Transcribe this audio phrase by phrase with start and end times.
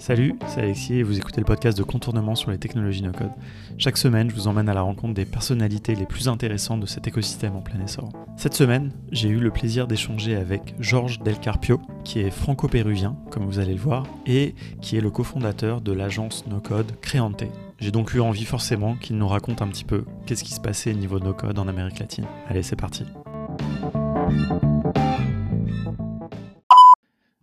[0.00, 3.32] Salut, c'est Alexis et vous écoutez le podcast de contournement sur les technologies no-code.
[3.76, 7.06] Chaque semaine, je vous emmène à la rencontre des personnalités les plus intéressantes de cet
[7.06, 8.08] écosystème en plein essor.
[8.38, 13.44] Cette semaine, j'ai eu le plaisir d'échanger avec Georges Del Carpio, qui est franco-péruvien, comme
[13.44, 17.44] vous allez le voir, et qui est le cofondateur de l'agence no-code Créante.
[17.78, 20.94] J'ai donc eu envie forcément qu'il nous raconte un petit peu qu'est-ce qui se passait
[20.94, 22.24] au niveau no-code en Amérique latine.
[22.48, 23.04] Allez, c'est parti.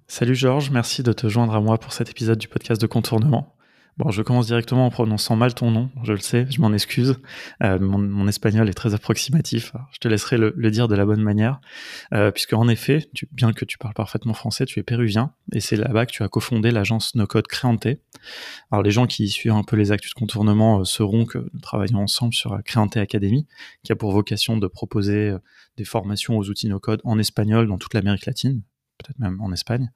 [0.09, 3.53] Salut Georges, merci de te joindre à moi pour cet épisode du podcast de contournement.
[3.97, 7.17] Bon, je commence directement en prononçant mal ton nom, je le sais, je m'en excuse.
[7.61, 11.59] Euh, mon, espagnol est très approximatif, je te laisserai le, dire de la bonne manière,
[12.13, 15.75] euh, puisque en effet, bien que tu parles parfaitement français, tu es péruvien, et c'est
[15.75, 17.87] là-bas que tu as cofondé l'agence No Code Créante.
[18.71, 21.59] Alors les gens qui suivent un peu les actus de contournement euh, sauront que nous
[21.59, 23.45] travaillons ensemble sur la Créante Academy,
[23.83, 25.35] qui a pour vocation de proposer
[25.75, 28.61] des formations aux outils No Code en espagnol dans toute l'Amérique latine,
[28.97, 29.91] peut-être même en Espagne.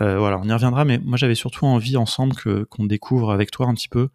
[0.00, 2.34] Euh, voilà, on y reviendra, mais moi j'avais surtout envie ensemble
[2.66, 4.08] qu'on découvre avec toi un petit peu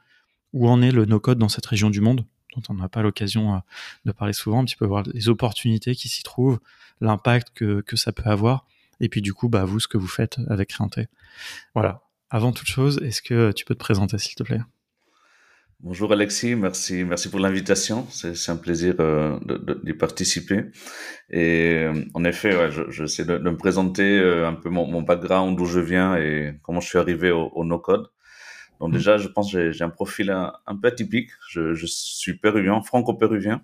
[0.53, 3.55] où en est le no-code dans cette région du monde, dont on n'a pas l'occasion
[3.55, 3.59] euh,
[4.05, 6.59] de parler souvent, un petit peu voir les opportunités qui s'y trouvent,
[7.01, 8.65] l'impact que, ça peut avoir,
[8.99, 11.07] et puis du coup, bah, vous, ce que vous faites avec Réinté.
[11.73, 12.01] Voilà.
[12.29, 14.61] Avant toute chose, est-ce que tu peux te présenter, s'il te plaît?
[15.81, 18.05] Bonjour Alexis, merci, merci pour l'invitation.
[18.11, 19.39] C'est un plaisir euh,
[19.81, 20.65] d'y participer.
[21.29, 24.67] Et euh, en effet, ouais, je, je sais de, de, me présenter euh, un peu
[24.67, 28.07] mon, mon background, d'où je viens et comment je suis arrivé au, au no-code.
[28.81, 28.93] Donc mmh.
[28.93, 31.29] déjà, je pense que j'ai un profil un, un, peu atypique.
[31.49, 33.61] Je, je suis péruvien, franco-péruvien.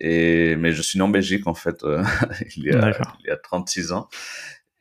[0.00, 2.02] Et, mais je suis né en Belgique, en fait, euh,
[2.56, 4.08] il, y a, il y a 36 ans.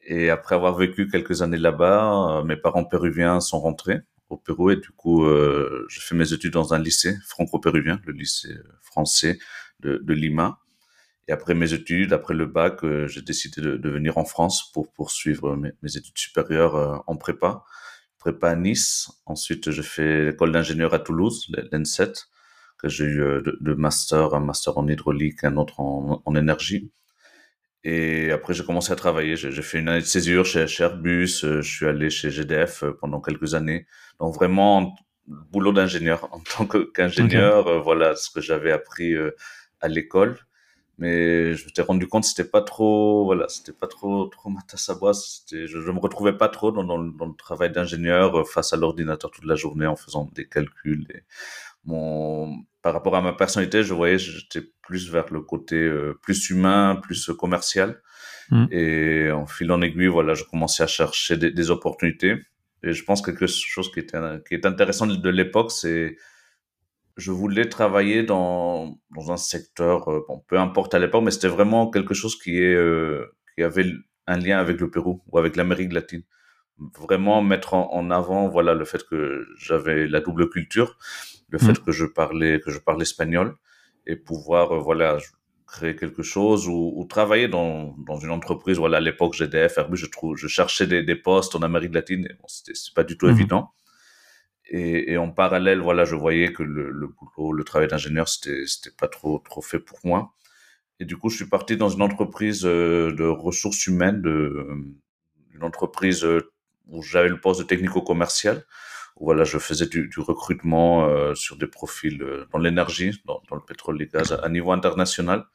[0.01, 4.77] Et après avoir vécu quelques années là-bas, mes parents péruviens sont rentrés au Pérou et
[4.77, 9.37] du coup, euh, je fais mes études dans un lycée franco-péruvien, le lycée français
[9.79, 10.59] de, de, Lima.
[11.27, 14.71] Et après mes études, après le bac, euh, j'ai décidé de, de, venir en France
[14.71, 17.63] pour poursuivre mes, études supérieures euh, en prépa,
[18.19, 19.09] prépa à Nice.
[19.25, 22.25] Ensuite, je fais l'école d'ingénieur à Toulouse, l'EN7,
[22.77, 26.91] que j'ai eu euh, deux masters, un master en hydraulique, un autre en énergie.
[27.87, 29.35] Et après, j'ai commencé à travailler.
[29.35, 31.41] J'ai fait une année de césure chez, chez Airbus.
[31.43, 33.85] Euh, je suis allé chez GDF euh, pendant quelques années.
[34.19, 34.95] Donc vraiment,
[35.27, 37.67] boulot d'ingénieur en tant qu'ingénieur.
[37.67, 37.75] Okay.
[37.75, 39.13] Euh, voilà ce que j'avais appris
[39.81, 40.39] à l'école.
[40.97, 44.49] Mais je me suis rendu compte que c'était pas trop, voilà, c'était pas trop, trop
[44.49, 45.13] ma tasse à boire.
[45.51, 49.29] Je, je me retrouvais pas trop dans, dans, dans le travail d'ingénieur face à l'ordinateur
[49.29, 51.05] toute la journée en faisant des calculs.
[51.13, 51.23] Et
[51.85, 56.49] mon, par rapport à ma personnalité, je voyais j'étais plus vers le côté euh, plus
[56.49, 58.01] humain, plus commercial.
[58.51, 58.65] Mmh.
[58.71, 62.35] Et en fil en aiguille, voilà, je commençais à chercher des, des, opportunités.
[62.83, 66.17] Et je pense que quelque chose qui était qui est intéressant de l'époque, c'est
[67.17, 71.47] je voulais travailler dans dans un secteur, euh, bon, peu importe à l'époque, mais c'était
[71.47, 73.25] vraiment quelque chose qui est euh,
[73.55, 73.87] qui avait
[74.27, 76.23] un lien avec le Pérou ou avec l'Amérique latine
[76.99, 80.97] vraiment mettre en, en, avant voilà le fait que j'avais la double culture
[81.49, 81.85] le fait mmh.
[81.85, 83.55] que je parlais que je parle espagnol
[84.07, 85.17] et pouvoir euh, voilà
[85.67, 89.97] créer quelque chose ou, ou travailler dans, dans une entreprise voilà à l'époque GDF Airbus
[89.97, 93.17] je trouve je cherchais des, des postes en Amérique latine bon, c'était c'est pas du
[93.17, 93.31] tout mmh.
[93.31, 93.71] évident
[94.67, 98.65] et, et, en parallèle voilà je voyais que le, le boulot le travail d'ingénieur c'était
[98.65, 100.33] c'était pas trop trop fait pour moi
[100.99, 104.67] et du coup je suis parti dans une entreprise euh, de ressources humaines de
[105.53, 106.51] une entreprise euh,
[106.87, 108.63] où j'avais le poste de technico-commercial
[109.17, 113.55] voilà, je faisais du, du recrutement euh, sur des profils euh, dans l'énergie, dans, dans,
[113.55, 115.45] le pétrole et gaz à, niveau international.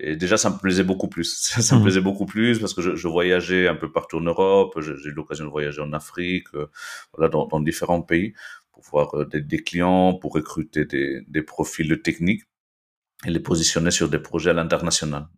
[0.00, 1.24] Et déjà, ça me plaisait beaucoup plus.
[1.60, 1.82] Ça, me mmh.
[1.82, 4.78] plaisait beaucoup plus parce que je, je, voyageais un peu partout en Europe.
[4.80, 6.66] J'ai eu l'occasion de voyager en Afrique, euh,
[7.12, 8.34] voilà, dans, dans, différents pays
[8.72, 12.42] pour voir euh, des, des, clients, pour recruter des, des profils techniques
[13.26, 15.28] et les positionner sur des projets à l'international.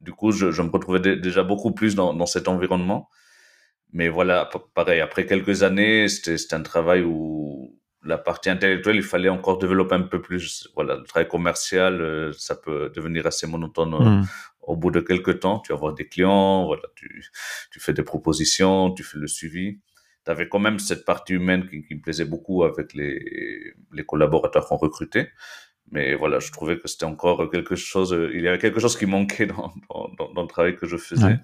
[0.00, 3.08] Du coup, je, je, me retrouvais déjà beaucoup plus dans, dans cet environnement
[3.94, 9.30] mais voilà, pareil, après quelques années, c'était un travail où la partie intellectuelle, il fallait
[9.30, 10.68] encore développer un peu plus.
[10.74, 14.26] Voilà, le travail commercial, euh, ça peut devenir assez monotone mmh.
[14.62, 15.60] au bout de quelques temps.
[15.60, 17.24] Tu vas avoir des clients, voilà, tu,
[17.70, 19.80] tu fais des propositions, tu fais le suivi.
[20.26, 24.04] Tu avais quand même cette partie humaine qui, qui me plaisait beaucoup avec les, les
[24.04, 25.30] collaborateurs qu'on recrutait.
[25.90, 29.06] Mais voilà, je trouvais que c'était encore quelque chose, il y avait quelque chose qui
[29.06, 29.72] manquait dans,
[30.18, 31.24] dans, dans le travail que je faisais.
[31.24, 31.38] Ouais.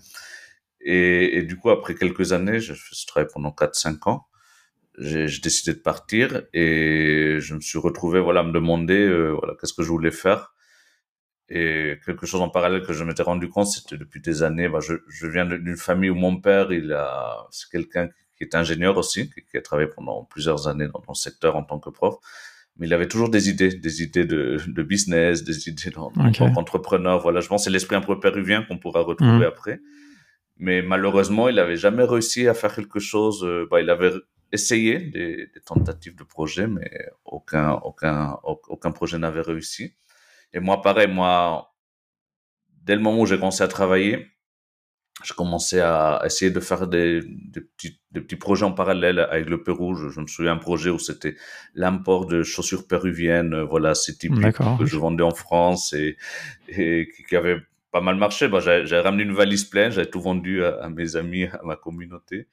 [0.81, 4.27] Et, et, du coup, après quelques années, je, je travaillé pendant 4-5 ans,
[4.99, 9.55] j'ai décidé de partir et je me suis retrouvé voilà, à me demander euh, voilà,
[9.59, 10.55] qu'est-ce que je voulais faire.
[11.49, 14.79] Et quelque chose en parallèle que je m'étais rendu compte, c'était depuis des années, bah,
[14.81, 18.97] je, je viens d'une famille où mon père, il a, c'est quelqu'un qui est ingénieur
[18.97, 21.91] aussi, qui, qui, a travaillé pendant plusieurs années dans, dans le secteur en tant que
[21.91, 22.17] prof
[22.77, 27.17] mais il avait toujours des idées, des idées de, de business, des idées d'entrepreneur.
[27.17, 27.23] Okay.
[27.23, 29.43] Voilà, je pense que c'est l'esprit un peu péruvien qu'on pourra retrouver mmh.
[29.43, 29.81] après
[30.60, 33.42] mais malheureusement, il avait jamais réussi à faire quelque chose.
[33.44, 34.12] Euh, bah, il avait
[34.52, 36.90] essayé des, tentatives de projet, mais
[37.24, 39.94] aucun, aucun, aucun projet n'avait réussi.
[40.52, 41.74] Et moi, pareil, moi,
[42.82, 44.26] dès le moment où j'ai commencé à travailler,
[45.24, 49.48] je commençais à essayer de faire des, des, petits, des petits projets en parallèle avec
[49.48, 49.94] le Pérou.
[49.94, 51.36] Je, me souviens un projet où c'était
[51.74, 54.34] l'import de chaussures péruviennes, euh, voilà, ces types
[54.78, 56.18] que je vendais en France et,
[56.68, 57.60] et qui avait
[57.90, 58.48] pas mal marché.
[58.48, 62.48] Bah, j'ai ramené une valise pleine, j'avais tout vendu à, mes amis, à ma communauté.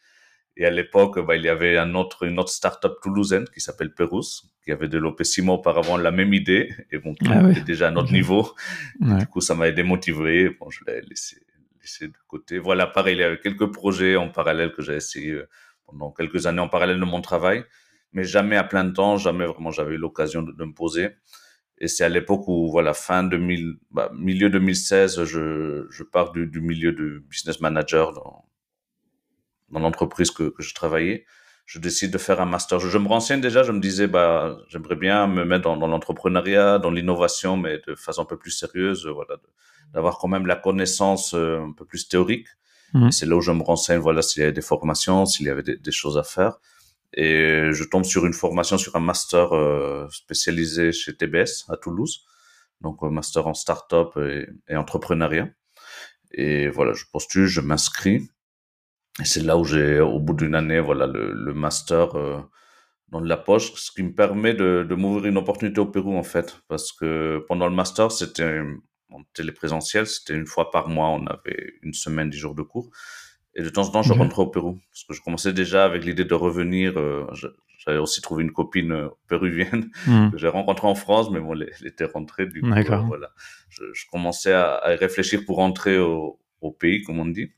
[0.56, 3.94] Et à l'époque, bah, il y avait un autre, une autre start-up toulousaine qui s'appelle
[3.94, 7.62] Pérouse, qui avait développé six mois auparavant la même idée, et bon, qui ah était
[7.62, 8.54] déjà à notre niveau.
[9.00, 10.50] Du coup, ça m'avait démotivé.
[10.50, 11.38] Bon, je l'ai laissé,
[11.80, 12.58] laissé de côté.
[12.58, 15.48] Voilà, pareil, il y avait quelques projets en parallèle que j'ai essayé euh,
[15.86, 17.64] pendant quelques années en parallèle de mon travail,
[18.12, 21.10] mais jamais à plein temps, jamais vraiment j'avais eu l'occasion de, me poser.
[21.80, 26.48] Et c'est à l'époque où, voilà, fin 2000, bah, milieu 2016, je, je pars du,
[26.48, 28.46] du milieu de business manager dans,
[29.70, 31.26] dans l'entreprise que, que je travaillais.
[31.66, 32.80] Je décide de faire un master.
[32.80, 36.80] Je, me renseigne déjà, je me disais, bah, j'aimerais bien me mettre dans, dans l'entrepreneuriat,
[36.80, 39.36] dans l'innovation, mais de façon un peu plus sérieuse, voilà,
[39.94, 42.48] d'avoir quand même la connaissance euh, un peu plus théorique.
[42.94, 43.12] Mmh.
[43.12, 45.62] C'est là où je me renseigne, voilà, s'il y avait des formations, s'il y avait
[45.62, 46.58] des, des, choses à faire.
[47.14, 52.26] Et je tombe sur une formation, sur un master euh, spécialisé chez TBS à Toulouse,
[52.82, 55.50] donc un master en start-up et, et entrepreneuriat.
[56.32, 58.30] Et voilà, je postule, je m'inscris.
[59.22, 62.40] Et c'est là où j'ai, au bout d'une année, voilà, le, le master euh,
[63.10, 66.24] dans la poche, ce qui me permet de, de m'ouvrir une opportunité au Pérou, en
[66.24, 66.60] fait.
[66.68, 68.62] Parce que pendant le master, c'était
[69.10, 72.90] en téléprésentiel, c'était une fois par mois, on avait une semaine, dix jours de cours.
[73.56, 74.80] Et de temps en temps, je rentrais au Pérou.
[75.10, 76.98] Je commençais déjà avec l'idée de revenir.
[76.98, 77.26] Euh,
[77.78, 80.30] j'avais aussi trouvé une copine euh, péruvienne hmm.
[80.32, 82.46] que j'ai rencontrée en France, mais bon, elle, était rentrée.
[82.46, 82.68] Du coup,
[83.08, 83.32] voilà.
[83.70, 87.52] Je, je commençais à, à, réfléchir pour rentrer au, au pays, comme on dit.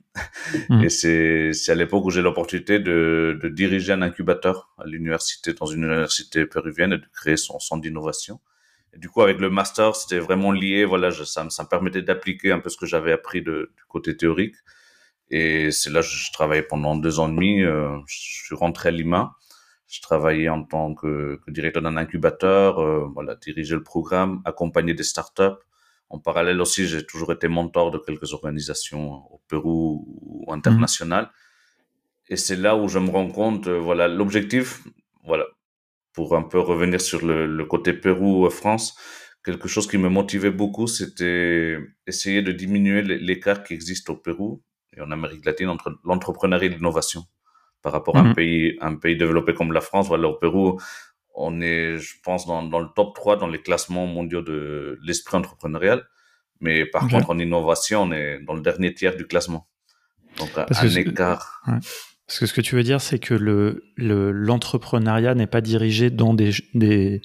[0.70, 0.84] Mm.
[0.84, 5.68] Et c'est à l'époque où j'ai l'opportunité de, de, diriger un incubateur à l'université, dans
[5.68, 8.40] une université péruvienne, et de créer son centre d'innovation.
[8.94, 10.84] Et du coup, avec le master, c'était vraiment lié.
[10.84, 13.84] Voilà, je, ça, ça me permettait d'appliquer un peu ce que j'avais appris de, du
[13.88, 14.56] côté théorique.
[15.30, 17.62] Et c'est là que je travaillais pendant deux ans et demi.
[17.64, 19.36] Euh, je suis rentré à Lima.
[19.88, 24.94] Je travaillais en tant que, que directeur d'un incubateur, euh, voilà, diriger le programme, accompagner
[24.94, 25.58] des startups
[26.10, 31.30] en parallèle aussi, j'ai toujours été mentor de quelques organisations au Pérou ou internationales.
[32.30, 34.84] Et c'est là où je me rends compte, euh, voilà, l'objectif,
[35.24, 35.46] voilà,
[36.14, 38.96] pour un peu revenir sur le, le côté Pérou-France,
[39.44, 41.78] quelque chose qui me motivait beaucoup, c'était
[42.08, 44.64] essayer de diminuer l'écart qui existe au Pérou
[45.00, 47.24] et en Amérique latine entre l'entrepreneuriat et l'innovation
[47.82, 48.36] par rapport à un mhm.
[48.36, 50.08] pays, un pays développé comme la France.
[50.08, 50.80] Voilà, au Pérou,
[51.34, 55.38] on est, je pense, dans, dans, le top 3 dans les classements mondiaux de l'esprit
[55.38, 56.06] entrepreneurial.
[56.60, 59.68] Mais par contre, en innovation, on est dans le dernier tiers du classement.
[60.38, 61.62] Donc, Parce un écart.
[61.66, 66.34] Parce que ce que tu veux dire, c'est que le, l'entrepreneuriat n'est pas dirigé dans
[66.34, 67.22] des, des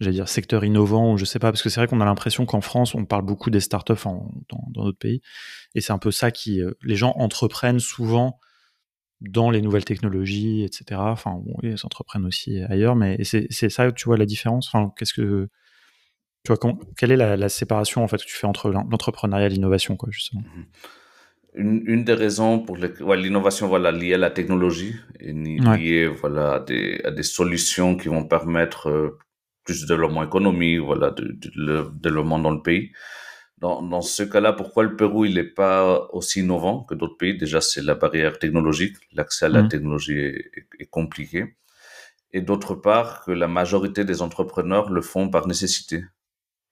[0.00, 2.46] j'allais dire, secteurs innovants, ou je sais pas, parce que c'est vrai qu'on a l'impression
[2.46, 5.22] qu'en France, on parle beaucoup des startups en, dans, dans d'autres pays.
[5.74, 8.38] Et c'est un peu ça qui, euh, les gens entreprennent souvent
[9.20, 11.00] dans les nouvelles technologies, etc.
[11.00, 14.68] Enfin, bon, ils s'entreprennent aussi ailleurs, mais c'est ça, tu vois, la différence?
[14.68, 15.48] Enfin, qu'est-ce que
[16.44, 19.96] tu vois, quelle est la, séparation en fait que tu fais entre l'entrepreneuriat et l'innovation,
[19.96, 20.42] quoi, justement?
[20.42, 20.62] Mmh
[21.56, 26.60] une, une, des raisons pour l'innovation, voilà, liée à la technologie et liée, voilà, à
[26.60, 29.18] des, à des solutions qui vont permettre euh,
[29.66, 32.92] plus de développement économique, voilà, de, de, développement dans le pays.
[33.58, 37.36] Dans, dans ce cas-là, pourquoi le Pérou il n'est pas aussi innovant que d'autres pays?
[37.36, 39.68] Déjà, c'est la barrière technologique, l'accès à la mmh.
[39.68, 41.56] technologie est, est, compliqué,
[42.32, 46.04] et d'autre part que la majorité des entrepreneurs le font par nécessité,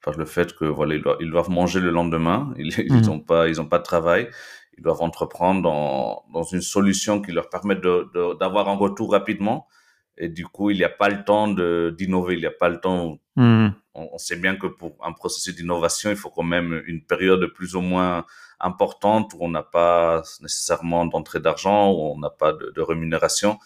[0.03, 3.25] par le fait que voilà ils doivent, manger le lendemain, ils n'ont mmh.
[3.25, 4.29] pas ils ont pas de travail,
[4.77, 9.67] ils doivent entreprendre dans, dans une solution qui leur permet d'avoir de, un retour rapidement
[10.17, 12.81] et du coup, il n'y a pas le temps d'innover, il n'y a pas le
[12.81, 13.19] temps.
[13.37, 13.69] Hmm.
[13.95, 17.77] On, sait bien que pour un processus d'innovation, il faut quand même une période plus
[17.77, 18.25] ou moins
[18.61, 23.59] importante où on n'a pas nécessairement d'entrée d'argent, où on n'a pas de, de, rémunération.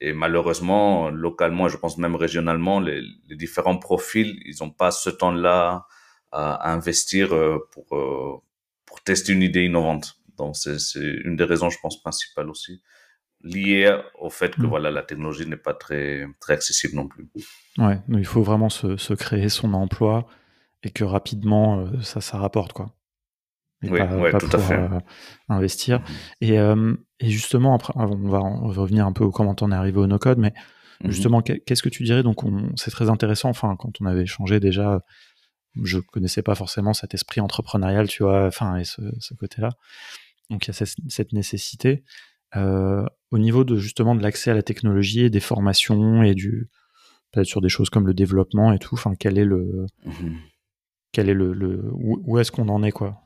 [0.00, 5.10] Et malheureusement, localement, je pense même régionalement, les, les différents profils, ils n'ont pas ce
[5.10, 5.86] temps-là
[6.32, 8.40] à, à, investir euh, pour, euh,
[8.86, 10.16] pour tester une idée innovante.
[10.38, 10.76] Donc, c'est
[11.24, 12.82] une des raisons, je pense, principales aussi
[13.42, 14.66] lié au fait que mm.
[14.66, 17.28] voilà la technologie n'est pas très très accessible non plus.
[17.78, 20.26] Ouais, il faut vraiment se, se, créer son emploi
[20.82, 22.94] et que rapidement euh, ça ça rapporte quoi.
[23.82, 24.74] oui, ouais, tout à fait.
[24.74, 25.00] Euh,
[25.48, 25.98] investir.
[25.98, 26.02] Mm-hmm.
[26.42, 29.72] Et, euh, et, justement après on va, on va, revenir un peu au comment on
[29.72, 31.10] est arrivé au no code, mais mm-hmm.
[31.10, 32.22] justement qu'est-ce que tu dirais?
[32.22, 32.40] Donc
[32.76, 33.48] c'est très intéressant.
[33.48, 35.00] Enfin quand on avait échangé déjà,
[35.82, 39.70] je connaissais pas forcément cet esprit entrepreneurial, tu vois, enfin et ce, ce côté-là.
[40.50, 42.04] Donc il y a cette, cette nécessité.
[42.54, 46.68] Au niveau de justement de l'accès à la technologie et des formations et du
[47.32, 48.94] peut-être sur des choses comme le développement et tout.
[48.94, 50.36] Enfin, quel est le, mhm.
[51.12, 53.18] quel est le, le où, est-ce qu'on en est quoi?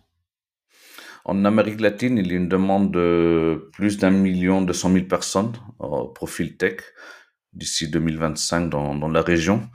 [1.24, 5.08] En Amérique latine, il y a une demande de plus d'un million de cent mille
[5.08, 6.76] personnes au profil tech
[7.52, 9.68] d'ici 2025 dans, dans la région.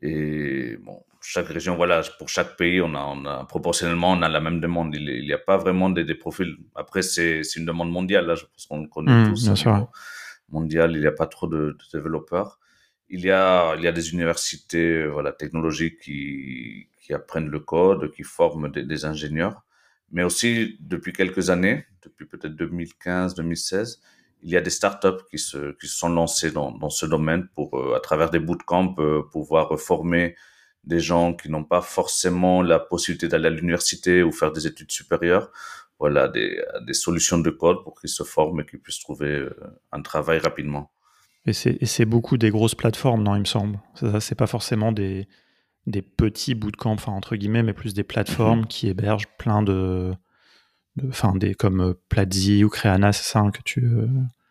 [0.00, 4.28] Et bon, chaque région, voilà, pour chaque pays, on a, on a proportionnellement, on a
[4.28, 4.94] la même demande.
[4.94, 6.56] Il n'y a pas vraiment des, des profils.
[6.76, 9.62] Après, c'est une demande mondiale, là, je pense qu'on connaît mmh, tous.
[9.64, 9.88] Bien
[10.50, 12.60] Mondial, il n'y a pas trop de, de, développeurs.
[13.08, 18.12] Il y a, il y a des universités, voilà, technologiques qui, qui apprennent le code,
[18.12, 19.64] qui forment des, des ingénieurs.
[20.12, 24.00] Mais aussi, depuis quelques années, depuis peut-être 2015, 2016,
[24.42, 27.48] il y a des startups qui se, qui se sont lancées dans, dans ce domaine
[27.48, 30.36] pour, euh, à travers des bootcamps, euh, pouvoir former
[30.86, 34.92] des gens qui n'ont pas forcément la possibilité d'aller à l'université ou faire des études
[34.92, 35.50] supérieures.
[35.98, 39.50] Voilà, des, des solutions de code pour qu'ils se forment et qu'ils puissent trouver euh,
[39.92, 40.90] un travail rapidement.
[41.46, 43.78] Et c'est beaucoup des grosses plateformes, non, il me semble.
[43.94, 45.28] Ça, c'est pas forcément des,
[45.86, 48.66] des petits bootcamps, enfin, entre guillemets, mais plus des plateformes mhm.
[48.66, 50.12] qui hébergent plein de.
[51.08, 53.88] Enfin, des comme Platzi ou Creana, c'est ça hein, que tu.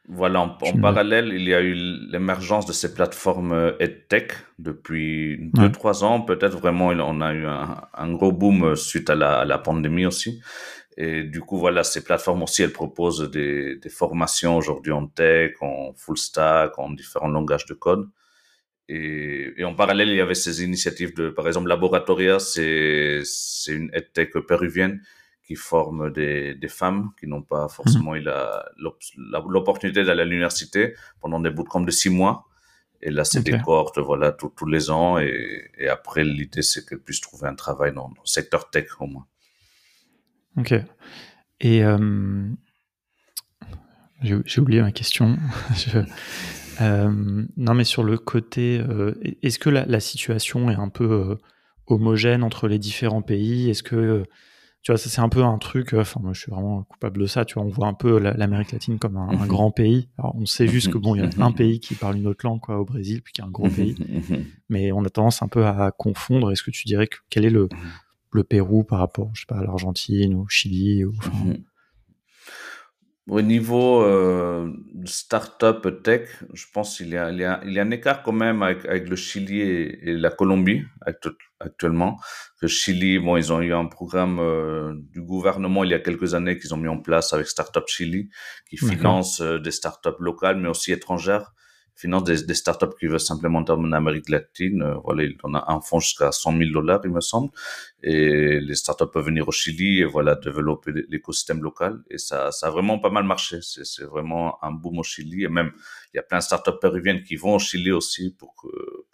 [0.08, 6.04] Voilà, en, parallèle, il y a eu l'émergence de ces plateformes euh, EdTech depuis 2-3
[6.04, 6.22] ans.
[6.22, 10.42] Peut-être vraiment, on a eu un, gros boom euh, suite à la, pandémie aussi.
[10.98, 15.94] Et du coup, voilà, ces plateformes aussi, elles proposent des, formations aujourd'hui en tech, en
[15.96, 18.08] full stack, en différents langages de code.
[18.88, 23.24] Et, en parallèle, il y avait ces initiatives de, par exemple, Laboratoria, c'est
[23.68, 25.02] une EdTech péruvienne
[25.46, 28.26] qui forment des, des femmes qui n'ont pas forcément eu
[29.48, 32.48] l'opportunité d'aller à l'université pendant des bootcamps de six mois.
[33.02, 35.20] Et là, c'est des cohortes, voilà, tous les ans.
[35.20, 39.06] Et, et après, l'idée, c'est qu'elles puissent trouver un travail dans, le secteur tech, au
[39.06, 39.28] moins.
[40.58, 40.74] Ok.
[41.62, 42.50] Et euh,
[44.24, 45.38] j'ai oublié ma question.
[46.82, 51.38] euh, non, mais sur le côté, euh, est-ce que la, la, situation est un peu
[51.86, 53.70] homogène entre les différents pays?
[53.70, 54.26] Est-ce que
[54.86, 55.96] tu vois, c'est un peu un truc.
[55.96, 57.44] Euh, enfin, moi, je suis vraiment coupable de ça.
[57.44, 60.10] Tu vois, on voit un peu l'Amérique latine comme un, grand pays.
[60.20, 62.46] Alors, on sait juste que bon, il y a un pays qui parle une autre
[62.46, 63.96] langue, quoi, au Brésil, puis qui est un gros pays.
[64.70, 66.52] Mais on a tendance un peu à confondre.
[66.52, 67.68] Est-ce que tu dirais que quel est le,
[68.32, 71.14] le Pérou par rapport, je sais pas, à l'Argentine ou au Chili ou,
[73.28, 74.72] au niveau euh,
[75.06, 78.22] start-up tech, je pense qu'il y, a, il, y a, il y a un écart
[78.22, 80.84] quand même avec, avec le Chili et, la Colombie
[81.60, 82.20] actuellement.
[82.62, 86.36] Le Chili, bon, ils ont eu un programme euh, du gouvernement il y a quelques
[86.36, 88.30] années qu'ils ont mis en place avec Startup Chili,
[88.70, 91.54] qui finance euh, des startups locales mais aussi étrangères
[91.96, 94.82] finance des, startups qui veulent s'implémenter en Amérique latine.
[94.82, 97.50] Euh, voilà, on a un fonds jusqu'à 100 000 dollars, il me semble.
[98.04, 102.04] Et les startups peuvent venir au Chili et voilà, développer l'écosystème local.
[102.10, 103.60] Et ça, ça a vraiment pas mal marché.
[103.62, 105.44] C'est vraiment un boom au Chili.
[105.44, 105.72] Et même,
[106.14, 108.54] il y a plein de startups péruviennes qui vont au Chili aussi pour,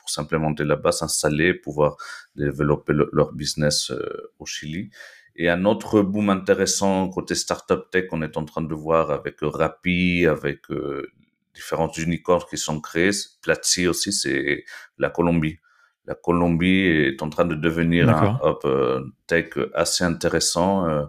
[0.02, 1.96] pour s'implémenter là-bas, s'installer, pouvoir
[2.36, 4.90] développer leur business euh, au Chili.
[5.36, 9.38] Et un autre boom intéressant côté startup tech qu'on est en train de voir avec
[9.42, 11.08] Rappi, avec euh,
[11.54, 13.12] différentes unicornes qui sont créées.
[13.42, 14.64] Platzi aussi, c'est
[14.98, 15.58] la Colombie.
[16.06, 20.88] La Colombie est en train de devenir un hub euh, tech assez intéressant.
[20.88, 21.06] Euh,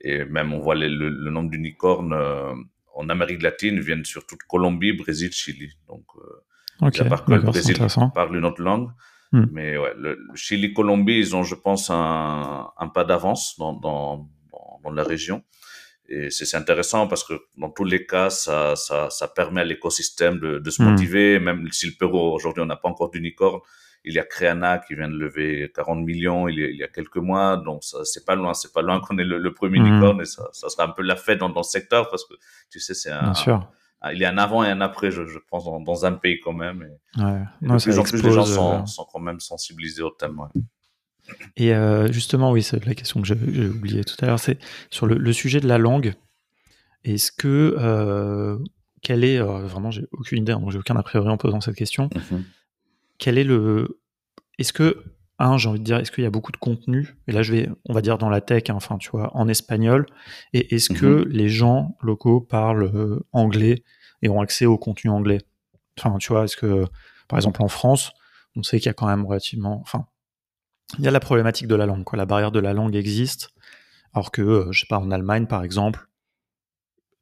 [0.00, 2.52] et même, on voit le, le, nombre d'unicornes euh,
[2.94, 5.70] en Amérique latine viennent surtout de Colombie, Brésil, Chili.
[5.88, 6.04] Donc,
[6.80, 7.08] okay.
[7.08, 7.78] part que le Brésil
[8.14, 8.90] parle une autre langue.
[9.32, 9.46] Hmm.
[9.50, 14.28] Mais ouais, le, Chili, Colombie, ils ont, je pense, un, un pas d'avance dans, dans,
[14.84, 15.42] dans, la région.
[16.14, 20.38] Et c'est intéressant parce que dans tous les cas, ça, ça, ça permet à l'écosystème
[20.38, 20.90] de, de, se hmm.
[20.90, 21.38] motiver.
[21.40, 23.60] Même si le Pérou, aujourd'hui, on n'a pas encore d'unicorne,
[24.04, 26.82] il y a Creana qui vient de lever 40 millions il y a, il y
[26.82, 27.56] a quelques mois.
[27.56, 29.86] Donc, c'est pas loin, c'est pas loin qu'on ait le, premier hmm.
[29.86, 32.34] unicorne et ça, ça sera un peu la fête dans, dans le secteur parce que,
[32.70, 33.32] tu sais, c'est un,
[34.12, 36.40] il y a un avant et un après, je, je pense, dans, dans, un pays
[36.40, 36.82] quand même.
[36.82, 37.40] Et, ouais.
[37.62, 40.38] non, de plus en plus de gens sont, euh, sont, quand même sensibilisés au thème.
[40.40, 40.62] Ouais.
[41.56, 44.58] Et euh, justement, oui, c'est la question que j'ai oubliée tout à l'heure, c'est
[44.90, 46.14] sur le, sujet de la langue.
[47.04, 48.58] Est-ce que, euh,
[49.02, 51.76] quel est, euh, vraiment, j'ai aucune idée, hein, j'ai aucun a priori en posant cette
[51.76, 52.08] question.
[52.08, 52.42] Mm-hmm.
[53.18, 54.00] Quel est le,
[54.58, 55.04] est-ce que,
[55.38, 57.16] un, j'ai envie de dire, est-ce qu'il y a beaucoup de contenu?
[57.26, 59.48] Et là, je vais, on va dire dans la tech, hein, enfin, tu vois, en
[59.48, 60.06] espagnol.
[60.52, 61.28] Et est-ce que mm-hmm.
[61.28, 63.82] les gens locaux parlent anglais
[64.22, 65.40] et ont accès au contenu anglais?
[65.98, 66.86] Enfin, tu vois, est-ce que,
[67.28, 68.12] par exemple, en France,
[68.56, 70.06] on sait qu'il y a quand même relativement, enfin,
[70.98, 72.04] il y a la problématique de la langue.
[72.04, 72.16] Quoi.
[72.16, 73.50] La barrière de la langue existe,
[74.14, 76.08] alors que, euh, je sais pas, en Allemagne, par exemple,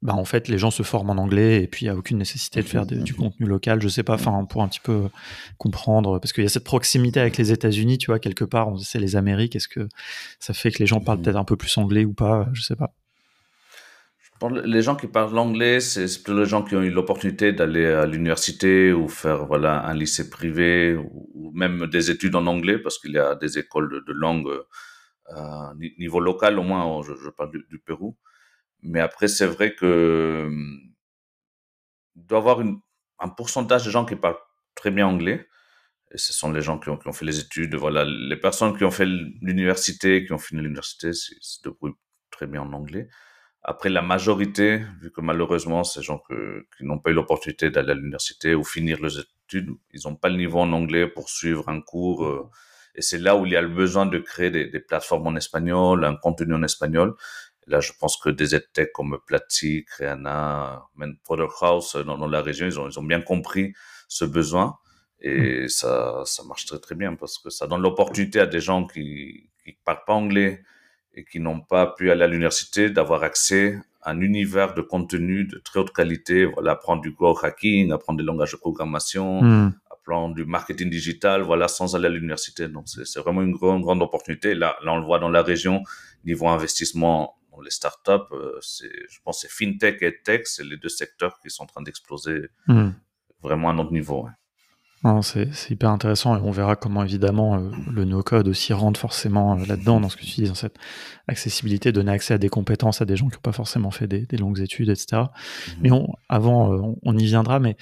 [0.01, 2.17] bah, en fait, les gens se forment en anglais et puis il n'y a aucune
[2.17, 3.81] nécessité de faire du contenu local.
[3.81, 5.09] Je sais pas, enfin, pour un petit peu
[5.57, 8.77] comprendre, parce qu'il y a cette proximité avec les États-Unis, tu vois, quelque part, on
[8.77, 9.55] sait les Amériques.
[9.55, 9.87] Est-ce que
[10.39, 12.47] ça fait que les gens parlent peut-être un peu plus anglais ou pas?
[12.53, 12.95] Je sais pas.
[14.49, 18.05] Les gens qui parlent l'anglais, c'est plutôt les gens qui ont eu l'opportunité d'aller à
[18.05, 23.11] l'université ou faire voilà un lycée privé ou, même des études en anglais parce qu'il
[23.11, 24.47] y a des écoles de, langue
[25.29, 27.01] euh, niveau local au moins.
[27.03, 28.17] Je, parle du, Pérou,
[28.81, 30.49] mais après c'est vrai que
[32.15, 32.61] il doit avoir
[33.19, 34.39] un pourcentage de gens qui parlent
[34.75, 35.47] très bien anglais.
[36.13, 37.75] Et ce sont les gens qui ont, qui ont fait les études.
[37.75, 41.93] Voilà, les personnes qui ont fait l'université, qui ont fini l'université, se débrouillent
[42.31, 43.07] très bien en anglais.
[43.63, 47.91] Après, la majorité, vu que malheureusement, ces gens que, qui n'ont pas eu l'opportunité d'aller
[47.91, 51.69] à l'université ou finir leurs études, ils n'ont pas le niveau en anglais pour suivre
[51.69, 52.25] un cours.
[52.25, 52.49] Euh,
[52.95, 55.35] et c'est là où il y a le besoin de créer des, des, plateformes en
[55.35, 57.15] espagnol, un contenu en espagnol.
[57.67, 62.41] là, je pense que des edtech comme Platzi, Creana, même Product House dans, dans, la
[62.41, 63.73] région, ils ont, ils ont bien compris
[64.07, 64.77] ce besoin.
[65.19, 68.87] Et ça, ça marche très très bien parce que ça donne l'opportunité à des gens
[68.87, 70.63] qui qui parlent pas anglais,
[71.13, 75.45] et qui n'ont pas pu aller à l'université d'avoir accès à un univers de contenu
[75.45, 79.73] de très haute qualité, voilà, apprendre du growth hacking, apprendre des langages de programmation, hmm.
[79.91, 82.67] apprendre du marketing digital, voilà, sans aller à l'université.
[82.67, 84.55] Donc, c'est vraiment une grande, grande opportunité.
[84.55, 85.83] Là, là, on le voit dans la région,
[86.25, 90.77] niveau investissement dans les startups, euh, c'est, je pense, c'est fintech et tech, c'est les
[90.77, 92.91] deux secteurs qui sont en train d'exploser hmm.
[93.41, 94.27] vraiment à notre niveau.
[95.23, 99.65] C'est hyper intéressant et on verra comment évidemment euh, le no-code aussi rentre forcément euh,
[99.65, 100.77] là-dedans dans ce que tu dis, dans cette
[101.27, 104.37] accessibilité, donner accès à des compétences à des gens qui n'ont pas forcément fait des,
[104.37, 105.23] longues études, etc.
[105.23, 105.75] Mhm.
[105.81, 107.77] Mais on, avant, euh, on, y viendra, mais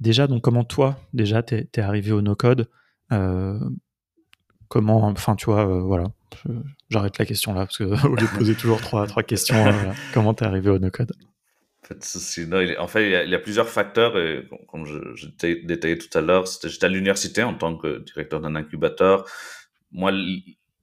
[0.00, 2.68] déjà, donc comment toi, déjà, t'es es arrivé au no-code
[4.70, 6.08] Comment, enfin, tu vois, voilà,
[6.90, 9.56] j'arrête la question là parce que au lieu de poser toujours trois, trois questions,
[10.12, 11.12] comment t'es arrivé au no-code?
[11.90, 15.26] En fait, il y, a, plusieurs facteurs, et comme je, je
[15.64, 19.24] détaillé tout à l'heure, j'étais à l'université en tant que directeur d'un incubateur.
[19.92, 20.12] Moi,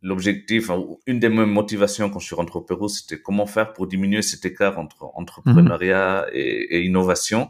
[0.01, 0.71] l'objectif,
[1.05, 4.45] une des motivations quand je suis rentré au Pérou, c'était comment faire pour diminuer cet
[4.45, 6.31] écart entre entrepreneuriat mhm.
[6.33, 7.49] et, innovation.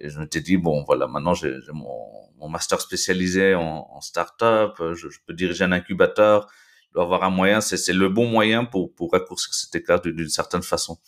[0.00, 5.08] Et je m'étais dit, bon, voilà, maintenant j'ai mon, master spécialisé en, en start-up, je,
[5.10, 6.46] je, peux diriger un incubateur,
[6.86, 10.28] je dois avoir un moyen, c'est le bon moyen pour, pour raccourcir cet écart d'une
[10.28, 10.98] certaine façon.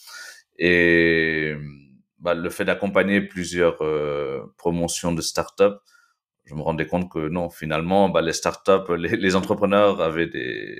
[0.60, 1.54] Et
[2.18, 5.80] bah, le fait d'accompagner plusieurs euh, promotions de start-up,
[6.44, 10.78] je me rendais compte que non, finalement, bah, les start-up, les, entrepreneurs avaient des,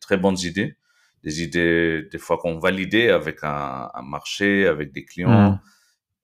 [0.00, 0.76] très bonnes idées,
[1.22, 5.50] des idées des fois qu'on validait avec un, un, marché, avec des clients.
[5.50, 5.60] Mmh.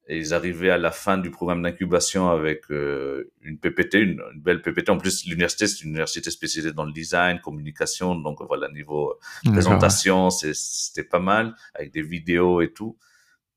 [0.09, 4.63] Et ils arrivaient à la fin du programme d'incubation avec euh, une PPT, une, belle
[4.63, 4.91] PPT.
[4.91, 8.15] En plus, l'université, c'est une université spécialisée dans le design, communication.
[8.15, 12.97] Donc, voilà, niveau présentation, c'était pas mal, avec des vidéos et tout.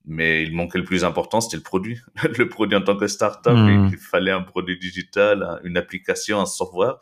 [0.04, 2.00] Mais il manquait le plus important, c'était le produit.
[2.38, 3.90] le produit en tant que startup, mmh.
[3.92, 6.98] il fallait un produit digital, une application, un software.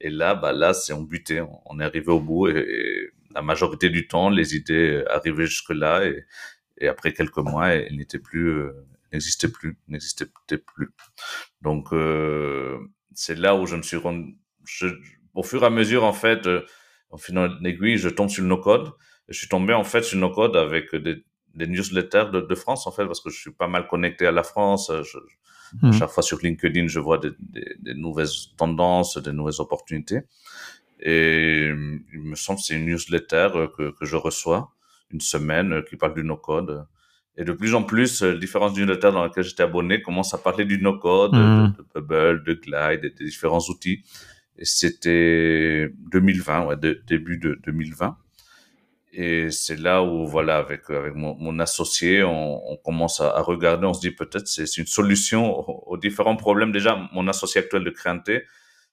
[0.00, 3.42] Et là, bah là, c'est on butait, on est arrivé au bout et, et, la
[3.42, 6.24] majorité du temps, les idées arrivaient jusque là et,
[6.78, 10.26] et après quelques mois, elle n'était plus, euh, n'existait plus, n'existait
[10.58, 10.90] plus.
[11.62, 12.78] Donc euh,
[13.14, 14.86] c'est là où je me suis rendu, je,
[15.34, 16.64] au fur et à mesure en fait, euh,
[17.10, 18.92] en final aiguille, je tombe sur le no-code.
[19.28, 22.86] Je suis tombé en fait sur le no-code avec des, des newsletters de, de, France
[22.86, 24.90] en fait parce que je suis pas mal connecté à la France.
[24.90, 25.18] Je,
[25.86, 25.92] mmh.
[25.92, 30.22] Chaque fois sur LinkedIn, je vois des, des, des, nouvelles tendances, des nouvelles opportunités.
[31.00, 31.68] Et
[32.12, 34.73] il me semble que c'est une newsletter que, que je reçois
[35.14, 36.86] une semaine euh, qui parle du no-code.
[37.36, 40.64] Et de plus en plus, euh, différents newsletters dans lesquels j'étais abonné commencent à parler
[40.64, 41.76] du no-code, de, mmh.
[41.94, 44.02] Bubble, de Glide, des différents outils.
[44.58, 48.16] Et c'était 2020, ouais, début de 2020.
[49.16, 53.86] Et c'est là où, voilà, avec, avec mon, mon associé, on, on, commence à, regarder,
[53.86, 55.56] on se dit peut-être c'est une solution
[55.88, 56.72] aux, différents problèmes.
[56.72, 58.42] Déjà, mon associé actuel de Créanté,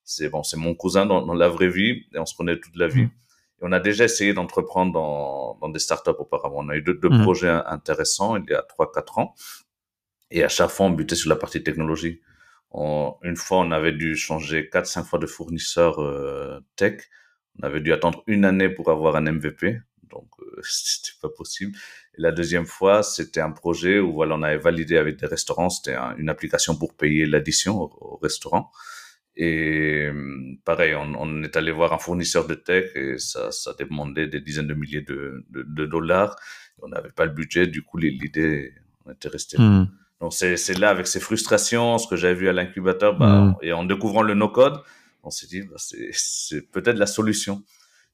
[0.04, 2.76] c'est bon, c'est mon cousin dans, dans, la vraie vie et on se connaît toute
[2.76, 3.04] la vie.
[3.04, 3.12] Mmh
[3.62, 6.66] on a déjà essayé d'entreprendre dans, dans des startups auparavant.
[6.66, 7.24] On a eu deux, deux mmh.
[7.24, 9.36] projets intéressants il y a trois, quatre ans.
[10.32, 12.22] Et à chaque fois, on butait sur la partie technologie.
[12.74, 17.02] une fois, on avait dû changer quatre, cinq fois de fournisseur euh, tech.
[17.60, 19.80] On avait dû attendre une année pour avoir un MVP.
[20.10, 21.78] Donc, euh, c'était pas possible.
[22.18, 25.70] Et la deuxième fois, c'était un projet où voilà, on avait validé avec des restaurants.
[25.70, 28.72] C'était une application pour payer l'addition au, au restaurant.
[29.36, 30.10] Et
[30.66, 34.42] pareil, on, on, est allé voir un fournisseur de tech et ça, ça demandait des
[34.42, 36.36] dizaines de milliers de, de, de dollars.
[36.82, 38.74] On n'avait pas le budget, du coup, l'idée,
[39.06, 39.58] on était resté.
[39.58, 39.88] Mmh.
[40.20, 43.56] Donc, c'est là, avec ces frustrations, ce que j'avais vu à l'incubateur, bah, mmh.
[43.62, 44.82] et en découvrant le no-code,
[45.24, 47.64] on s'est dit, bah, c'est peut-être la solution.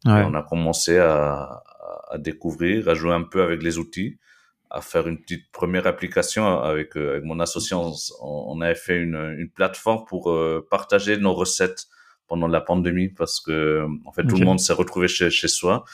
[0.05, 0.23] Ouais.
[0.23, 1.63] on a commencé à,
[2.11, 4.19] à, découvrir, à jouer un peu avec les outils
[4.69, 7.75] à faire une petite première application avec, euh, avec mon associé.
[7.75, 11.87] On, on, avait fait une, une plateforme pour euh, partager nos recettes
[12.27, 15.85] pendant la pandémie parce que en fait tout le monde s'est retrouvé chez, chez soi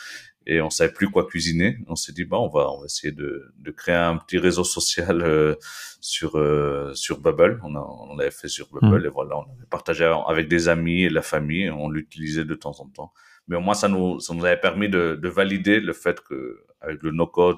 [0.46, 1.78] et on savait plus quoi cuisiner.
[1.88, 4.64] On s'est dit, bah, on va, on va essayer de, de créer un petit réseau
[4.64, 5.56] social euh,
[6.02, 7.60] sur euh, sur Bubble.
[7.64, 9.06] On, a, on l'avait fait sur Bubble mmh.
[9.06, 11.70] et voilà, on avait partagé avec des amis et la famille.
[11.70, 13.14] On l'utilisait de temps en temps.
[13.48, 16.64] Mais au moins, ça nous, ça nous avait permis de, de valider le fait que
[16.82, 17.58] avec le no-code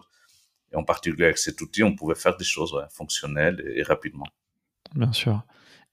[0.76, 4.26] et en particulier avec cet outil, on pouvait faire des choses fonctionnelles et, rapidement.
[4.94, 5.42] Bien sûr.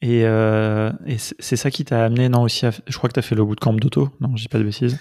[0.00, 3.22] Et, euh, et c'est ça qui t'a amené, non, aussi, je crois que tu as
[3.22, 4.98] fait le bootcamp d'auto, non, je dis pas de bêtises.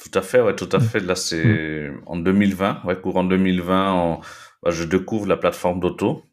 [0.00, 1.00] Tout à fait, ouais, tout à fait.
[1.00, 4.20] Là, c'est en 2020, ouais, courant 2020,
[4.62, 6.24] bah, je découvre la plateforme d'auto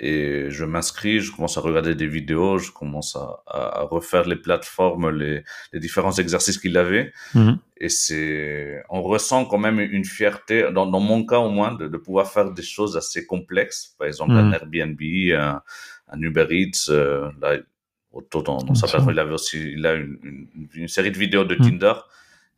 [0.00, 4.36] et je m'inscris, je commence à regarder des vidéos, je commence à, à refaire les
[4.36, 7.12] plateformes, les, les différents exercices qu'il avait.
[7.34, 7.58] Mhm.
[7.76, 11.86] Et c'est, on ressent quand même une fierté, dans, dans mon cas au moins, de,
[11.86, 13.94] de, pouvoir faire des choses assez complexes.
[13.98, 14.54] Par exemple, un mhm.
[14.54, 15.00] Airbnb,
[15.38, 15.62] un,
[16.08, 17.58] un Uber Eats, euh, là,
[18.10, 21.18] auto dans, dans sa plateforme, il avait aussi, il a une, une, une série de
[21.18, 21.78] vidéos de mhm.
[21.78, 21.94] Tinder.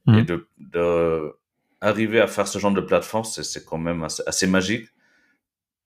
[0.09, 1.33] Et de, de,
[1.81, 4.89] arriver à faire ce genre de plateforme, c'est quand même assez, assez magique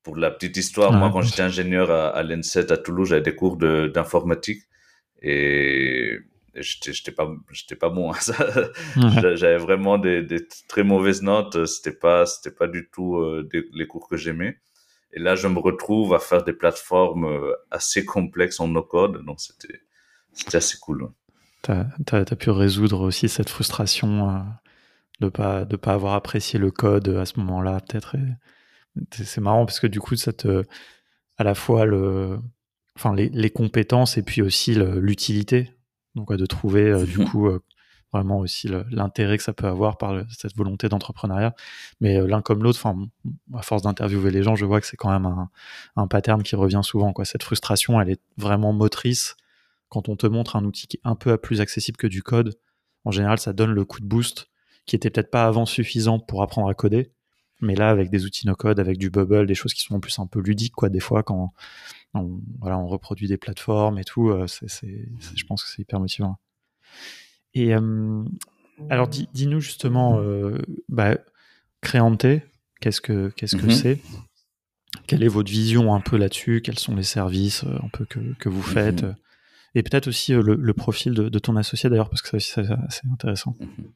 [0.03, 3.35] pour la petite histoire, moi, quand j'étais ingénieur à, à l'ENSET à Toulouse, j'avais des
[3.35, 4.63] cours d'informatique
[5.21, 6.19] et
[6.55, 8.35] j'étais pas j'étais pas bon à ça.
[9.35, 13.87] J'avais vraiment des, des, très mauvaises notes c'était pas c'était pas du tout euh, les
[13.87, 14.57] cours que j'aimais.
[15.13, 19.23] Et là je me retrouve à faire des plateformes euh, assez complexes en no code
[19.25, 19.81] donc c'était
[20.33, 21.09] c'était assez cool
[21.63, 24.39] tu as, pu résoudre aussi cette frustration euh,
[25.19, 28.15] de pas de pas avoir apprécié le code à ce moment-là peut-être
[29.11, 30.63] c'est marrant parce que du coup, ça te,
[31.37, 32.39] à la fois le,
[32.95, 35.71] enfin les, les compétences et puis aussi l'utilité.
[36.15, 37.63] Donc de trouver euh, du coup euh,
[38.11, 41.55] vraiment aussi l'intérêt que ça peut avoir par cette volonté d'entrepreneuriat.
[42.01, 42.85] Mais euh, l'un comme l'autre,
[43.53, 45.49] à force d'interviewer les gens, je vois que c'est quand même un,
[45.95, 47.13] un, pattern qui revient souvent.
[47.13, 47.23] Quoi.
[47.23, 49.37] Cette frustration, elle est vraiment motrice
[49.87, 52.57] quand on te montre un outil qui est un peu plus accessible que du code.
[53.05, 54.49] En général, ça donne le coup de boost
[54.85, 57.13] qui était peut-être pas avant suffisant pour apprendre à coder
[57.61, 60.17] mais là, avec des outils no-code, avec du bubble, des choses qui sont en plus
[60.19, 61.53] un peu ludiques, quoi, des fois, quand
[62.13, 65.99] on, voilà, on reproduit des plateformes et tout, euh, c'est, je pense que c'est hyper
[65.99, 66.39] motivant.
[67.53, 68.23] Et euh,
[68.89, 70.57] alors, dis-nous justement, euh,
[70.89, 71.17] bah,
[71.81, 72.25] Créante,
[72.79, 73.71] qu'est-ce que qu'est-ce que mhm.
[73.71, 73.99] c'est?
[75.07, 76.61] Quelle est votre vision un peu là-dessus?
[76.63, 79.03] Quels sont les services un peu que, que vous faites?
[79.03, 79.15] Mhm.
[79.73, 82.51] Et peut-être aussi le, profil de, ton associé d'ailleurs, parce que ça aussi
[82.89, 83.55] c'est intéressant.
[83.59, 83.91] Mhm.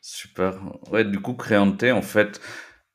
[0.00, 0.54] Super.
[0.92, 2.40] Ouais, du coup, Créante, en fait,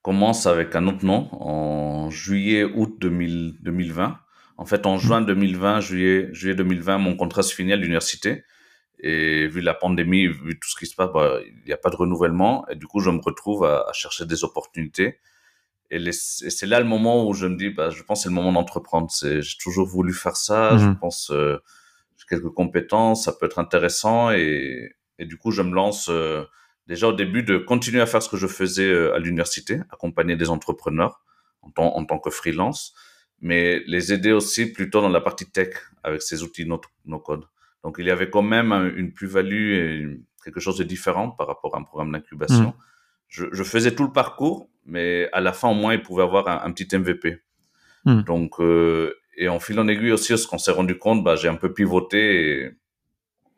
[0.02, 4.18] commence avec un autre nom en juillet, août 2020.
[4.58, 8.44] En fait, en juin 2020, juillet, juillet 2020, mon contrat se finit à l'université.
[9.00, 11.90] Et vu la pandémie, vu tout ce qui se passe, bah, il n'y a pas
[11.90, 12.68] de renouvellement.
[12.70, 15.20] Et du coup, je me retrouve à, chercher des opportunités.
[15.90, 18.36] Et, c'est là le moment où je me dis, bah, je pense que c'est le
[18.36, 19.10] moment d'entreprendre.
[19.22, 20.78] J'ai toujours voulu faire ça.
[20.78, 21.00] Je mhm.
[21.00, 21.58] pense euh,
[22.18, 24.32] j'ai quelques compétences, ça peut être intéressant.
[24.32, 26.44] Et, et du coup, je me lance euh,
[26.92, 30.36] déjà au début de continuer à faire ce que je faisais euh, à l'université, accompagner
[30.36, 31.22] des entrepreneurs
[31.62, 32.94] en tant, en tant que freelance,
[33.40, 35.70] mais les aider aussi plutôt dans la partie tech
[36.04, 37.46] avec ces outils no, no code.
[37.84, 41.76] Donc il y avait quand même une plus-value et quelque chose de différent par rapport
[41.76, 42.70] à un programme d'incubation.
[42.70, 42.74] Mmh.
[43.30, 46.50] Je, je, faisais tout le parcours, mais à la fin au moins il pouvait avoir
[46.50, 47.42] un, petit MVP.
[48.04, 48.24] Mmh.
[48.24, 51.48] Donc euh, et en fil en aiguille aussi, ce qu'on s'est rendu compte, bah, j'ai
[51.48, 52.20] un peu pivoté
[52.64, 52.72] et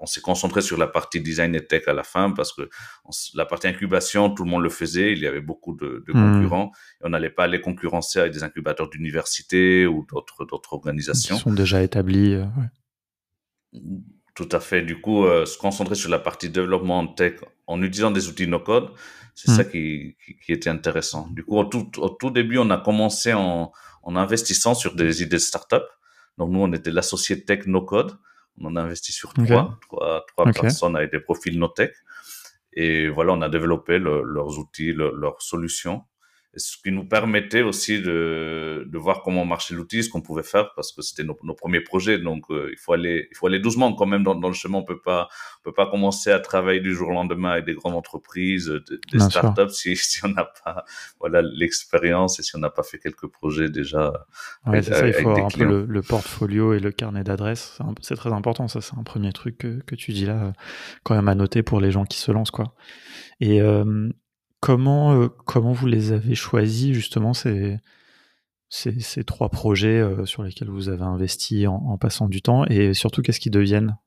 [0.04, 2.70] on s'est concentré sur la partie design et tech à la fin parce que
[3.36, 5.14] la partie incubation, tout le monde le faisait.
[5.14, 6.14] Il y avait beaucoup de, hmm.
[6.14, 11.38] concurrents et on n'allait pas aller concurrencer avec des incubateurs d'université ou d'autres d'autres organisations.
[11.38, 12.34] Qui sont déjà établis.
[12.34, 12.46] Euh,
[14.36, 14.82] tout à fait.
[14.82, 17.36] Du coup, euh, se concentrer sur la partie développement tech
[17.66, 18.90] en utilisant des outils no-code,
[19.36, 19.56] c'est hmm.
[19.56, 21.30] ça qui, qui, était intéressant.
[21.32, 25.22] Du coup, au tout, au tout début, on a commencé en, en investissant sur des
[25.22, 25.86] idées de start-up.
[26.38, 28.18] Donc, nous, on était l'associé tech no-code.
[28.60, 31.92] On en a investi sur trois, trois, trois personnes avec des profils no-tech.
[32.74, 36.04] Et voilà, on a développé leurs outils, leurs solutions
[36.56, 40.74] ce qui nous permettait aussi de, de voir comment marchait l'outil, ce qu'on pouvait faire,
[40.76, 42.20] parce que c'était nos, nos, premiers projets.
[42.20, 44.78] Donc, euh, il faut aller, il faut aller doucement quand même dans, dans, le chemin.
[44.78, 47.74] On peut pas, on peut pas commencer à travailler du jour au lendemain avec des
[47.74, 48.72] grandes entreprises,
[49.12, 50.86] des startups, si, si on n'a pas,
[51.20, 54.26] voilà, l'expérience et si on n'a pas fait quelques projets déjà.
[54.68, 55.08] Ouais, c'est ça.
[55.08, 57.80] Il faut avoir un peu le, le, portfolio et le carnet d'adresses.
[58.02, 58.68] C'est très important.
[58.68, 60.54] Ça, c'est un premier truc que, que, tu dis là,
[61.04, 62.76] quand même à noter pour les gens qui se lancent, quoi.
[63.40, 64.10] Et euh,
[64.64, 67.80] Comment, euh, comment vous les avez choisis justement ces,
[68.70, 72.64] ces, ces trois projets euh, sur lesquels vous avez investi en, en passant du temps
[72.68, 73.98] et surtout qu'est-ce qu'ils deviennent?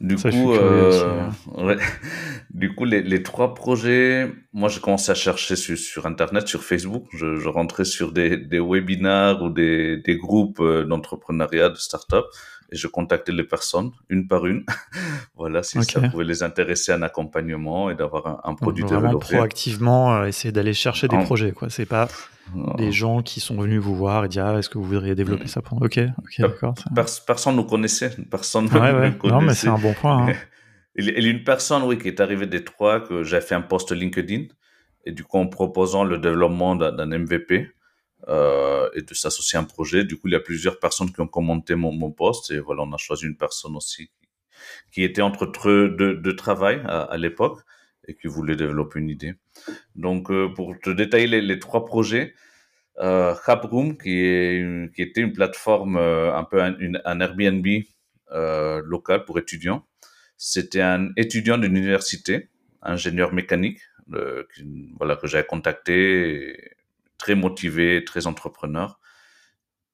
[0.00, 1.76] Du coup, euh, ouais.
[2.50, 6.64] du coup, les, les, trois projets, moi, j'ai commencé à chercher sur, sur Internet, sur
[6.64, 7.04] Facebook.
[7.12, 12.24] Je, je rentrais sur des, des webinars ou des, des groupes d'entrepreneuriat, de start-up.
[12.70, 14.64] Et je contactais les personnes une par une.
[15.36, 19.18] voilà, si ça pouvait les intéresser à un accompagnement et d'avoir un, produit Donc, vraiment
[19.18, 21.52] proactivement euh, essayer d'aller chercher des projets.
[21.52, 22.08] Quoi, c'est pas
[22.76, 25.44] des gens qui sont venus vous voir et dire ah, est-ce que vous voudriez développer
[25.44, 25.48] mm.
[25.48, 26.74] ça pour Ok, ok, d'accord.
[27.26, 29.12] personne nous connaissait, personne ouais, ouais.
[29.24, 30.28] Non, mais c'est un bon point.
[30.28, 30.32] Hein.
[30.96, 33.60] Il y a une personne, oui, qui est arrivée des trois, que j'ai fait un
[33.60, 34.46] post LinkedIn,
[35.04, 37.70] et du coup, en proposant le développement d'un MVP,
[38.26, 40.04] euh, et de s'associer à un projet.
[40.04, 42.82] Du coup, il y a plusieurs personnes qui ont commenté mon, mon post et voilà,
[42.82, 44.10] on a choisi une personne aussi
[44.90, 47.60] qui était entre deux de travail à, l'époque
[48.06, 49.34] et qui voulait développer une idée.
[49.94, 52.34] Donc, euh, pour te détailler les, les trois projets,
[53.00, 53.34] euh,
[54.02, 57.66] qui, est qui était une plateforme, euh, un peu un, un Airbnb
[58.32, 59.86] euh, local pour étudiants.
[60.36, 62.48] C'était un étudiant d'une université,
[62.82, 63.80] ingénieur mécanique,
[64.14, 66.76] euh, qui, voilà, que j'avais contacté
[67.18, 68.98] très motivé, très entrepreneur.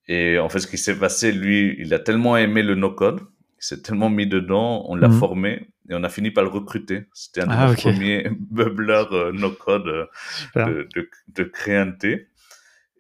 [0.07, 3.65] Et en fait, ce qui s'est passé, lui, il a tellement aimé le no-code, il
[3.65, 5.19] s'est tellement mis dedans, on l'a mhm.
[5.19, 7.07] formé et on a fini par le recruter.
[7.15, 10.07] C'était un ah, des premiers bubblers euh, no-code euh,
[10.55, 12.29] de, de, de Créanté.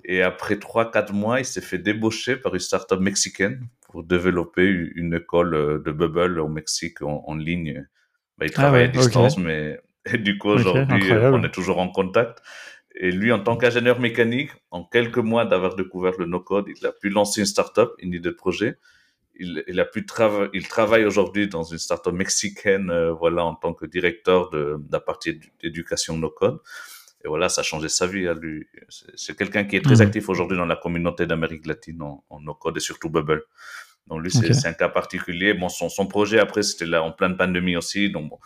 [0.04, 5.14] Et après 3-4 mois, il s'est fait débaucher par une startup mexicaine pour développer une
[5.14, 7.86] école euh, de bubble au Mexique en, ligne.
[8.38, 9.80] Bah, il ah travaille à distance, mais
[10.18, 12.42] du coup, aujourd'hui, on est toujours en contact.
[12.94, 16.92] Et lui, en tant qu'ingénieur mécanique, en quelques mois d'avoir découvert le no-code, il a
[16.92, 18.78] pu lancer une startup, une idée de projet.
[19.36, 23.56] Il, il a pu travailler, il travaille aujourd'hui dans une startup mexicaine, euh, voilà, en
[23.56, 26.60] tant que directeur de, de la partie d'éducation no-code.
[27.24, 28.66] Et voilà, ça a changé sa vie à lui.
[29.16, 30.02] C'est quelqu'un qui est très mmh.
[30.02, 33.42] actif aujourd'hui dans la communauté d'Amérique latine en, no-code et surtout Bubble.
[34.06, 35.54] Donc lui, c'est un cas particulier.
[35.54, 38.10] Bon, son, son projet après, c'était là en pleine pandémie aussi.
[38.10, 38.38] Donc bon,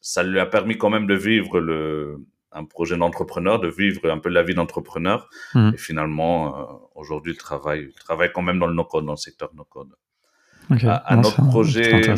[0.00, 2.16] ça lui a permis quand même de vivre le,
[2.56, 5.28] un projet d'entrepreneur, de vivre un peu la vie d'entrepreneur.
[5.54, 5.70] Hmm.
[5.74, 6.64] Et finalement, euh,
[6.94, 9.92] aujourd'hui, il travaille, il travaille quand même dans le no-code, dans le secteur no-code.
[10.68, 12.10] Un, autre projet,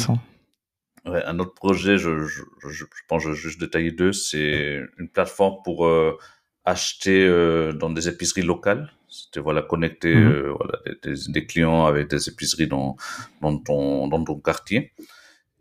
[1.05, 4.81] ouais, un autre projet, je, je, je, pense que je vais juste détailler deux, c'est
[4.97, 6.17] une plateforme pour euh,
[6.65, 8.91] acheter euh, dans des épiceries locales.
[9.07, 10.55] C'était voilà connecter hmm.
[10.59, 12.97] voilà, des, des, clients avec des épiceries dans,
[13.43, 14.93] dans, ton, dans ton quartier.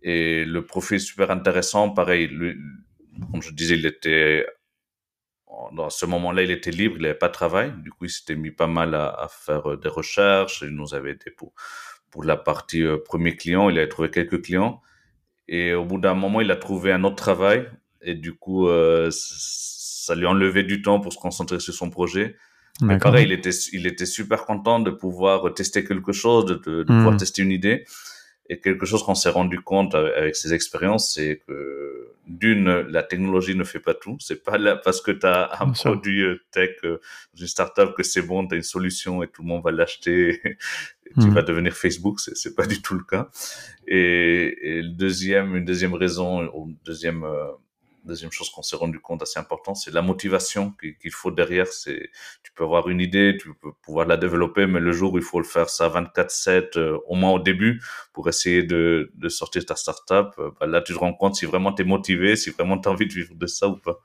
[0.01, 2.55] Et le profil super intéressant, pareil, lui,
[3.31, 4.45] comme je disais, il était
[5.73, 7.73] dans ce moment-là, il était libre, il n'avait pas de travail.
[7.81, 10.61] Du coup, il s'était mis pas mal à, faire euh, des recherches.
[10.61, 11.53] Il nous avait aidé pour,
[12.11, 13.69] pour la partie euh, premier client.
[13.69, 14.81] Il avait trouvé quelques clients.
[15.47, 17.69] Et au bout d'un moment, il a trouvé un autre travail.
[18.01, 21.89] Et du coup, euh, ça lui a enlevé du temps pour se concentrer sur son
[21.89, 22.35] projet.
[22.81, 26.83] Mais pareil, il était, il était super content de pouvoir tester quelque chose, de, de,
[26.83, 27.17] pouvoir hmm.
[27.17, 27.85] tester une idée.
[28.49, 33.55] Et quelque chose qu'on s'est rendu compte avec ces expériences, c'est que d'une, la technologie
[33.55, 34.17] ne fait pas tout.
[34.19, 36.99] C'est pas là parce que tu as un produit euh, tech euh,
[37.39, 40.41] une startup que c'est bon, tu as une solution et tout le monde va l'acheter.
[41.19, 41.33] tu hmm.
[41.33, 43.29] vas devenir Facebook, c'est pas du tout le cas.
[43.87, 47.51] Et, et le deuxième, une deuxième raison, ou deuxième euh,
[48.07, 51.67] deuxième chose qu'on s'est rendu compte assez important, c'est la motivation qu'il faut derrière.
[51.67, 52.09] C'est,
[52.43, 55.23] tu peux avoir une idée, tu peux pouvoir la développer, mais le jour où il
[55.23, 57.81] faut le faire ça 24/7, euh, au moins au début,
[58.13, 61.45] pour essayer de, de sortir ta startup, euh, bah là tu te rends compte si
[61.45, 63.99] vraiment tu es motivé, si vraiment tu as envie de vivre de ça ou pas.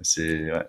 [0.00, 0.66] C'est ouais,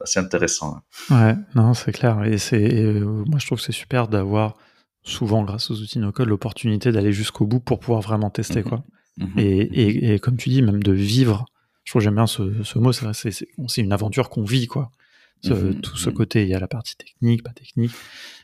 [0.00, 0.76] assez intéressant.
[1.10, 1.14] Hein.
[1.14, 2.22] Ouais, non, c'est clair.
[2.24, 4.56] Et c'est, euh, moi je trouve que c'est super d'avoir
[5.02, 8.60] souvent, grâce aux outils no-code, l'opportunité d'aller jusqu'au bout pour pouvoir vraiment tester.
[8.60, 8.68] Mm-hmm.
[8.68, 8.84] quoi.
[9.38, 11.46] Et, et, et, comme tu dis, même de vivre
[11.86, 14.90] je trouve j'aime bien ce, ce mot, c'est une aventure qu'on vit, quoi.
[15.44, 16.16] Mhm, tout ce mhm.
[16.16, 17.92] côté, il y a la partie technique, pas technique,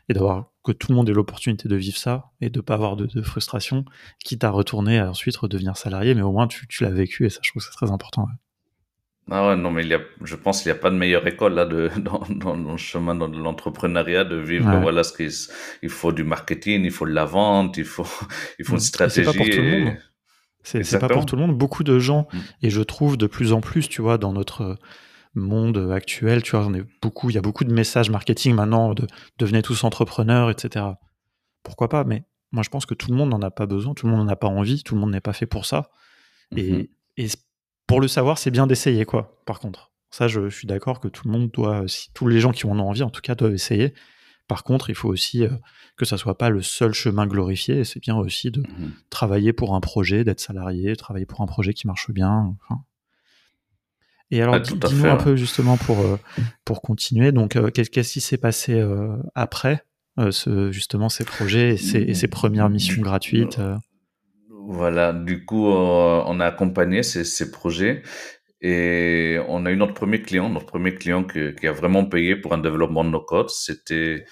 [0.08, 2.94] et d'avoir que tout le monde ait l'opportunité de vivre ça et de pas avoir
[2.94, 3.84] de, de frustration,
[4.24, 7.30] quitte à retourner à ensuite redevenir salarié, mais au moins tu, tu l'as vécu et
[7.30, 8.28] ça, je trouve que c'est très important.
[9.28, 11.26] Ah ouais, non, mais il y a, je pense qu'il n'y a pas de meilleure
[11.26, 14.70] école là de, dans, dans, le chemin de l'entrepreneuriat de vivre.
[14.80, 15.30] Voilà ce qu'il
[15.82, 18.06] il faut du marketing, il faut de la vente, il faut,
[18.60, 19.96] il faut une stratégie.
[20.62, 21.56] C'est pas pour tout le monde.
[21.56, 22.38] Beaucoup de gens, mm.
[22.62, 24.78] et je trouve de plus en plus, tu vois, dans notre
[25.34, 28.94] monde actuel, tu vois, on est beaucoup, il y a beaucoup de messages marketing maintenant
[28.94, 29.06] de
[29.38, 30.84] devenez tous entrepreneurs, etc.
[31.62, 34.06] Pourquoi pas Mais moi, je pense que tout le monde n'en a pas besoin, tout
[34.06, 35.90] le monde n'en a pas envie, tout le monde n'est pas fait pour ça.
[36.56, 37.36] Et, mm-hmm.
[37.86, 39.40] pour le savoir, c'est bien d'essayer, quoi.
[39.46, 42.40] Par contre, ça, je, je suis d'accord que tout le monde doit, si, tous les
[42.40, 43.94] gens qui en ont envie, en tout cas, doivent essayer.
[44.52, 45.48] Par contre, il faut aussi euh,
[45.96, 47.84] que ça soit pas le seul chemin glorifié.
[47.84, 51.72] C'est bien aussi de mmh travailler pour un projet, d'être salarié, travailler pour un projet
[51.72, 52.54] qui marche bien.
[54.30, 56.18] Et alors, dis-nous un peu justement pour euh,
[56.66, 57.32] pour continuer.
[57.32, 58.78] Donc, euh, qu'est-ce qui s'est passé
[59.34, 59.86] après
[60.30, 63.58] ce, justement ces projets et ces, premières missions gratuites
[64.66, 65.14] Voilà.
[65.14, 68.02] Du coup, on a accompagné ces, ces projets
[68.62, 72.36] et on a eu notre premier client, notre premier client qui, qui a vraiment payé
[72.36, 73.50] pour un développement de nos codes.
[73.50, 74.24] C'était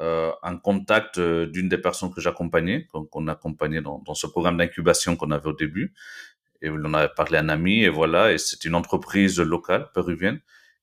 [0.00, 4.56] euh, un contact euh, d'une des personnes que j'accompagnais, qu'on accompagnait dans, dans, ce programme
[4.56, 5.94] d'incubation qu'on avait au début.
[6.60, 10.40] Et on avait parlé à un ami, et voilà, et c'est une entreprise locale péruvienne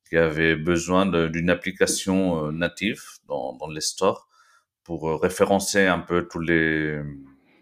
[0.10, 4.30] qui avait besoin d'une application euh, native dans, dans les stores
[4.86, 7.02] pour référencer un peu tous les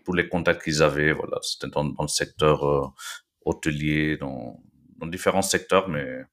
[0.05, 1.13] tous les contacts qu'ils avaient.
[1.13, 2.93] Voilà, c'était dans, dans, le secteur
[3.45, 4.59] hôtelier, dans,
[4.97, 6.23] dans différents secteurs, mais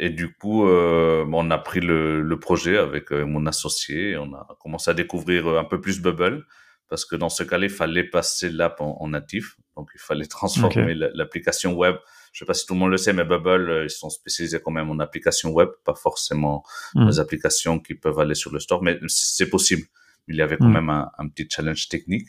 [0.00, 4.10] et du coup, euh, on a pris le, le projet avec euh, mon associé.
[4.10, 6.46] Et on a commencé à découvrir euh, un peu plus Bubble
[6.88, 9.56] parce que dans ce cas-là, il fallait passer l'app en, natif.
[9.76, 11.96] Donc, il fallait transformer l'application web.
[12.32, 14.60] Je sais pas si tout le monde le sait, mais Bubble, euh, ils sont spécialisés
[14.64, 16.64] quand même en application web, pas forcément
[16.94, 17.08] hmm.
[17.08, 19.82] les applications qui peuvent aller sur le store, mais c'est possible.
[20.28, 20.74] Il y avait quand hmm.
[20.74, 22.28] même un, un, petit challenge technique.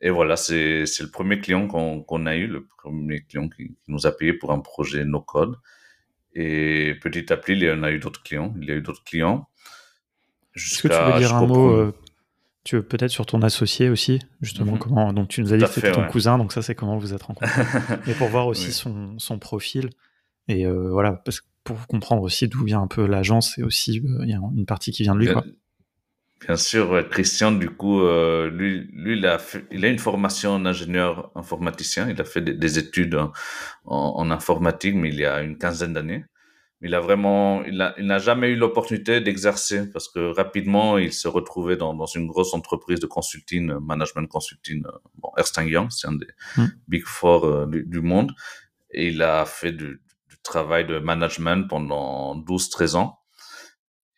[0.00, 4.06] Et voilà, c'est le premier client qu'on a eu, le premier client qui, qui nous
[4.06, 5.56] a payé pour un projet no code.
[6.34, 8.54] Et petit à petit, il y en a eu d'autres clients.
[8.60, 9.48] Il y a eu d'autres clients.
[10.56, 11.92] Est-ce que tu veux dire un mot euh,
[12.62, 14.78] tu veux peut-être sur ton associé aussi, justement, mhm.
[14.78, 15.12] comment.
[15.12, 17.22] Donc, tu nous as dit que c'était ton cousin, donc ça, c'est comment vous êtes
[17.22, 17.62] rencontrés.
[18.06, 19.90] Et pour voir aussi son, son, profil.
[20.46, 24.00] Et euh, voilà, parce que pour comprendre aussi d'où vient un peu l'agence, et aussi,
[24.00, 25.44] euh, il y a une partie qui vient de lui, quoi.
[26.46, 29.38] Bien sûr, Christian, du coup, euh, lui, lui il, a
[29.70, 32.08] il a une formation d'ingénieur informaticien.
[32.08, 33.32] Il a fait des, études en,
[33.84, 36.24] en, informatique, mais il y a une quinzaine d'années.
[36.82, 41.28] Il a vraiment, il n'a il jamais eu l'opportunité d'exercer parce que rapidement, il se
[41.28, 46.08] retrouvait dans, dans une grosse entreprise de consulting, management consulting, euh, bon, Ernst Young, c'est
[46.08, 46.66] un des hmm.
[46.88, 48.32] big four euh, du, du, monde.
[48.92, 50.00] Et il a fait du,
[50.30, 53.19] du travail de management pendant 12-13 ans.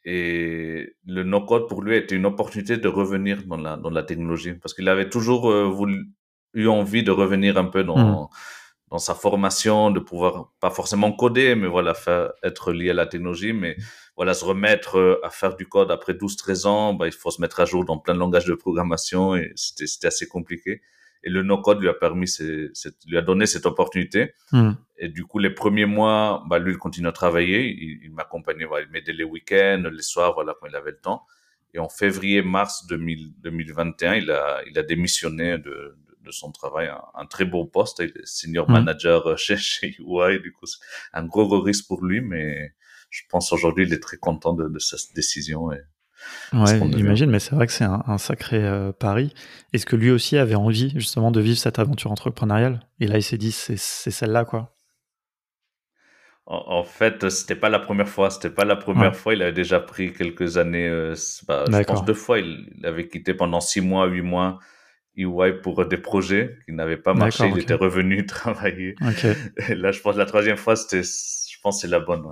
[0.04, 4.54] Et le no-code, pour lui, était une opportunité de revenir dans la, dans la technologie.
[4.54, 6.06] Parce qu'il avait toujours euh, voulu,
[6.54, 8.28] eu envie de revenir un peu dans, hmm.
[8.90, 13.06] dans sa formation, de pouvoir, pas forcément coder, mais voilà, faire, être lié à la
[13.06, 13.52] technologie.
[13.52, 13.76] Mais
[14.16, 17.40] voilà, se remettre euh, à faire du code après 12-13 ans, bah, il faut se
[17.40, 20.82] mettre à jour dans plein de langages de programmation et c'était assez compliqué.
[21.24, 22.26] Et le no-code lui a permis,
[23.06, 24.34] lui a donné cette opportunité.
[24.50, 24.72] Hmm.
[24.98, 27.68] Et du coup, les premiers mois, bah, lui, il continue à travailler.
[28.02, 31.24] Il, m'accompagnait, il m'aidait les week-ends, les soirs, voilà, quand il avait le temps.
[31.74, 37.44] Et en février-mars 2021, il a, il a démissionné de, de, son travail, un, très
[37.44, 38.00] beau poste.
[38.00, 38.72] Il est senior hmm.
[38.72, 40.40] manager chez, chez UI.
[40.40, 40.80] Du coup, c'est
[41.12, 42.72] un gros, gros risque pour lui, mais
[43.10, 45.82] je pense aujourd'hui, il est très content de, de sa décision et
[46.52, 49.32] Ouais, j'imagine, mais c'est vrai que c'est un, sacré euh, pari.
[49.72, 52.80] Est-ce que lui aussi avait envie justement de vivre cette aventure entrepreneuriale?
[53.00, 54.74] Et là, il s'est dit, c'est celle-là, quoi.
[56.44, 58.28] En, fait, c'était pas la première fois.
[58.28, 59.32] C'était pas la première fois.
[59.32, 60.88] Il avait déjà pris quelques années.
[60.88, 61.14] Euh,
[61.46, 62.40] bah, je pense deux fois.
[62.40, 64.58] Il, avait quitté pendant six mois, huit mois
[65.16, 67.48] EY pour des projets qui n'avaient pas marché.
[67.48, 68.96] Il était revenu travailler.
[69.68, 72.24] Et là, je pense la troisième fois, c'était, je pense, c'est la bonne.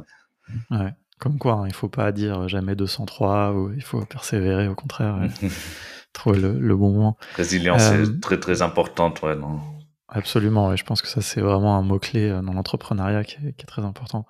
[0.70, 0.92] ouais.
[1.20, 5.18] Comme quoi, hein, il faut pas dire jamais 203 ou il faut persévérer, au contraire,
[6.14, 7.18] trouver le, bon moment.
[7.36, 9.60] Résilience est euh, très très importante, ouais, non
[10.08, 13.84] Absolument, je pense que ça c'est vraiment un mot-clé euh, dans l'entrepreneuriat qui, est très
[13.84, 14.26] important.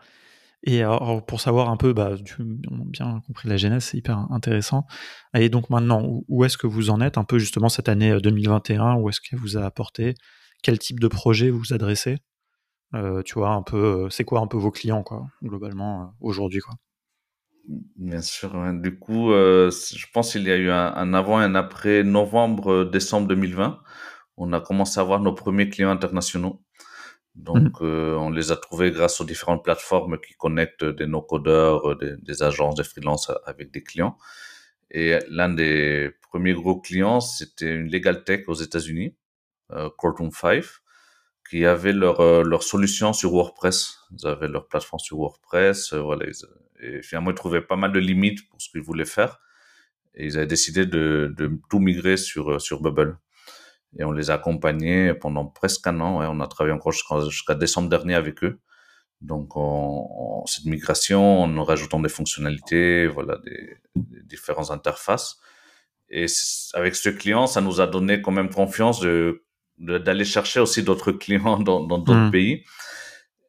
[0.64, 4.26] Et alors, pour savoir un peu, bah, tu as bien compris la genèse, c'est hyper
[4.30, 4.84] intéressant.
[5.32, 8.96] Et donc maintenant, où, est-ce que vous en êtes un peu justement cette année 2021
[8.96, 10.14] Où est-ce qu'elle vous a apporté?
[10.62, 12.18] Quel type de projet vous adressez?
[12.94, 16.06] Euh, tu vois, un peu, euh, c'est quoi un peu vos clients, quoi, globalement, euh,
[16.20, 16.74] aujourd'hui, quoi?
[17.96, 18.50] Bien sûr.
[18.80, 23.28] Du coup, je pense qu'il y a eu un, avant et un après novembre, décembre
[23.28, 23.80] 2020.
[24.36, 26.64] On a commencé à avoir nos premiers clients internationaux.
[27.36, 27.84] Donc, mmh.
[27.84, 32.74] on les a trouvés grâce aux différentes plateformes qui connectent des no-codeurs, des, des, agences,
[32.74, 34.16] des freelances avec des clients.
[34.90, 39.14] Et l'un des premiers gros clients, c'était une legal tech aux États-Unis,
[39.96, 40.64] Courtroom 5
[41.50, 43.98] qui avaient leur, euh, leur solution sur WordPress.
[44.12, 45.92] Ils avaient leur plateforme sur WordPress.
[45.92, 46.26] Euh, voilà,
[46.80, 49.40] et finalement, ils trouvaient pas mal de limites pour ce qu'ils voulaient faire.
[50.14, 53.18] Et ils avaient décidé de, de tout migrer sur, euh, sur Bubble.
[53.98, 56.22] Et on les a accompagnés pendant presque un an.
[56.22, 58.60] on a travaillé encore jusqu'à décembre dernier avec eux.
[59.20, 65.40] Donc, on, cette migration, en rajoutant des fonctionnalités, voilà, des, des différentes interfaces.
[66.10, 66.26] Et
[66.74, 69.42] avec ce client, ça nous a donné quand même confiance de
[69.80, 72.30] d'aller chercher aussi d'autres clients dans d'autres hmm.
[72.30, 72.64] pays.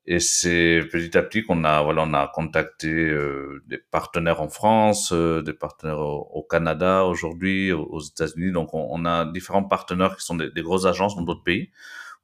[0.07, 4.49] Et c'est petit à petit qu'on a voilà on a contacté euh, des partenaires en
[4.49, 8.51] France, euh, des partenaires au, Canada aujourd'hui, aux, États-Unis.
[8.51, 11.69] Donc on, a différents partenaires qui sont des, des grosses agences dans d'autres pays.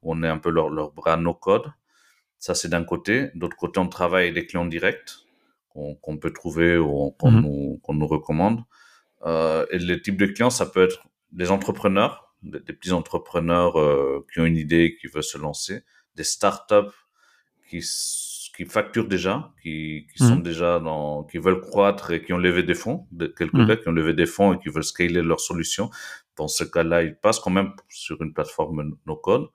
[0.01, 1.71] Où on est un peu leur, leur bras no code.
[2.39, 3.29] Ça c'est d'un côté.
[3.35, 5.27] D'autre côté on travaille avec des clients directs
[6.01, 7.41] qu'on peut trouver ou qu'on hmm.
[7.41, 8.63] nous, qu'on nous recommande.
[9.25, 14.25] Euh, et le type de clients ça peut être des entrepreneurs des, petits entrepreneurs euh,
[14.31, 15.83] qui ont une idée, qui veulent se lancer,
[16.15, 16.93] des startups
[17.69, 17.79] qui,
[18.55, 20.43] qui facturent déjà, qui, qui sont mmh.
[20.43, 23.07] déjà dans, qui veulent croître et qui ont levé des fonds,
[23.37, 23.65] quelques mmh.
[23.65, 25.89] gars qui ont levé des fonds et qui veulent scaler leur solution.
[26.35, 29.47] Dans ce cas-là, ils passent quand même sur une plateforme no-code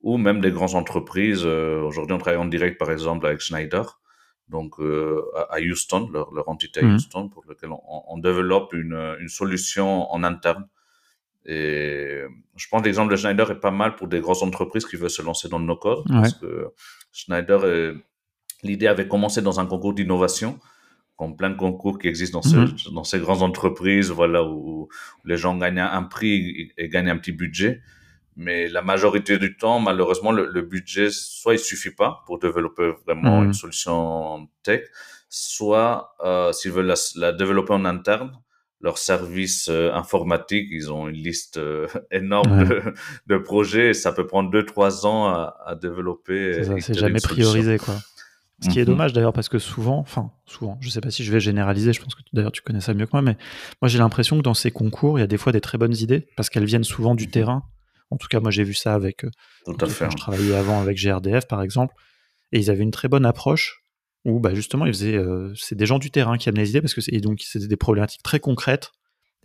[0.00, 1.42] ou même des grandes entreprises.
[1.44, 4.00] Euh, aujourd'hui, on travaille en direct, par exemple, avec Schneider,
[4.48, 6.94] donc euh, à Houston, leur, leur entité à mmh.
[6.94, 10.68] Houston, pour lequel on, on développe une, une, solution en interne.
[11.46, 12.22] Et
[12.56, 15.10] je pense que l'exemple de Schneider est pas mal pour des grosses entreprises qui veulent
[15.10, 16.68] se lancer dans le no-code, parce que
[17.12, 17.94] Schneider,
[18.62, 20.58] l'idée avait commencé dans un concours d'innovation,
[21.16, 24.88] comme plein de concours qui existent dans, ce, dans ces grandes entreprises, voilà, où,
[25.24, 27.80] les gens gagnent un prix et, gagnent un petit budget.
[28.36, 32.90] Mais la majorité du temps, malheureusement, le, le, budget, soit il suffit pas pour développer
[33.06, 34.82] vraiment une solution tech,
[35.28, 38.32] soit euh, s'ils veulent la, la, développer en interne,
[38.84, 42.94] leur service euh, informatique, ils ont une liste euh, énorme de,
[43.26, 46.62] de, projets et ça peut prendre deux, trois ans à, à développer.
[46.80, 47.94] C'est jamais priorisé, quoi.
[48.60, 51.24] Ce qui est mmh dommage d'ailleurs parce que souvent, enfin souvent, je sais pas si
[51.24, 53.36] je vais généraliser, je pense que d'ailleurs tu connais ça mieux que moi, mais
[53.82, 55.96] moi j'ai l'impression que dans ces concours, il y a des fois des très bonnes
[55.96, 57.62] idées parce qu'elles viennent souvent du mmh terrain
[58.10, 59.24] en tout cas, moi, j'ai vu ça avec.
[59.24, 59.30] Euh,
[59.64, 60.10] tout à fait.
[60.10, 61.94] Je travaillais avant avec GRDF, par exemple,
[62.52, 63.83] et ils avaient une très bonne approche
[64.24, 65.16] où, bah, justement, ils faisaient.
[65.16, 67.68] Euh, c'est des gens du terrain qui amenaient les idées parce que et donc c'était
[67.68, 68.92] des problématiques très concrètes.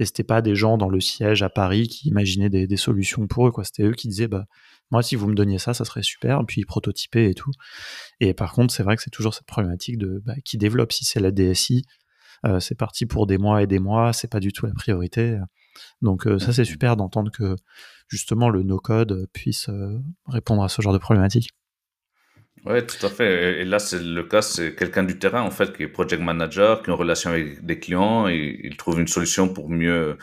[0.01, 3.49] Et c'était pas des gens dans le siège à Paris qui imaginaient des, solutions pour
[3.49, 3.65] eux, quoi.
[3.65, 4.45] C'était eux qui disaient, bah,
[4.91, 6.39] moi, si vous me donniez ça, ça serait super.
[6.39, 7.51] Et puis, ils prototypaient et tout.
[8.21, 10.93] Et par contre, c'est vrai que c'est toujours cette problématique de bah, qui développe.
[10.93, 11.85] Si c'est la DSI,
[12.45, 14.13] euh, c'est parti pour des mois et des mois.
[14.13, 15.37] C'est pas du tout la priorité.
[16.01, 17.57] Donc, ça, c'est super d'entendre que
[18.09, 21.51] justement le no-code puisse euh, répondre à ce genre de problématiques.
[22.65, 23.61] Oui, tout à fait.
[23.61, 26.83] Et là, c'est le cas, c'est quelqu'un du terrain, en fait, qui est project manager,
[26.83, 30.17] qui est en relation avec des clients, et il trouve une solution pour mieux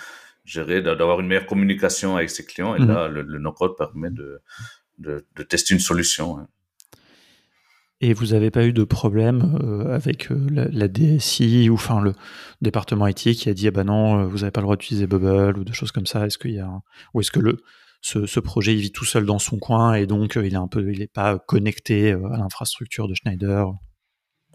[0.44, 2.74] gérer, d'avoir une meilleure communication avec ses clients.
[2.76, 2.88] Et mhm.
[2.88, 4.40] là, le, no-code permet de,
[4.98, 6.46] de, tester une solution.
[8.00, 12.12] Et vous n'avez pas eu de problème euh, avec euh, la, DSI ou enfin le
[12.60, 15.06] département IT qui a dit ah bah non, euh, vous n'avez pas le droit d'utiliser
[15.06, 16.26] Bubble ou des choses comme ça?
[16.26, 16.70] Est-ce qu'il y a
[17.14, 17.58] ou est-ce que le
[18.06, 20.68] ce, ce, projet il vit tout seul dans son coin et donc il est un
[20.68, 23.72] peu il est pas connecté à l'infrastructure de Schneider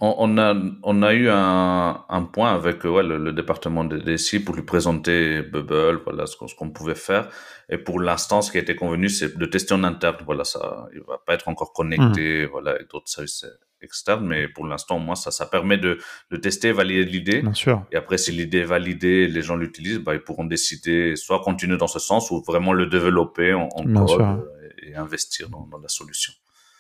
[0.02, 4.56] on, a, on a eu un, un point avec ouais, le, département des DSI pour
[4.56, 7.30] lui présenter Bubble, voilà ce qu'on pouvait faire.
[7.70, 10.18] Et pour l'instant, ce qui a été convenu, c'est de tester en interne.
[10.26, 12.50] Voilà, ça, il va pas être encore connecté, mmh.
[12.50, 13.46] voilà, avec d'autres services
[13.82, 17.42] externes, mais pour l'instant, moi, ça, ça permet de, de tester, valider l'idée.
[17.42, 17.86] Bien sûr.
[17.92, 21.78] Et après, si l'idée est validée, les gens l'utilisent, bah, ils pourront décider soit continuer
[21.78, 24.46] dans ce sens ou vraiment le développer en, en code
[24.82, 26.34] et, investir dans, dans la solution.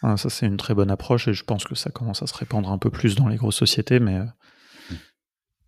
[0.04, 2.34] Ah, ça, c'est une très bonne approche et je pense que ça commence à se
[2.34, 4.26] répandre un peu plus dans les grosses sociétés, mais euh,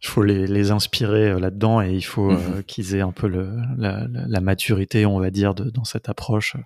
[0.04, 2.64] il faut les, les inspirer euh, là-dedans et il faut euh, mhm.
[2.64, 6.58] qu'ils aient un peu le, la, la, maturité, on va dire, de, dans cette approche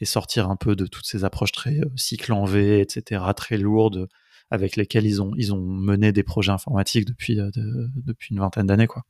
[0.00, 4.08] et sortir un peu de toutes ces approches très cycle en V, etc., très lourdes,
[4.50, 8.86] avec lesquelles ils ont, ils ont mené des projets informatiques depuis, depuis une vingtaine d'années,
[8.86, 9.02] quoi,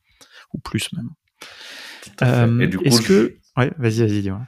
[0.55, 1.11] ou plus même.
[2.85, 3.37] Est-ce que.
[3.57, 4.47] Ouais, vas-y, vas-y, dis-moi.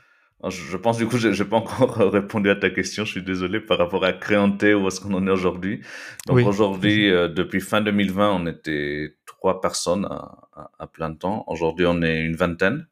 [0.50, 3.04] Je pense du coup, j'ai pas encore répondu à ta question.
[3.04, 5.80] Je suis désolé par rapport à Créanté où est-ce qu'on en est aujourd'hui.
[6.26, 11.44] Donc aujourd'hui, euh, depuis fin 2020, on était trois personnes à, à, plein temps.
[11.46, 12.86] Aujourd'hui, on est une vingtaine,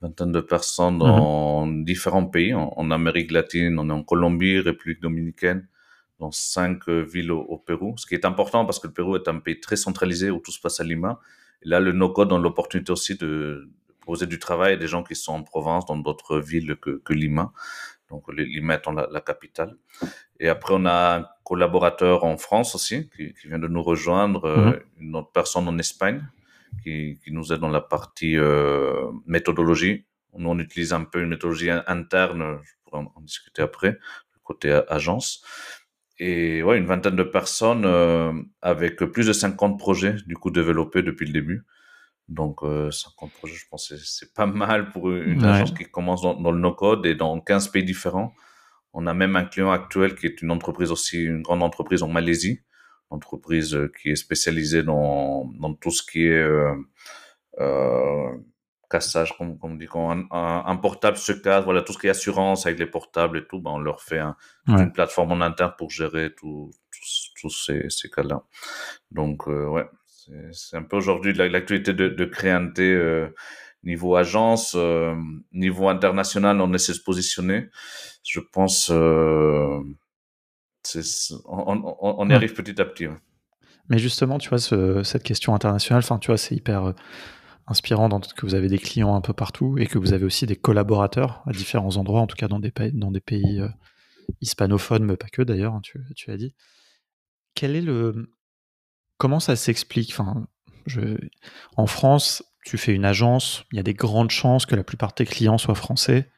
[0.00, 1.00] vingtaine de personnes mhm.
[1.00, 2.54] dans différents pays.
[2.54, 5.68] En, Amérique latine, on est en Colombie, République dominicaine,
[6.18, 7.94] dans cinq euh, villes au, Pérou.
[7.96, 10.52] Ce qui est important parce que le Pérou est un pays très centralisé où tout
[10.52, 11.20] se passe à Lima.
[11.62, 13.68] Et là, le no-code a l'opportunité aussi de,
[14.08, 17.52] poser du travail des gens qui sont en province, dans d'autres villes que, que, Lima.
[18.08, 19.76] Donc Lima étant la, la, capitale.
[20.40, 24.46] Et après, on a un collaborateur en France aussi qui, qui vient de nous rejoindre,
[24.46, 24.80] euh, mhm.
[25.00, 26.26] une autre personne en Espagne
[26.82, 30.06] qui, qui nous aide dans la partie euh, méthodologie.
[30.38, 34.80] Nous, on utilise un peu une méthodologie interne, je pourrais en, discuter après, le côté
[34.88, 35.44] agence.
[36.18, 38.32] Et ouais, une vingtaine de personnes euh,
[38.62, 41.66] avec plus de 50 projets du coup développés depuis le début.
[42.28, 46.22] Donc, euh, 50 projets, je pense que c'est pas mal pour une agence qui commence
[46.22, 48.34] dans, dans le no-code et dans 15 pays différents.
[48.92, 52.08] On a même un client actuel qui est une entreprise aussi, une grande entreprise en
[52.08, 52.60] Malaisie,
[53.10, 56.74] entreprise euh, qui est spécialisée dans, dans tout ce qui est euh,
[57.60, 58.30] euh,
[58.90, 62.06] cassage, comme, comme on dit, quand un, un, portable se casse, voilà, tout ce qui
[62.06, 65.40] est assurance avec les portables et tout, ben on leur fait un, une plateforme en
[65.40, 66.70] interne pour gérer tous
[67.40, 68.42] tout, ces, ces cas-là.
[69.10, 69.84] Donc, euh, ouais,
[70.52, 73.28] c'est un peu aujourd'hui l'actualité de, de Créanté euh,
[73.84, 75.14] niveau agence, euh,
[75.52, 77.68] niveau international, on essaie de se positionner.
[78.24, 79.80] Je pense, euh,
[81.46, 83.06] on, on, y arrive petit à petit.
[83.88, 86.94] Mais justement, tu vois, ce, cette question internationale, enfin, tu vois, c'est hyper
[87.66, 90.46] inspirant dans que vous avez des clients un peu partout et que vous avez aussi
[90.46, 93.62] des collaborateurs à différents endroits, en tout cas dans des pays, dans des pays
[94.40, 96.54] hispanophones, mais pas que d'ailleurs, hein, tu, tu as dit.
[97.54, 98.30] quel est le.
[99.18, 100.14] Comment ça s'explique?
[101.76, 105.10] En France, tu fais une agence, il y a des grandes chances que la plupart
[105.10, 106.30] de tes clients soient français.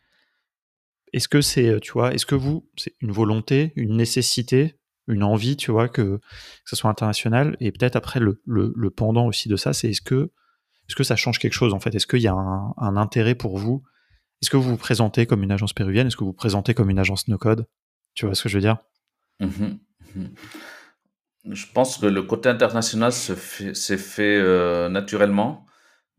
[1.13, 4.79] Est-ce que c'est, tu vois, est-ce que vous, c'est une volonté, une nécessité,
[5.09, 6.21] une envie, tu vois, que,
[6.65, 7.57] ce soit international?
[7.61, 10.33] Et peut-être après, le, pendant aussi de ça, c'est est-ce que,
[10.89, 11.95] est-ce que ça change quelque chose en fait?
[11.95, 13.83] Est-ce qu'il y a un, un, intérêt pour vous?
[14.41, 16.07] Est-ce que vous vous présentez comme une agence péruvienne?
[16.07, 17.67] Est-ce que vous vous présentez comme une agence no-code
[18.15, 18.79] Tu vois ce que je veux dire?
[19.41, 19.47] Mmh
[20.17, 20.25] mmh
[21.45, 25.65] Je pense que le côté international s'est fait, fait euh, naturellement.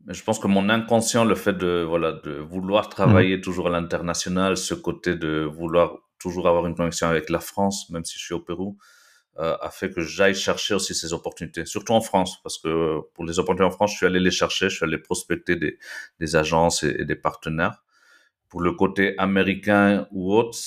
[0.04, 3.42] Mais je pense que mon inconscient, le fait de, voilà, de vouloir travailler mmh.
[3.42, 8.04] toujours à l'international, ce côté de vouloir toujours avoir une connexion avec la France, même
[8.04, 8.78] si je suis au Pérou,
[9.38, 13.24] euh, a fait que j'aille chercher aussi ces opportunités, surtout en France, parce que pour
[13.24, 15.78] les opportunités en France, je suis allé les chercher, je suis allé prospecter des,
[16.20, 17.82] des agences et, des partenaires.
[18.48, 20.58] Pour le côté américain ou autre,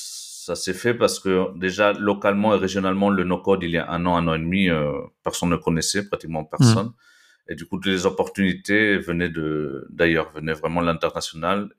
[0.45, 4.05] ça s'est fait parce que déjà localement et régionalement, le no-code, il y a un
[4.05, 4.91] an, un an et demi, euh,
[5.23, 6.89] personne ne connaissait, pratiquement personne.
[6.89, 7.49] Mmh.
[7.49, 11.69] Et du coup, toutes les opportunités venaient de d'ailleurs, venaient vraiment de l'international.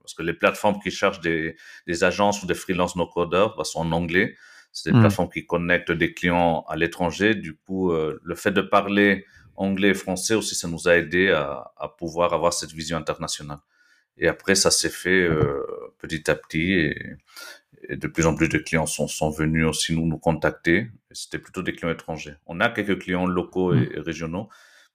[0.00, 1.56] Parce que les plateformes qui cherchent des,
[1.86, 4.34] des agences ou des freelance no-codeurs bah, sont en anglais.
[4.72, 5.00] C'est des hmm.
[5.00, 7.34] plateformes qui connectent des clients à l'étranger.
[7.34, 11.28] Du coup, euh, le fait de parler anglais et français aussi, ça nous a aidé
[11.28, 13.58] à, à pouvoir avoir cette vision internationale.
[14.18, 15.62] Et après, ça s'est fait euh,
[15.98, 17.16] petit à petit et,
[17.88, 20.90] et, de plus en plus de clients sont, sont venus aussi nous, nous contacter.
[21.10, 22.34] C'était plutôt des clients étrangers.
[22.46, 24.00] On a quelques clients locaux et hmm.
[24.00, 24.48] régionaux,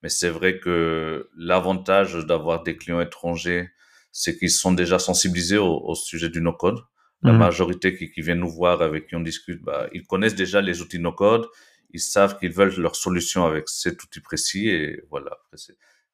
[0.03, 3.69] mais c'est vrai que l'avantage d'avoir des clients étrangers,
[4.11, 6.79] c'est qu'ils sont déjà sensibilisés au, sujet du no-code.
[7.23, 7.39] La mhm.
[7.39, 10.81] majorité qui, qui viennent nous voir, avec qui on discute, bah, ils connaissent déjà les
[10.81, 11.47] outils no-code.
[11.91, 15.37] Ils savent qu'ils veulent leur solution avec cet outil précis et voilà.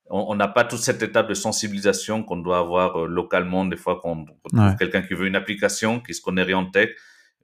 [0.10, 4.00] On n'a pas toute cette étape de sensibilisation qu'on doit avoir euh, localement des fois
[4.02, 6.90] quand on trouve quelqu'un qui veut une application, qui se connaît rien en tech.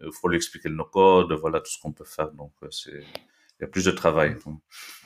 [0.01, 2.31] Il faut lui expliquer le no-code, voilà tout ce qu'on peut faire.
[2.31, 3.03] Donc euh, c'est
[3.59, 4.35] il y a plus de travail.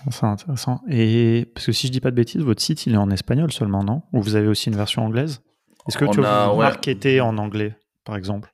[0.09, 0.81] C'est intéressant.
[0.89, 3.51] Et parce que si je dis pas de bêtises, votre site il est en espagnol
[3.51, 4.03] seulement, non?
[4.13, 5.41] Ou vous avez aussi une version anglaise?
[5.87, 8.51] Est-ce que tu as marketé en anglais, par exemple?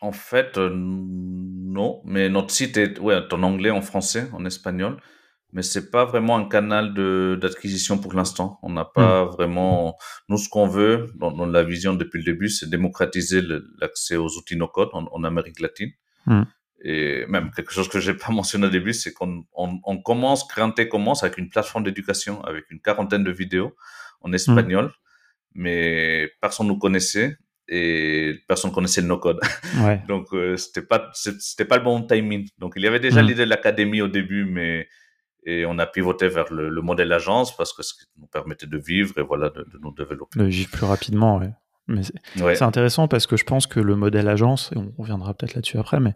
[0.00, 2.02] En fait, euh, non.
[2.04, 4.98] Mais notre site est ouais, en anglais, en français, en espagnol.
[5.54, 6.92] Mais c'est pas vraiment un canal
[7.38, 8.58] d'acquisition pour l'instant.
[8.62, 9.28] On n'a pas hmm.
[9.28, 9.96] vraiment.
[10.28, 13.40] Nous, ce qu'on veut dans, la vision depuis le début, c'est démocratiser
[13.80, 15.92] l'accès aux outils no-code en, Amérique latine.
[16.26, 16.42] Hmm.
[16.82, 20.44] Et même quelque chose que j'ai pas mentionné au début, c'est qu'on on, on commence,
[20.44, 23.76] Créanté commence avec une plateforme d'éducation, avec une quarantaine de vidéos
[24.22, 24.34] en hmm.
[24.34, 24.92] espagnol,
[25.54, 27.38] mais personne nous connaissait
[27.68, 29.38] et personne connaissait le no-code.
[29.84, 30.02] Ouais.
[30.08, 32.48] Donc euh, c'était pas c'était pas le bon timing.
[32.58, 34.88] Donc il y avait déjà l'idée de l'académie au début, mais
[35.44, 38.66] et on a pivoté vers le, le, modèle agence parce que ce qui nous permettait
[38.66, 40.38] de vivre et voilà de, de nous développer.
[40.38, 41.50] De vivre plus rapidement, ouais.
[41.86, 45.54] Mais c'est intéressant parce que je pense que le modèle agence, et on reviendra peut-être
[45.54, 46.14] là-dessus après, mais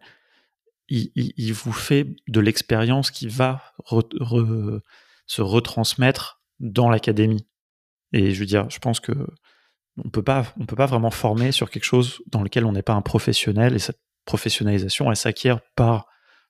[0.89, 7.47] il, vous fait de l'expérience qui va se retransmettre dans l'académie.
[8.13, 9.13] Et je veux dire, je pense que
[10.03, 12.83] on peut pas, on peut pas vraiment former sur quelque chose dans lequel on n'est
[12.83, 13.75] pas un professionnel.
[13.75, 16.07] Et cette professionnalisation, elle s'acquiert par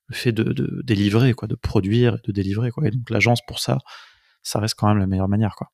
[0.08, 2.86] le fait de, de, délivrer, quoi, de produire et de délivrer, quoi.
[2.86, 3.78] Et donc l'agence pour ça,
[4.42, 5.68] ça reste quand même la meilleure manière, quoi.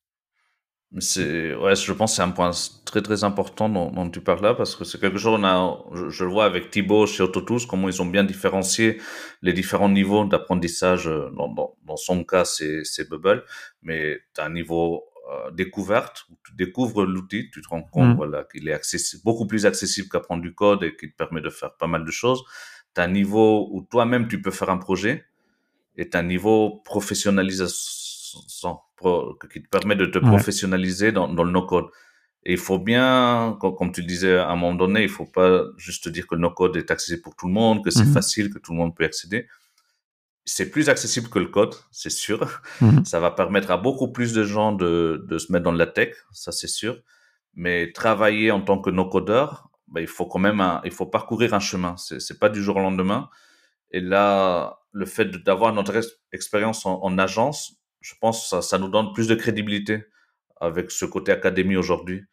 [1.01, 2.53] C'est, ouais, je pense que c'est un point
[2.85, 5.77] très très important dont, dont tu parles là parce que c'est quelque chose on a,
[6.09, 9.01] je, le vois avec Thibaut chez Autotools, comment ils ont bien différencié
[9.43, 11.09] les différents niveaux d'apprentissage.
[11.09, 13.43] Euh, dans, dans, dans, son cas, c'est, c'est Bubble,
[13.83, 18.11] mais tu as un niveau euh, découverte où tu découvres l'outil, tu te rends compte
[18.11, 18.17] mmh.
[18.17, 21.75] voilà, qu'il est beaucoup plus accessible qu'apprendre du code et qu'il te permet de faire
[21.77, 22.45] pas mal de choses.
[22.95, 25.25] Tu as un niveau où toi-même tu peux faire un projet
[25.97, 28.79] et tu as un niveau professionnalisation
[29.53, 31.87] qui te permet de te professionnaliser dans, dans le no-code.
[32.47, 36.09] Et il faut bien, comme, tu disais à un moment donné, il faut pas juste
[36.09, 38.13] dire que le no-code est accessible pour tout le monde, que c'est mhm.
[38.13, 39.49] facile, que tout le monde peut accéder.
[40.45, 42.61] C'est plus accessible que le code, c'est sûr.
[42.83, 43.05] Mhm.
[43.07, 46.15] Ça va permettre à beaucoup plus de gens de, de se mettre dans la tech,
[46.33, 46.99] ça c'est sûr.
[47.55, 51.61] Mais travailler en tant que no-codeur, ben, il faut quand même, il faut parcourir un
[51.61, 51.97] chemin.
[51.97, 53.31] C'est pas du jour au lendemain.
[53.93, 56.01] Et là, le fait d'avoir notre
[56.33, 60.05] expérience en, en agence, je pense que ça, nous donne plus de crédibilité
[60.61, 62.25] avec ce côté académie aujourd'hui.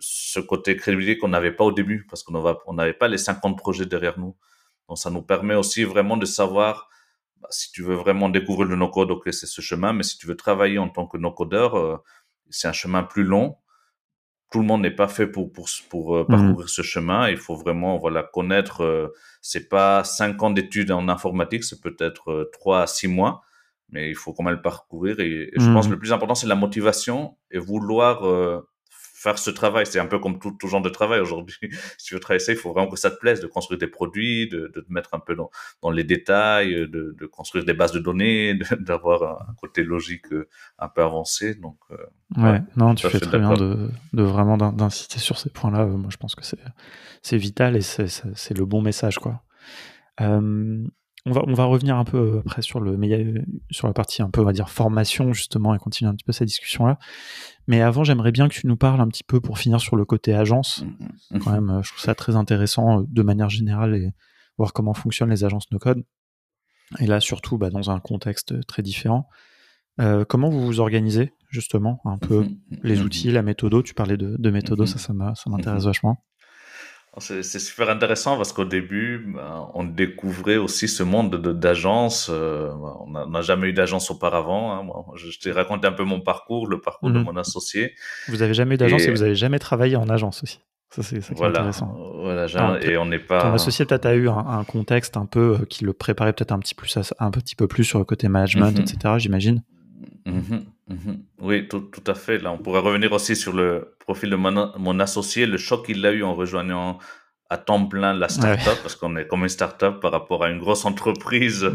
[0.00, 3.86] Ce côté crédibilité qu'on n'avait pas au début parce qu'on n'avait pas les 50 projets
[3.86, 4.36] derrière nous.
[4.88, 6.90] Donc ça nous permet aussi vraiment de savoir
[7.36, 10.26] bah, si tu veux vraiment découvrir le no-code, ok, c'est ce chemin, mais si tu
[10.26, 11.96] veux travailler en tant que no-codeur, euh,
[12.50, 13.56] c'est un chemin plus long.
[14.52, 16.26] Tout le monde n'est pas fait pour, pour, pour euh, mmh.
[16.26, 17.28] parcourir ce chemin.
[17.28, 19.08] Il faut vraiment voilà, connaître, euh,
[19.40, 23.42] c'est pas 5 ans d'études en informatique, c'est peut-être 3 à 6 mois
[23.92, 25.20] mais il faut quand même le parcourir.
[25.20, 25.94] Et, je pense que mmh.
[25.94, 28.66] le plus important, c'est la motivation et vouloir euh,
[29.22, 29.86] faire ce travail.
[29.86, 31.56] C'est un peu comme tout, tout genre de travail aujourd'hui.
[31.98, 33.86] si tu veux travailler ça, il faut vraiment que ça te plaise, de construire des
[33.86, 35.50] produits, de, de te mettre un peu dans,
[35.80, 40.48] dans les détails, de, de construire des bases de données, d'avoir un côté logique euh,
[40.78, 41.54] un peu avancé.
[41.54, 41.96] Donc, euh,
[42.42, 45.86] ouais, non, tu fais très bien de, de vraiment d'inciter sur ces points-là.
[45.86, 46.58] Moi, je pense que c'est
[47.22, 49.42] c'est vital et c'est le bon message, quoi.
[50.20, 50.84] Euh,
[51.24, 52.98] on va, on va revenir un peu euh, après sur, le,
[53.70, 56.32] sur la partie un peu, on va dire, formation, justement, et continuer un petit peu
[56.32, 56.98] cette discussion-là.
[57.68, 60.04] Mais avant, j'aimerais bien que tu nous parles un petit peu, pour finir, sur le
[60.04, 60.84] côté agence.
[61.30, 61.38] Mm-hmm.
[61.38, 64.10] Quand même, euh, je trouve ça très intéressant euh, de manière générale et
[64.58, 66.04] voir comment fonctionnent les agences no-code.
[66.98, 69.28] Et là, surtout, bah, dans un contexte très différent.
[70.28, 72.80] comment vous vous organisez, justement, un peu mm-hmm.
[72.82, 76.22] les outils, la méthode Tu parlais de, de méthodo, ça, ça m'intéresse vachement.
[77.18, 82.30] C'est super intéressant parce qu'au début, ben, on découvrait aussi ce monde d'agence.
[82.32, 84.72] Euh, on n'a jamais eu d'agence auparavant.
[84.72, 85.14] Hein.
[85.16, 87.24] je, t'ai raconté un peu mon parcours, le parcours de mhm.
[87.24, 87.92] mon associé.
[88.28, 90.60] Vous avez jamais eu d'agence et, vous avez jamais travaillé en agence aussi.
[90.88, 91.94] Ça, c'est voilà, intéressant.
[92.22, 92.46] Voilà,
[92.82, 93.42] et on n'est pas.
[93.42, 96.58] Ton associé peut-être a eu un, contexte un peu euh, qui le préparait peut-être un
[96.58, 98.80] petit plus, un petit peu plus sur le côté management, mhm.
[98.80, 99.14] etc.
[99.18, 99.62] J'imagine.
[100.26, 100.66] Mhm.
[100.88, 101.24] Mhm.
[101.40, 102.38] Oui, tout, tout, à fait.
[102.38, 106.12] Là, on pourrait revenir aussi sur le profil de mon, associé, le choc qu'il a
[106.12, 106.98] eu en rejoignant
[107.50, 110.58] à temps plein la startup, parce qu'on est comme une startup par rapport à une
[110.58, 111.70] grosse entreprise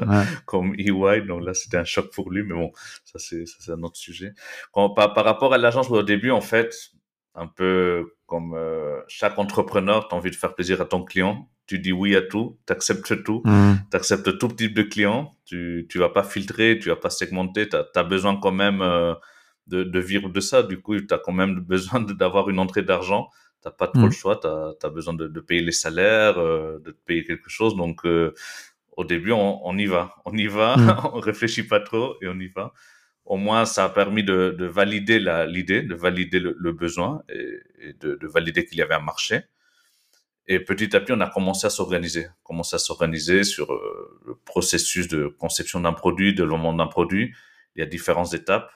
[0.46, 1.22] comme EY.
[1.22, 2.72] Donc là, c'était un choc pour lui, mais bon,
[3.06, 4.34] ça c'est un autre sujet.
[4.74, 6.74] par, par rapport à l'agence, au début, en fait,
[7.36, 11.48] un peu comme euh, chaque entrepreneur, tu as envie de faire plaisir à ton client.
[11.68, 13.74] Tu dis oui à tout, tu acceptes tout, mm.
[13.92, 15.36] tu acceptes tout type de client.
[15.46, 17.68] Tu ne vas pas filtrer, tu vas pas segmenter.
[17.68, 19.14] Tu as, besoin quand même euh,
[19.68, 20.64] de, de, vivre de ça.
[20.64, 23.30] Du coup, tu as quand même besoin d'avoir une entrée d'argent.
[23.62, 24.06] Tu n'as pas trop mm.
[24.06, 24.40] le choix.
[24.42, 27.76] Tu as, besoin de, de, payer les salaires, euh, de te payer quelque chose.
[27.76, 30.16] Donc, au début, on, on, y va.
[30.26, 31.10] On y va, mm.
[31.14, 32.74] on réfléchit pas trop et on y va
[33.28, 38.16] au moins ça a permis de, de valider l'idée, de valider le, besoin et, de,
[38.16, 39.42] de, valider qu'il y avait un marché.
[40.48, 44.36] Et petit à petit, on a commencé à s'organiser, commencé à s'organiser sur euh, le
[44.36, 47.34] processus de conception d'un produit, de développement d'un produit.
[47.76, 48.72] Il y a différentes étapes.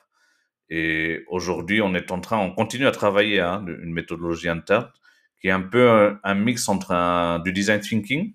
[0.69, 4.89] Et aujourd'hui, on est en train, on continue à travailler hein, une méthodologie interne
[5.41, 8.34] qui est un peu un, mix entre un, du design thinking,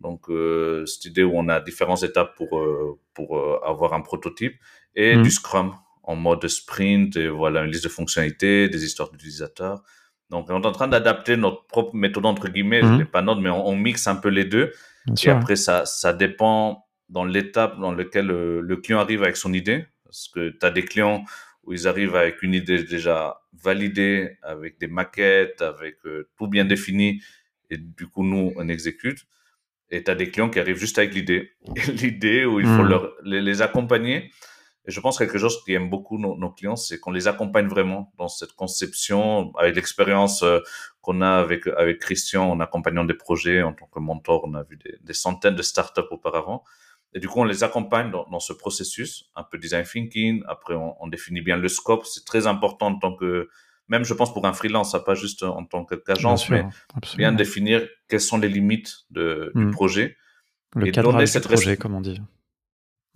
[0.00, 4.00] donc euh, cette idée où on a différentes étapes pour euh, pour euh, avoir un
[4.00, 4.56] prototype,
[4.96, 5.22] et mhm.
[5.22, 9.84] du Scrum en mode sprint, et voilà, une liste de fonctionnalités, des histoires d'utilisateurs.
[10.32, 13.04] Donc, on est en train d'adapter notre propre méthode, entre guillemets, mmh.
[13.04, 14.72] pas notre, mais on, mixe un peu les deux.
[15.22, 19.84] et après, ça, ça dépend dans l'étape dans laquelle le, client arrive avec son idée.
[20.04, 21.22] Parce que tu as des clients
[21.64, 26.64] où ils arrivent avec une idée déjà validée, avec des maquettes, avec euh, tout bien
[26.64, 27.22] défini,
[27.68, 29.26] et du coup, nous, on exécute.
[29.90, 31.50] Et tu as des clients qui arrivent juste avec l'idée.
[32.00, 32.88] L'idée où il faut mmh.
[32.88, 34.30] leur, les accompagner
[34.84, 38.12] et je pense quelque chose qui aime beaucoup nos, clients, c'est qu'on les accompagne vraiment
[38.18, 40.58] dans cette conception, avec l'expérience euh,
[41.00, 44.42] qu'on a avec, avec Christian en accompagnant des projets en tant que mentor.
[44.44, 46.64] On a vu des, des centaines de startups auparavant.
[47.14, 50.42] Et du coup, on les accompagne dans, dans ce processus, un peu design thinking.
[50.48, 52.04] Après, on, on définit bien le scope.
[52.04, 53.50] C'est très important en tant que,
[53.86, 56.64] même je pense pour un freelance, pas juste en tant qu'agence, mais
[57.16, 59.70] bien définir quelles sont les limites de, du hmm.
[59.70, 60.16] projet.
[60.74, 62.20] Le cadre du projet, comme on dit.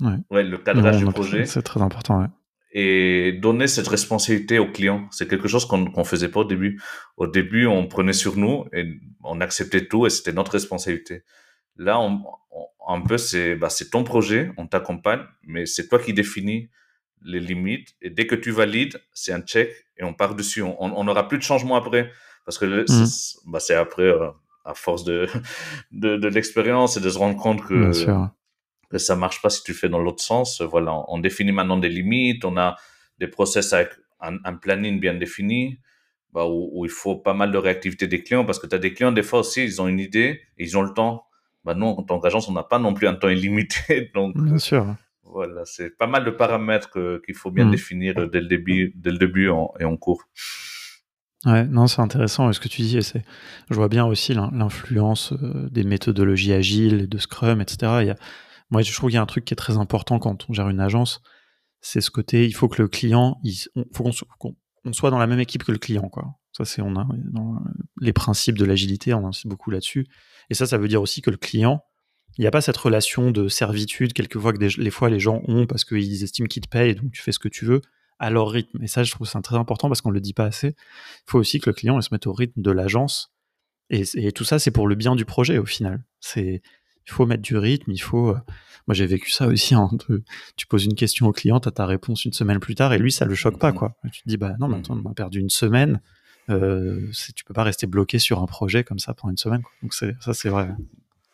[0.00, 0.42] Ouais.
[0.42, 1.46] le cadrage du projet.
[1.46, 2.26] C'est très important, ouais.
[2.72, 6.80] Et donner cette responsabilité au client, c'est quelque chose qu'on ne faisait pas au début.
[7.16, 11.22] Au début, on prenait sur nous et on acceptait tout et c'était notre responsabilité.
[11.76, 12.22] Là, on,
[12.86, 16.68] un peu, c'est bah, ton projet, on t'accompagne, mais c'est toi qui définis
[17.22, 17.94] les limites.
[18.02, 20.62] Et dès que tu valides, c'est un check et on part dessus.
[20.62, 22.10] On n'aura plus de changement après.
[22.44, 23.50] Parce que mmh.
[23.50, 24.28] bah, c'est après, euh,
[24.64, 25.26] à force de,
[25.92, 27.90] de, de l'expérience et de se rendre compte que
[28.90, 30.60] que ça marche pas si tu fais dans l'autre sens.
[30.60, 32.76] Voilà, on définit maintenant des limites, on a
[33.18, 35.78] des process avec un, planning bien défini,
[36.32, 38.92] bah, où, il faut pas mal de réactivité des clients, parce que tu as des
[38.92, 41.24] clients, des fois aussi, ils ont une idée, ils ont le temps.
[41.64, 44.10] Bah, nous, en tant qu'agence, on n'a pas non plus un temps illimité.
[44.14, 44.86] Donc, bien sûr.
[45.24, 46.90] Voilà, c'est pas mal de paramètres
[47.24, 47.70] qu'il faut bien mm.
[47.70, 50.22] définir dès le début, dès le début et en cours.
[51.44, 53.00] Ouais, non, c'est intéressant ce que tu dis.
[53.02, 53.22] C'est,
[53.70, 57.98] je vois bien aussi l'influence euh, des méthodologies agiles, de Scrum, etc.
[58.00, 58.16] Il y a,
[58.70, 60.68] moi, je trouve qu'il y a un truc qui est très important quand on gère
[60.68, 61.22] une agence,
[61.80, 63.54] c'est ce côté, il faut que le client, il
[63.94, 66.34] faut qu'on soit dans la même équipe que le client, quoi.
[66.52, 67.06] Ça, c'est on a
[68.00, 70.06] les principes de l'agilité, on insiste beaucoup là-dessus.
[70.48, 71.84] Et ça, ça veut dire aussi que le client,
[72.38, 75.42] il n'y a pas cette relation de servitude quelquefois que des, les fois les gens
[75.48, 77.82] ont parce qu'ils estiment qu'ils te payent, donc tu fais ce que tu veux
[78.18, 78.82] à leur rythme.
[78.82, 80.68] Et ça, je trouve c'est très important parce qu'on le dit pas assez.
[80.68, 83.34] Il faut aussi que le client se mette au rythme de l'agence.
[83.90, 86.04] Et, et, tout ça, c'est pour le bien du projet au final.
[86.20, 86.62] C'est
[87.06, 88.30] il faut mettre du rythme, il faut.
[88.30, 88.38] Euh,
[88.86, 89.74] moi, j'ai vécu ça aussi.
[89.74, 89.90] Hein,
[90.56, 92.98] tu poses une question au client, tu as ta réponse une semaine plus tard, et
[92.98, 93.76] lui, ça le choque pas, mmh.
[93.76, 93.96] quoi.
[94.12, 96.00] Tu te dis, bah non, maintenant, on a perdu une semaine.
[96.50, 99.62] euh, tu peux pas rester bloqué sur un projet comme ça pendant une semaine.
[99.82, 100.68] Donc ça, c'est vrai.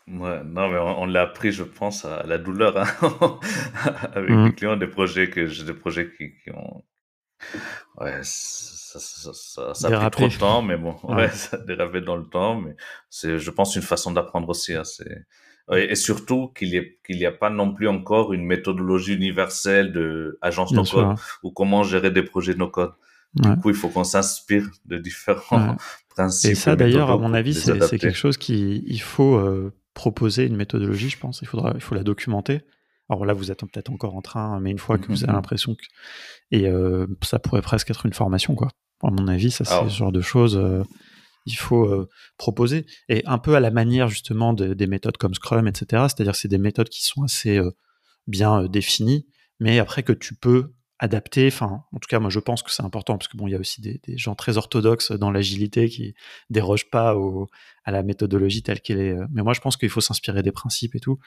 [0.09, 2.87] Ouais, non, mais on, l'a appris, je pense, à la douleur hein.
[4.15, 4.45] avec mmh.
[4.47, 6.83] les clients, des projets que des projets qui, ont,
[8.01, 11.61] ouais, ça, ça, ça, ça a pris trop de temps, mais bon, ouais, ça a
[11.61, 12.75] dérapé dans le temps, mais
[13.11, 14.75] c'est, je pense, une façon d'apprendre aussi.
[14.75, 15.25] Hein, c'est,
[15.71, 20.73] et surtout qu'il n'y qu'il a pas non plus encore une méthodologie universelle de agence
[20.73, 22.93] no code ou comment gérer des projets no code.
[23.35, 25.77] Du coup, il faut qu'on s'inspire de différents
[26.11, 26.51] principes.
[26.51, 30.57] Et ça, d'ailleurs, à mon avis, c'est quelque chose qui il faut euh, proposer une
[30.57, 31.41] méthodologie, je pense.
[31.43, 32.61] Il faudra, il faut la documenter.
[33.09, 35.37] Alors là, vous êtes peut-être encore en train, mais une fois que vous avez mm-hmm.
[35.37, 35.83] l'impression que
[36.51, 38.69] et euh, ça pourrait presque être une formation, quoi.
[39.03, 40.57] À mon avis, ça c'est ce genre de choses.
[40.57, 40.85] Euh,
[41.47, 46.05] il faut proposer et un peu à la manière justement des méthodes comme Scrum, etc.
[46.09, 47.61] C'est-à-dire que c'est des méthodes qui sont assez
[48.27, 49.27] bien définies,
[49.61, 50.73] mais après que tu peux
[51.03, 51.49] adapter.
[51.49, 53.57] Enfin, en tout cas, moi je pense que c'est important parce que bon, il y
[53.57, 56.15] a aussi des, gens très orthodoxes dans l'agilité qui
[56.49, 57.17] dérogent pas
[57.85, 59.17] à la méthodologie telle qu'elle est.
[59.33, 61.19] Mais moi, je pense qu'il faut s'inspirer des principes et tout.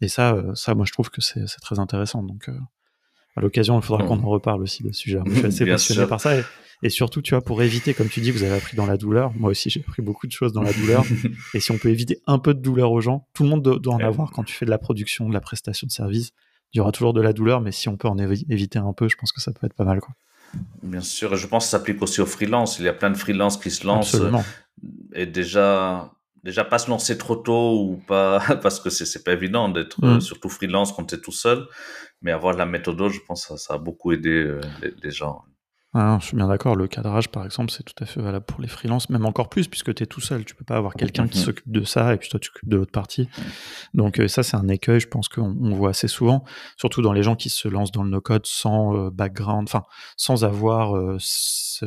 [0.00, 2.22] Et ça, ça, moi je trouve que c'est très intéressant.
[2.22, 2.48] Donc
[3.36, 5.18] à l'occasion, il faudra qu'on en reparle aussi de ce sujet.
[5.26, 6.34] je suis assez passionné par ça.
[6.82, 9.32] Et surtout, tu vois, pour éviter, comme tu dis, vous avez appris dans la douleur.
[9.36, 11.04] Moi aussi, j'ai appris beaucoup de choses dans la douleur.
[11.54, 13.94] et si on peut éviter un peu de douleur aux gens, tout le monde doit
[13.94, 16.32] en avoir quand tu fais de la production, de la prestation de service.
[16.72, 19.08] Il y aura toujours de la douleur, mais si on peut en éviter un peu,
[19.08, 20.14] je pense que ça peut être pas mal, quoi.
[20.82, 22.78] Bien sûr, je pense que ça s'applique aussi aux freelances.
[22.78, 24.14] Il y a plein de freelances qui se lancent.
[24.14, 24.44] Absolument.
[25.14, 26.12] Et déjà,
[26.42, 30.20] déjà pas se lancer trop tôt ou pas, parce que c'est pas évident d'être mm.
[30.20, 31.66] surtout freelance quand tu es tout seul.
[32.24, 34.60] Mais avoir la méthode, je pense que ça, ça a beaucoup aidé euh,
[35.02, 35.44] les, gens.
[35.92, 36.74] Ah, je suis bien d'accord.
[36.74, 39.68] Le cadrage, par exemple, c'est tout à fait valable pour les freelances, même encore plus,
[39.68, 40.46] puisque tu es tout seul.
[40.46, 41.44] Tu peux pas avoir quelqu'un qui mhm.
[41.44, 43.28] s'occupe de ça et puis toi, tu t'occupes de l'autre partie.
[43.92, 46.44] Donc, euh, ça, c'est un écueil, je pense qu'on voit assez souvent,
[46.78, 49.82] surtout dans les gens qui se lancent dans le no-code sans euh, background, enfin,
[50.16, 51.84] sans avoir ce...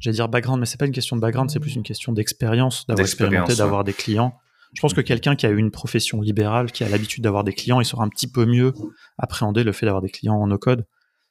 [0.00, 2.84] J'allais dire background, mais c'est pas une question de background, c'est plus une question d'expérience,
[2.88, 4.36] d'avoir expérimenté, d'avoir des clients.
[4.74, 7.52] Je pense que quelqu'un qui a eu une profession libérale, qui a l'habitude d'avoir des
[7.52, 8.72] clients, il saura un petit peu mieux
[9.18, 10.84] appréhender le fait d'avoir des clients en no-code.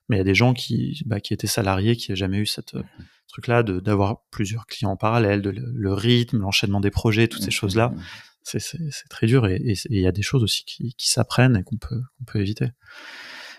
[0.09, 2.45] Mais il y a des gens qui, bah, qui étaient salariés, qui n'ont jamais eu
[2.45, 2.83] cette euh,
[3.27, 7.51] truc-là d'avoir plusieurs clients en parallèle, de, le, rythme, l'enchaînement des projets, toutes ces mmh,
[7.51, 7.89] choses-là.
[7.89, 8.59] Mmh, mmh.
[8.59, 11.77] C'est très dur et il y a des choses aussi qui, qui s'apprennent et qu'on
[11.77, 12.01] peut,
[12.35, 12.67] éviter.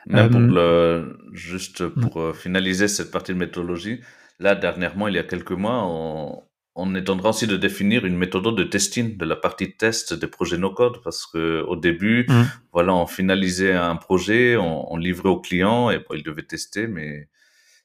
[0.07, 4.01] pour le, juste pour euh, finaliser cette partie de méthodologie,
[4.39, 6.43] là, dernièrement, il y a quelques mois, on,
[6.77, 10.13] on est en train aussi de définir une méthode de testing de la partie test
[10.13, 12.43] des projets no-code parce que au début, mmh.
[12.73, 17.29] voilà, on finalisait un projet, on, livrait au client et il devait tester, mais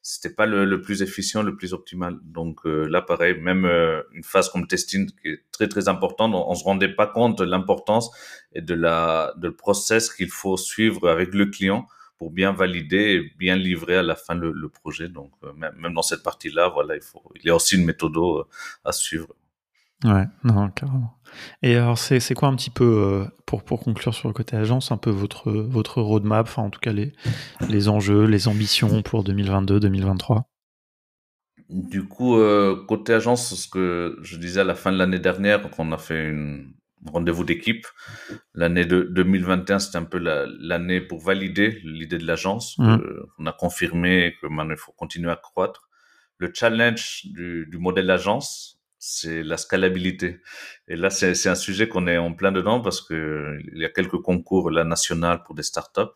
[0.02, 2.18] c'était pas le, plus efficient, le plus optimal.
[2.24, 6.34] Donc euh, là, pareil, même euh, une phase comme testing qui est très très importante,
[6.34, 8.10] on, on se rendait pas compte de l'importance
[8.54, 11.86] et de la de le process qu'il faut suivre avec le client
[12.20, 15.08] pour bien valider et bien livrer à la fin le, le projet.
[15.08, 17.86] Donc, euh, même, même, dans cette partie-là, voilà, il faut, il y a aussi une
[17.86, 18.44] méthode euh,
[18.84, 19.30] à suivre.
[20.04, 21.18] Ouais, non, carrément.
[21.62, 24.58] Et alors, c'est, c'est quoi un petit peu, euh, pour, pour conclure sur le côté
[24.58, 27.14] agence, un peu votre, votre roadmap, enfin, en tout cas, les,
[27.70, 30.44] les enjeux, les ambitions pour 2022-2023
[31.70, 32.38] Du coup,
[32.88, 36.30] côté agence, ce que je disais à la fin de l'année dernière, qu'on a fait
[36.30, 36.74] une,
[37.06, 37.86] rendez-vous d'équipe.
[38.54, 42.78] L'année de 2021, c'était un peu l'année pour valider l'idée de l'agence.
[42.78, 42.98] Mmh.
[43.38, 45.90] on a confirmé que maintenant, il faut continuer à croître.
[46.38, 50.42] Le challenge du, du modèle d'agence, c'est la scalabilité.
[50.88, 53.90] Et là, c'est un sujet qu'on est en plein dedans parce que il y a
[53.90, 56.12] quelques concours là national pour des startups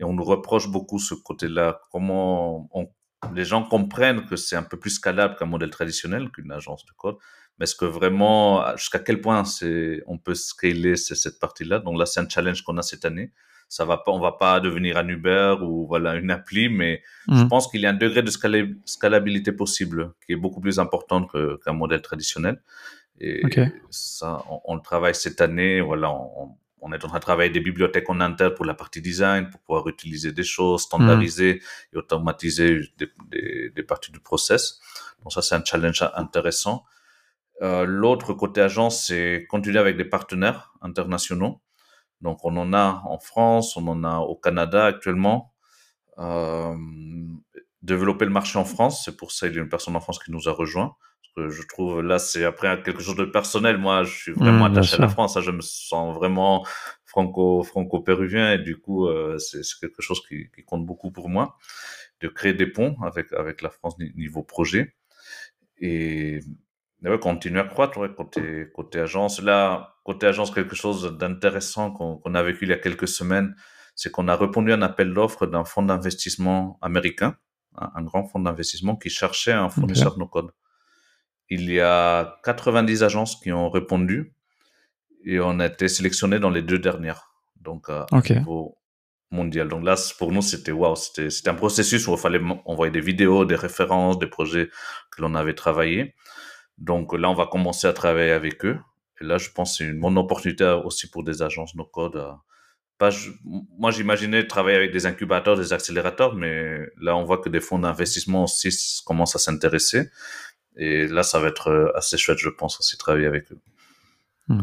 [0.00, 1.80] et on nous reproche beaucoup ce côté-là.
[1.90, 2.88] Comment on,
[3.34, 6.92] les gens comprennent que c'est un peu plus scalable qu'un modèle traditionnel, qu'une agence de
[6.96, 7.16] code,
[7.58, 11.80] mais est-ce que vraiment, jusqu'à quel point c'est, on peut scaler cette partie-là?
[11.80, 13.32] Donc là, c'est un challenge qu'on a cette année.
[13.68, 17.42] Ça va pas, on va pas devenir un Uber ou voilà une appli, mais je
[17.42, 17.48] mmh.
[17.48, 18.30] pense qu'il y a un degré de
[18.84, 22.62] scalabilité possible qui est beaucoup plus important qu'un modèle traditionnel.
[23.20, 23.42] Et
[23.90, 25.80] ça, on, le travaille cette année.
[25.80, 29.02] Voilà, on, on, est en train de travailler des bibliothèques en interne pour la partie
[29.02, 31.96] design, pour pouvoir utiliser des choses, standardiser mmh.
[31.96, 34.80] et automatiser des, des, des parties du process.
[35.22, 36.84] Donc ça, c'est un challenge intéressant.
[37.62, 41.60] Euh, l'autre côté agence, c'est continuer avec des partenaires internationaux.
[42.20, 45.52] Donc, on en a en France, on en a au Canada actuellement.
[46.18, 46.74] Euh,
[47.82, 50.18] développer le marché en France, c'est pour ça qu'il y a une personne en France
[50.18, 50.96] qui nous a rejoint.
[51.22, 53.78] Parce que je trouve, là, c'est après quelque chose de personnel.
[53.78, 55.36] Moi, je suis vraiment mmh, attaché à la France.
[55.36, 55.42] Hein.
[55.42, 56.66] je me sens vraiment
[57.04, 61.56] franco, franco-péruvien et du coup, euh, c'est quelque chose qui, qui, compte beaucoup pour moi.
[62.20, 64.96] De créer des ponts avec, avec la France niveau projet.
[65.80, 66.40] Et
[67.04, 69.40] ouais, continuer à croître, côté, côté agence.
[69.40, 73.54] Là, côté agence, quelque chose d'intéressant qu'on a vécu il y a quelques semaines,
[73.94, 77.36] c'est qu'on a répondu à un appel d'offres d'un fonds d'investissement américain,
[77.76, 80.50] un, grand fonds d'investissement qui cherchait un fournisseur de no code.
[81.48, 84.34] il y a 90 agences qui ont répondu
[85.24, 87.32] et on a été sélectionné dans les deux dernières.
[87.60, 88.78] Donc, à niveau
[89.30, 89.68] mondial.
[89.68, 93.44] Donc là, pour nous, c'était waouh, c'était un processus où il fallait envoyer des vidéos,
[93.44, 94.70] des références, des projets
[95.10, 96.14] que l'on avait travaillé.
[96.78, 98.78] Donc là, on va commencer à travailler avec eux.
[99.20, 102.22] Et là, je pense que c'est une bonne opportunité aussi pour des agences no code.
[102.98, 103.10] Pas,
[103.44, 107.78] moi, j'imaginais travailler avec des incubateurs, des accélérateurs, mais là, on voit que des fonds
[107.78, 110.10] d'investissement aussi commencent à s'intéresser.
[110.76, 113.60] Et là, ça va être euh, assez chouette, je pense, aussi travailler avec eux.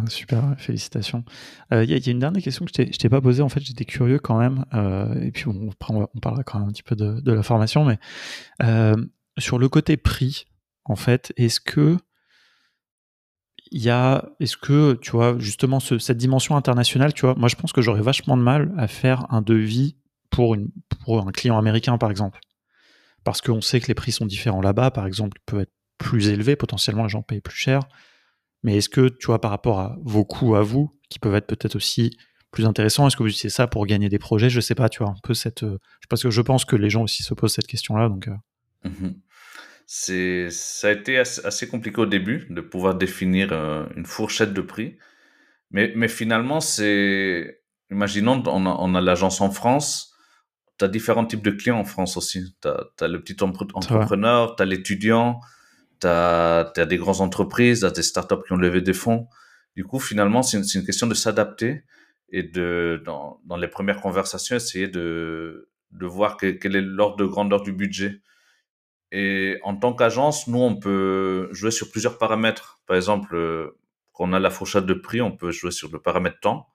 [0.10, 1.24] Super, félicitations.
[1.70, 3.44] Il euh, y, a une dernière question que je ne t'ai pas posée.
[3.44, 4.66] En fait, j'étais curieux quand même.
[4.74, 7.86] Euh, et puis, on, on, parlera quand même un petit peu de la formation.
[7.86, 8.00] Mais
[9.38, 10.48] sur le côté prix,
[10.86, 11.98] en fait, est-ce que
[13.72, 17.56] il y a, est-ce que, tu vois, justement, cette dimension internationale, tu vois, moi je
[17.56, 19.98] pense que j'aurais vachement de mal à faire un devis
[20.30, 22.40] pour, un client américain, par exemple.
[23.24, 26.56] Parce qu'on sait que les prix sont différents là-bas, par exemple, peuvent être plus élevés,
[26.56, 27.82] potentiellement les gens payent plus cher.
[28.64, 31.48] Mais est-ce que, tu vois, par rapport à vos coûts à vous, qui peuvent être
[31.48, 32.18] peut-être aussi
[32.52, 34.50] plus intéressants, est-ce que vous utilisez ça pour gagner des projets?
[34.50, 35.64] Je sais pas, tu vois, un peu cette.
[35.64, 35.80] Euh,
[36.10, 38.28] parce que je pense que les gens aussi se posent cette question-là, donc.
[38.28, 38.90] Euh.
[38.90, 39.14] Mmh
[39.86, 44.62] c'est, ça a été assez, compliqué au début de pouvoir définir euh, une fourchette de
[44.62, 44.98] prix.
[45.72, 47.62] Mais, mais finalement, c'est,
[47.92, 50.16] imaginons, on a, on a l'agence en France,
[50.78, 52.56] tu as différents types de clients en France aussi.
[52.62, 55.40] Tu as, le petit entrepreneur, tu as l'étudiant,
[56.02, 59.28] tu as, des grandes entreprises, tu as des startups qui ont levé des fonds.
[59.76, 61.84] Du coup, finalement, c'est une, une, question de s'adapter
[62.30, 67.26] et de, dans, dans, les premières conversations, essayer de, de voir quel est l'ordre de
[67.26, 68.22] grandeur du budget.
[69.18, 72.82] Et en tant qu'agence, nous, on peut jouer sur plusieurs paramètres.
[72.86, 73.78] Par exemple, euh,
[74.12, 76.68] quand on a la fourchette de prix, on peut jouer sur le paramètre temps.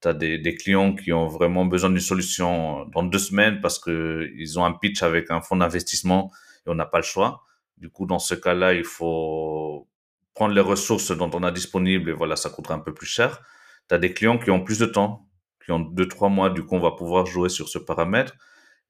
[0.00, 3.78] Tu as des, des, clients qui ont vraiment besoin d'une solution dans deux semaines parce
[3.78, 6.32] qu'ils ont un pitch avec un fonds d'investissement
[6.66, 7.42] et on n'a pas le choix.
[7.76, 9.86] Du coup, dans ce cas-là, il faut
[10.32, 13.42] prendre les ressources dont on a disponibles et voilà, ça coûtera un peu plus cher.
[13.90, 15.28] Tu as des clients qui ont plus de temps,
[15.62, 16.48] qui ont deux, trois mois.
[16.48, 18.34] Du coup, on va pouvoir jouer sur ce paramètre.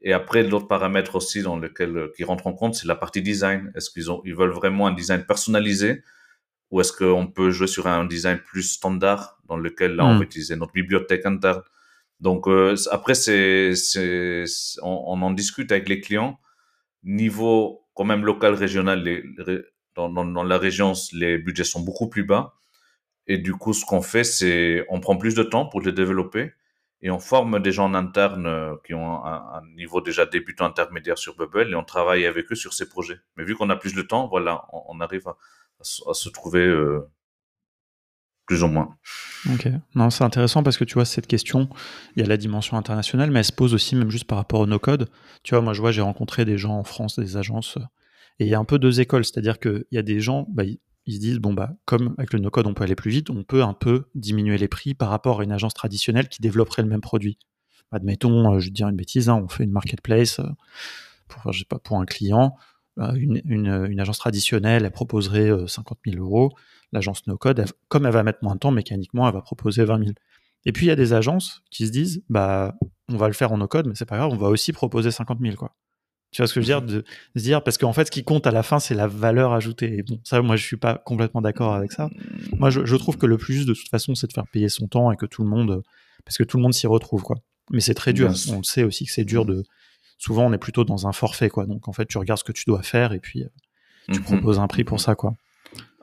[0.02, 3.22] Et après, l'autre paramètre aussi dans lequel euh, qui rentre en compte, c'est la partie
[3.22, 3.72] design.
[3.74, 6.02] Est-ce qu'ils ont, ils veulent vraiment un design personnalisé
[6.70, 10.18] ou est-ce qu'on peut jouer sur un design plus standard dans lequel là on hmm.
[10.18, 11.62] va utiliser notre bibliothèque interne?
[12.20, 14.44] Donc euh, après, c'est, c'est,
[14.82, 16.38] on, en discute avec les clients.
[17.02, 19.22] Niveau quand même local, régional, les,
[19.94, 22.54] dans, dans, dans la région, les budgets sont beaucoup plus bas.
[23.26, 26.52] Et du coup, ce qu'on fait, c'est on prend plus de temps pour les développer
[27.02, 31.18] et on forme des gens en interne euh, qui ont un, niveau déjà débutant intermédiaire
[31.18, 33.20] sur Bubble et on travaille avec eux sur ces projets.
[33.36, 35.34] Mais vu qu'on a plus de temps, voilà, on, arrive à,
[35.82, 37.06] se trouver euh,
[38.46, 38.96] plus ou moins.
[39.52, 41.68] Ok, non, c'est intéressant parce que tu vois, cette question,
[42.14, 44.60] il y a la dimension internationale, mais elle se pose aussi même juste par rapport
[44.60, 45.10] au no-code.
[45.42, 47.78] Tu vois, moi je vois, j'ai rencontré des gens en France, des agences,
[48.38, 50.64] et il y a un peu deux écoles, c'est-à-dire qu'il y a des gens, bah,
[51.06, 53.44] ils se disent bon bah comme avec le no-code on peut aller plus vite, on
[53.44, 56.88] peut un peu diminuer les prix par rapport à une agence traditionnelle qui développerait le
[56.88, 57.38] même produit.
[57.92, 62.04] Admettons, euh, je vais dire une bêtise, hein, on fait une marketplace euh, pour, un
[62.04, 62.56] client,
[62.98, 66.52] euh, une, une, agence traditionnelle, elle proposerait 50 000 euros.
[66.92, 70.10] L'agence no-code, comme elle va mettre moins de temps, mécaniquement, elle va proposer 20 000.
[70.66, 72.74] Et puis il y a des agences qui se disent bah
[73.08, 75.38] on va le faire en no-code, mais c'est pas grave, on va aussi proposer 50
[75.40, 75.74] 000 quoi.
[76.32, 77.04] Tu vois ce que je veux dire De
[77.36, 79.98] se dire, parce qu'en fait, ce qui compte à la fin, c'est la valeur ajoutée.
[79.98, 82.10] Et bon, ça, moi, je suis pas complètement d'accord avec ça.
[82.58, 84.86] Moi, je, trouve que le plus juste, de toute façon, c'est de faire payer son
[84.86, 85.82] temps et que tout le monde,
[86.24, 87.36] parce que tout le monde s'y retrouve, quoi.
[87.70, 88.32] Mais c'est très dur.
[88.52, 89.64] On le sait aussi que c'est dur de.
[90.18, 91.66] Souvent, on est plutôt dans un forfait, quoi.
[91.66, 93.48] Donc, en fait, tu regardes ce que tu dois faire et puis euh,
[94.12, 94.24] tu mhm.
[94.24, 95.34] proposes un prix pour ça, quoi.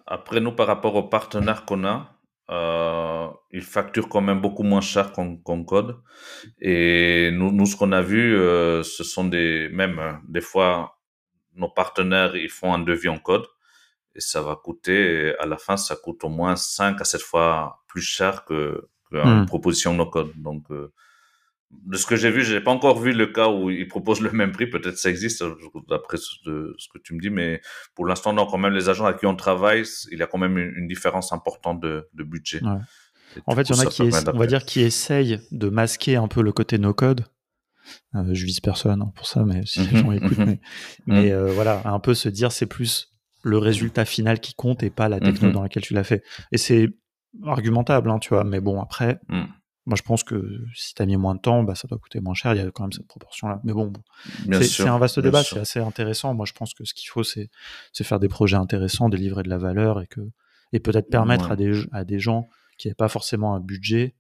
[0.06, 2.13] Après, nous, par rapport aux partenaires qu'on a,
[2.50, 6.02] euh, ils facturent quand même beaucoup moins cher qu'on code.
[6.60, 11.00] Et nous, nous ce qu'on a vu, euh, ce sont des, même euh, des fois,
[11.56, 13.46] nos partenaires, ils font un devis en code
[14.16, 17.84] et ça va coûter, à la fin, ça coûte au moins 5 à 7 fois
[17.88, 19.46] plus cher que, qu'une hmm.
[19.46, 20.32] proposition no code.
[20.36, 20.92] Donc, euh,
[21.86, 24.32] de ce que j'ai vu, j'ai pas encore vu le cas où ils proposent le
[24.32, 24.68] même prix.
[24.68, 25.44] Peut-être ça existe
[25.90, 27.62] d'après ce, que tu me dis, mais
[27.96, 30.38] pour l'instant, non, quand même, les agents avec qui on travaille, il y a quand
[30.38, 32.62] même une, différence importante de, budget.
[33.48, 36.28] En fait, il y en a qui, on va dire, qui essayent de masquer un
[36.28, 37.26] peu le côté no-code.
[38.16, 40.38] Euh, je vise personne hein, pour ça, mais si les gens écoutent,
[41.08, 44.90] mais, euh, voilà, un peu se dire c'est plus le résultat final qui compte et
[44.90, 46.24] pas la techno dans laquelle tu l'as fait.
[46.54, 46.90] Et c'est
[47.46, 49.20] argumentable, hein, tu vois, mais bon, après.
[49.86, 52.22] Moi, je pense que si tu as mis moins de temps, bah, ça doit coûter
[52.22, 52.54] moins cher.
[52.54, 53.60] Il y a quand même cette proportion-là.
[53.66, 53.92] Mais bon,
[54.62, 56.34] c'est un vaste débat, c'est assez intéressant.
[56.34, 57.50] Moi, je pense que ce qu'il faut, c'est
[57.94, 60.22] faire des projets intéressants, délivrer de la valeur et, que,
[60.72, 64.16] et peut-être permettre à, des, à des gens qui n'avaient pas forcément un budget.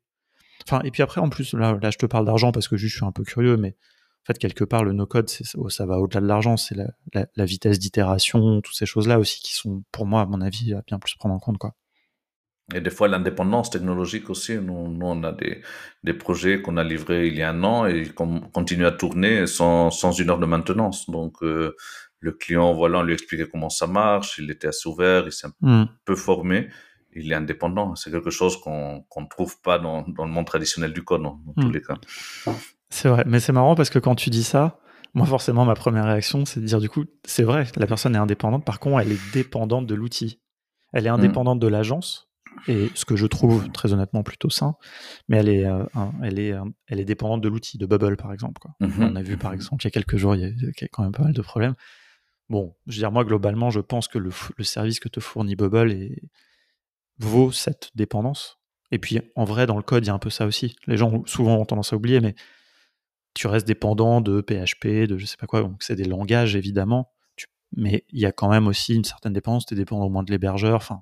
[0.68, 2.93] Enfin, et puis après, en plus, là, là je te parle d'argent parce que juste,
[2.93, 3.76] je suis un peu curieux, mais
[4.24, 8.61] En fait, quelque part, le no-code, ça va au-delà de l'argent, c'est la, vitesse d'itération,
[8.61, 11.36] toutes ces choses-là aussi qui sont, pour moi, à mon avis, à bien plus prendre
[11.36, 11.57] en compte.
[11.57, 11.76] Quoi.
[12.74, 14.57] Et des fois, l'indépendance technologique aussi.
[14.57, 15.61] Nous, on a des,
[16.03, 19.47] des projets qu'on a livrés il y a un an et qu'on continue à tourner
[19.47, 21.09] sans, sans une heure de maintenance.
[21.09, 21.76] Donc, euh,
[22.24, 25.47] le client, voilà, on lui expliquait comment ça marche, il était assez ouvert, il s'est
[25.47, 25.88] un hmm.
[26.05, 26.70] peu formé,
[27.14, 27.95] il est indépendant.
[27.95, 31.41] C'est quelque chose qu'on ne trouve pas dans, dans, le monde traditionnel du code, dans,
[31.57, 31.72] tous hmm.
[31.74, 31.97] les cas.
[32.89, 34.80] C'est vrai, mais c'est marrant parce que quand tu dis ça,
[35.14, 38.20] moi forcément ma première réaction c'est de dire du coup c'est vrai, la personne est
[38.20, 40.39] indépendante, par contre elle est dépendante de l'outil.
[40.93, 41.16] Elle est hmm.
[41.16, 42.32] indépendante de l'agence,
[42.67, 44.75] et ce que je trouve très honnêtement plutôt sain,
[45.27, 45.83] mais elle est, euh,
[46.21, 46.53] elle est,
[46.87, 48.59] elle est dépendante de l'outil, de Bubble par exemple.
[48.59, 48.71] Quoi.
[48.79, 49.11] Mhm.
[49.11, 51.11] On a vu par exemple il y a quelques jours, il y, a, quand même
[51.11, 51.75] pas mal de problèmes.
[52.49, 55.55] Bon, je veux dire, moi globalement, je pense que le, le service que te fournit
[55.55, 56.21] Bubble est,
[57.19, 58.59] vaut cette dépendance.
[58.91, 60.75] Et puis en vrai, dans le code, il y a un peu ça aussi.
[60.87, 62.35] Les gens souvent ont tendance à oublier, mais
[63.33, 67.11] tu restes dépendant de PHP, de je sais pas quoi, donc c'est des langages évidemment,
[67.75, 70.23] mais il y a quand même aussi une certaine dépendance, tu es dépendant au moins
[70.23, 71.01] de l'hébergeur, enfin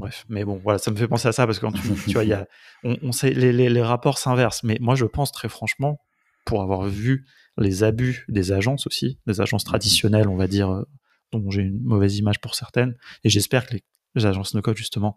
[0.00, 2.24] bref, mais bon, voilà, ça me fait penser à ça parce que quand tu, vois,
[2.24, 2.46] y a,
[2.84, 6.00] on, sait, les, les, rapports s'inversent, mais moi je pense très franchement,
[6.44, 7.26] pour avoir vu
[7.58, 10.84] les abus des agences aussi, des agences traditionnelles, on va dire, euh,
[11.32, 15.16] dont j'ai une mauvaise image pour certaines, et j'espère que les, agences no-code justement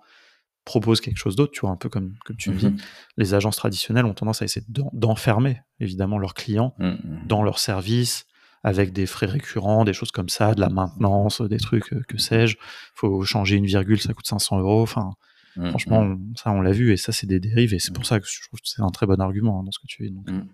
[0.66, 2.68] proposent quelque chose d'autre, tu vois, un peu comme, comme tu me dis.
[2.68, 2.78] Mhm.
[3.18, 7.24] Les agences traditionnelles ont tendance à essayer d'enfermer évidemment leurs clients mhm.
[7.28, 8.26] dans leurs services,
[8.64, 12.18] avec des frais récurrents, des choses comme ça, de la maintenance, des trucs, euh, que
[12.18, 12.58] sais-je.
[12.96, 14.82] Faut changer une virgule, ça coûte 500 euros.
[14.82, 15.12] Enfin,
[15.58, 16.34] mm, franchement, mm.
[16.36, 18.42] ça, on l'a vu, et ça, c'est des dérives, et c'est pour ça que je
[18.48, 20.12] trouve que c'est un très bon argument hein, dans ce que tu dis.
[20.12, 20.30] Donc.
[20.30, 20.48] Mm.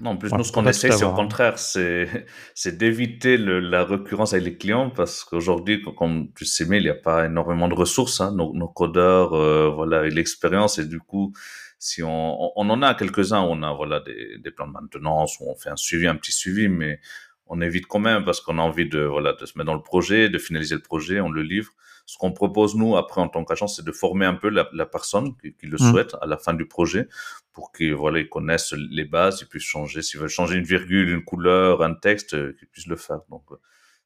[0.00, 4.32] Non, en plus, nous, ce qu'on essaie, c'est au contraire, c'est, c'est d'éviter la récurrence
[4.32, 7.74] avec les clients parce qu'aujourd'hui, comme tu sais, mais il n'y a pas énormément de
[7.74, 11.32] ressources, hein, nos, nos, codeurs, euh, voilà, et l'expérience, et du coup,
[11.78, 15.48] si on, on en a quelques-uns, on a, voilà, des, des plans de maintenance, où
[15.48, 17.00] on fait un suivi, un petit suivi, mais
[17.46, 19.82] on évite quand même parce qu'on a envie de, voilà, de se mettre dans le
[19.82, 21.72] projet, de finaliser le projet, on le livre.
[22.04, 25.34] Ce qu'on propose, nous, après, en tant qu'agence, c'est de former un peu la, personne
[25.36, 25.90] qui, le mmh.
[25.90, 27.08] souhaite à la fin du projet
[27.52, 30.02] pour qu'ils voilà, ils connaissent les bases, ils puissent changer.
[30.02, 33.20] S'ils veulent changer une virgule, une couleur, un texte, euh, qu'ils puissent le faire.
[33.30, 33.56] Donc, euh,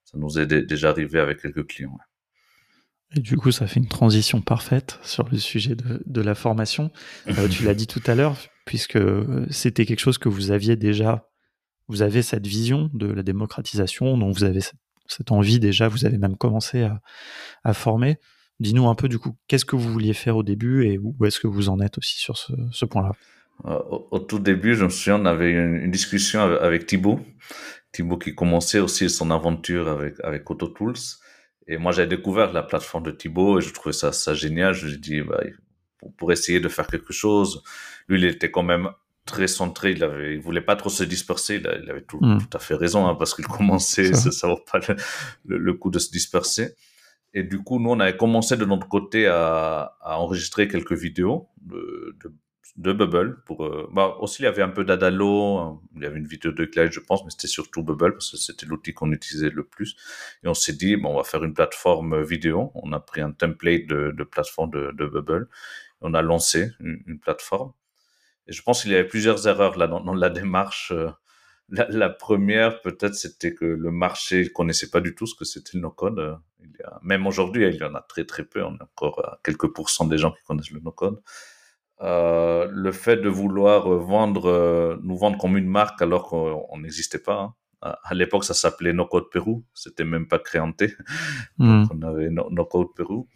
[0.04, 1.98] ça nous est déjà arrivé avec quelques clients.
[3.16, 6.90] Et du coup, ça fait une transition parfaite sur le sujet de, la formation.
[7.26, 8.98] Euh, tu l'as dit tout à l'heure, puisque
[9.50, 11.29] c'était quelque chose que vous aviez déjà
[11.90, 14.60] vous avez cette vision de la démocratisation, donc vous avez
[15.06, 16.88] cette envie déjà, vous avez même commencé
[17.64, 18.16] à, former.
[18.60, 21.40] Dis-nous un peu du coup, qu'est-ce que vous vouliez faire au début et où est-ce
[21.40, 23.12] que vous en êtes aussi sur ce, point-là?
[23.66, 23.78] Euh,
[24.10, 27.20] au, tout début, je me souviens, on avait une, discussion avec, Thibaut,
[27.92, 30.94] Thibaut qui commençait aussi son aventure avec, avec AutoTools.
[31.66, 34.74] Et moi, j'avais découvert la plateforme de Thibaut et je trouvais ça, génial.
[34.74, 35.40] Je lui ai dit, bah,
[36.18, 37.62] pour, essayer de faire quelque chose,
[38.08, 38.90] lui, il était quand même
[39.26, 39.92] très centré.
[39.92, 41.56] Il avait, il voulait pas trop se disperser.
[41.56, 42.38] Il, avait tout, hmm.
[42.38, 44.80] tout, à fait raison, hein, parce qu'il commençait, ça, ça vaut pas
[45.46, 46.74] le, coup de se disperser.
[47.32, 51.48] Et du coup, nous, on avait commencé de notre côté à, à enregistrer quelques vidéos
[51.62, 52.34] de, de,
[52.76, 53.42] de Bubble.
[53.46, 55.58] Pour, euh, bah, aussi, il y avait un peu d'Adalo.
[55.58, 55.80] Hein.
[55.94, 58.36] Il y avait une vidéo de Clyde, je pense, mais c'était surtout Bubble parce que
[58.36, 59.96] c'était l'outil qu'on utilisait le plus.
[60.42, 62.72] Et on s'est dit, bon, on va faire une plateforme vidéo.
[62.74, 65.48] On a pris un template de, de plateforme de, de Bubble.
[66.00, 67.72] On a lancé une plateforme
[68.52, 70.92] je pense qu'il y avait plusieurs erreurs là dans, la démarche.
[70.92, 71.10] Euh,
[71.68, 75.82] la, première, peut-être, c'était que le marché connaissait pas du tout ce que c'était le
[75.82, 76.18] no-code.
[76.18, 76.34] Euh,
[77.02, 78.62] même aujourd'hui, il y en a très très peu.
[78.64, 81.22] On est encore à quelques pourcents des gens qui connaissent le no-code.
[82.02, 87.40] Euh, le fait de vouloir vendre, nous vendre comme une marque alors qu'on n'existait pas.
[87.40, 87.54] Hein.
[87.82, 89.64] À, l'époque, ça s'appelait No Code Pérou.
[89.72, 90.94] C'était même pas créanté.
[91.58, 91.84] Hmm.
[91.90, 93.28] on avait no, no, Code Pérou.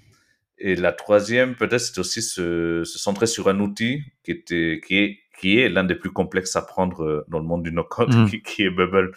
[0.59, 4.97] Et la troisième, peut-être, c'est aussi se, se, centrer sur un outil qui était, qui
[4.99, 8.15] est, qui est l'un des plus complexes à prendre euh, dans le monde du no-code,
[8.15, 8.43] mm.
[8.43, 9.13] qui, est Bubble.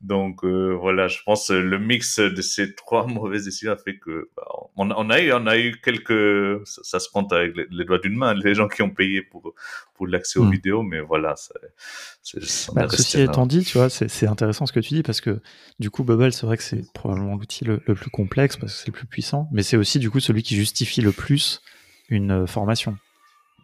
[0.00, 3.98] Donc euh, voilà, je pense euh, le mix de ces trois mauvaises décisions a fait
[3.98, 4.44] que bah,
[4.76, 8.16] on, on, a eu, on a eu quelques, ça, se compte avec les, doigts d'une
[8.16, 9.54] main, les gens qui ont payé pour
[9.94, 10.52] pour l'accès aux mm.
[10.52, 11.34] vidéos, mais voilà.
[12.22, 12.40] c'est
[12.74, 15.40] bah, ceci étant dit, tu vois, c'est intéressant ce que tu dis parce que
[15.78, 18.78] du coup Bubble, c'est vrai que c'est probablement l'outil le, le, plus complexe parce que
[18.80, 21.62] c'est le plus puissant, mais c'est aussi du coup celui qui justifie le plus
[22.10, 22.98] une formation.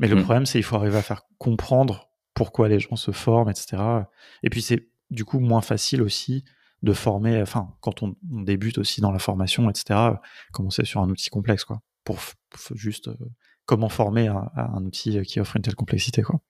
[0.00, 0.22] Mais le mm.
[0.24, 3.82] problème, c'est qu'il faut arriver à faire comprendre pourquoi les gens se forment, etc.
[4.42, 6.44] Et puis c'est du coup moins facile aussi
[6.82, 10.00] de former, enfin, quand on, débute aussi dans la formation, etc.,
[10.52, 12.18] commencer sur un outil complexe, quoi, pour,
[12.74, 13.16] juste euh,
[13.66, 16.40] comment former un outil qui offre une telle complexité, quoi.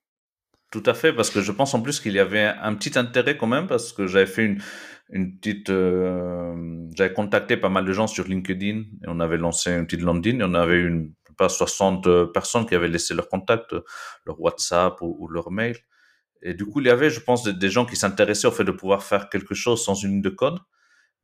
[0.70, 3.36] Tout à fait, parce que je pense en plus qu'il y avait un petit intérêt
[3.36, 4.62] quand même, parce que j'avais fait une,
[5.10, 9.72] une petite, euh, j'avais contacté pas mal de gens sur LinkedIn et on avait lancé
[9.72, 13.74] une petite landing et on avait une pas 60 personnes qui avaient laissé leur contact,
[14.26, 15.76] leur WhatsApp ou, leur mail.
[16.42, 18.72] Et du coup, il y avait, je pense, des, gens qui s'intéressaient au fait de
[18.72, 20.58] pouvoir faire quelque chose sans une ligne de code.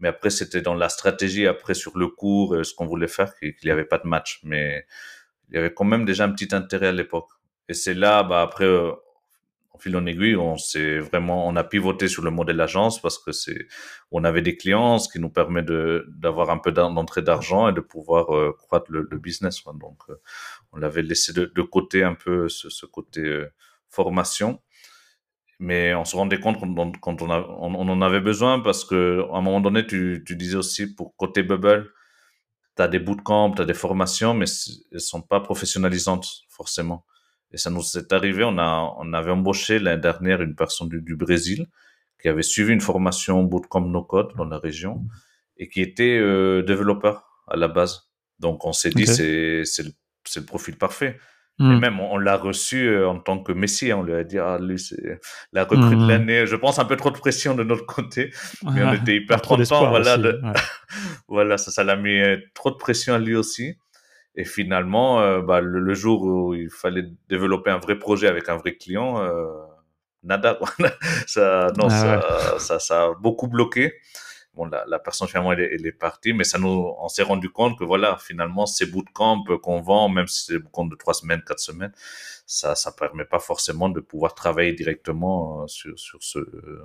[0.01, 3.55] Mais après, c'était dans la stratégie, après sur le cours, ce qu'on voulait faire, qu'il
[3.65, 4.41] n'y avait pas de match.
[4.43, 4.87] Mais
[5.49, 7.29] il y avait quand même déjà un petit intérêt à l'époque.
[7.69, 8.93] Et c'est là, bah, après, euh,
[9.77, 13.19] en fil en aiguille, on s'est vraiment, on a pivoté sur le modèle agence parce
[13.19, 13.67] que c'est,
[14.11, 17.73] on avait des clients, ce qui nous permet de, d'avoir un peu d'entrée d'argent et
[17.73, 19.63] de pouvoir euh, croître le, business.
[19.65, 20.15] Donc, euh,
[20.73, 23.45] on l'avait laissé de, côté un peu ce, côté
[23.89, 24.61] formation
[25.59, 26.59] mais on se rendait compte
[27.01, 30.95] quand, on, en avait besoin parce que à un moment donné, tu, tu disais aussi
[30.95, 31.91] pour côté Bubble,
[32.77, 34.45] tu as des bootcamps, tu as des formations, mais
[34.93, 37.07] elles sont pas professionnalisantes forcément.
[37.53, 41.01] Et ça nous est arrivé, on, a, on avait embauché l'année dernière une personne du,
[41.01, 41.67] du, Brésil
[42.21, 45.05] qui avait suivi une formation bootcamp no-code dans la région
[45.57, 48.11] et qui était euh, développeur à la base.
[48.41, 49.93] Donc on s'est dit, c'est le,
[50.37, 51.19] le profil parfait.
[51.59, 51.79] Et hmm.
[51.79, 53.91] même, on, l'a reçu euh, en tant que Messie.
[53.91, 53.99] Hein.
[54.01, 55.19] On lui a dit, ah, lui, c'est
[55.55, 56.09] la recrue de hmm.
[56.09, 56.47] l'année.
[56.47, 58.31] Je pense un peu trop de pression de notre côté.
[58.75, 59.89] Mais on était hyper contents.
[59.89, 60.19] Voilà,
[61.29, 63.79] voilà, ça, ça l'a mis euh, trop de pression à lui aussi.
[64.37, 68.57] Et finalement, euh, bah, le, jour où il fallait développer un vrai projet avec un
[68.57, 69.19] vrai client,
[70.23, 70.59] nada.
[71.27, 73.95] ça, non, ah ça, ça, ça, a beaucoup bloqué
[74.57, 77.23] bon, la, la personne finalement elle est, elle est, partie, mais ça nous, on s'est
[77.23, 80.97] rendu compte que voilà, finalement ces bootcamps qu'on vend, même si c'est des bootcamps de
[80.97, 81.93] trois semaines, quatre semaines,
[82.47, 86.39] ça, ça permet pas forcément de pouvoir travailler directement euh, sur, sur ce,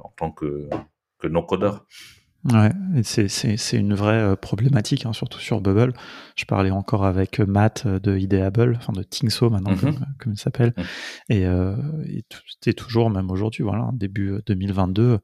[0.03, 0.69] en tant que,
[1.19, 1.85] que non-codeur.
[2.45, 2.71] Ouais,
[3.03, 5.93] c'est une vraie euh, problématique, hein, surtout sur Bubble.
[6.35, 10.17] Je parlais encore avec Matt de Ideable, enfin de Tingso maintenant, comme, mm-hmm.
[10.17, 10.73] comme, il s'appelle.
[10.75, 10.81] Mm.
[11.29, 11.75] Et, euh,
[12.47, 15.19] c'était toujours, même aujourd'hui, voilà, début 2022,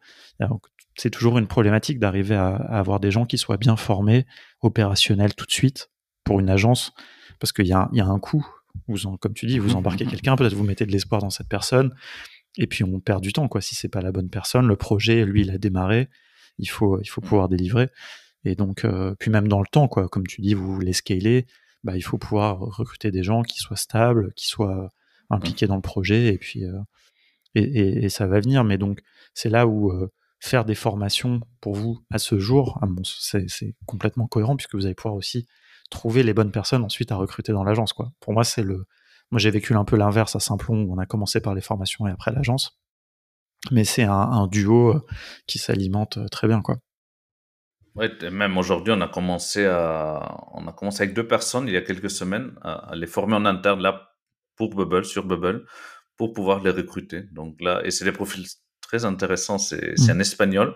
[0.96, 4.28] c'est toujours une problématique d'arriver à, avoir des gens qui soient bien formés,
[4.62, 5.90] opérationnels tout de suite
[6.24, 6.94] pour une agence,
[7.40, 8.46] parce qu'il y, a, un coût.
[8.88, 11.96] Vous comme tu dis, vous embarquez quelqu'un, peut-être vous mettez de l'espoir dans cette personne,
[12.58, 13.62] et puis on perd du temps, quoi.
[13.62, 16.10] Si c'est pas la bonne personne, le projet, lui, il a démarré,
[16.60, 17.90] il faut, il faut pouvoir délivrer.
[18.44, 21.48] Et donc, euh, puis même dans le temps, quoi, comme tu dis, vous voulez scaler,
[21.84, 24.92] bah, il faut pouvoir recruter des gens qui soient stables, qui soient
[25.30, 26.80] impliqués dans le projet, et puis euh,
[27.56, 28.64] et, ça va venir.
[28.64, 29.02] Mais donc,
[29.34, 34.56] c'est là où euh, faire des formations pour vous à ce jour, c'est complètement cohérent
[34.56, 35.48] puisque vous allez pouvoir aussi
[35.90, 37.94] trouver les bonnes personnes ensuite à recruter dans l'agence.
[37.94, 38.12] Quoi.
[38.20, 38.86] Pour moi, c'est le.
[39.32, 42.08] Moi, j'ai vécu un peu l'inverse à Simplon où on a commencé par les formations
[42.08, 42.80] et après l'agence.
[43.72, 45.06] Mais c'est un, duo euh,
[45.48, 46.78] qui s'alimente euh, très bien, quoi.
[47.96, 51.78] Ouais, même aujourd'hui, on a commencé à, on a commencé avec deux personnes il y
[51.78, 54.12] a quelques semaines à, les former en interne là
[54.56, 55.66] pour Bubble, sur Bubble,
[56.16, 57.24] pour pouvoir les recruter.
[57.32, 58.46] Donc là, et c'est des profils
[58.82, 59.58] très intéressant.
[59.58, 60.12] C'est mmh.
[60.12, 60.76] un Espagnol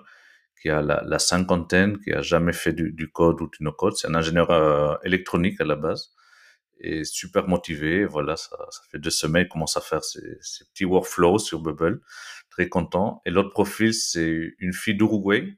[0.61, 3.95] qui a la, cinquantaine, qui a jamais fait du, code ou du no-code.
[3.95, 6.13] C'est un ingénieur euh, électronique à la base
[6.79, 8.05] et super motivé.
[8.05, 10.21] Voilà, ça, ça fait deux semaines, il commence à faire ses,
[10.73, 12.01] petits workflows sur Bubble.
[12.51, 13.21] Très content.
[13.25, 15.57] Et l'autre profil, c'est une fille d'Uruguay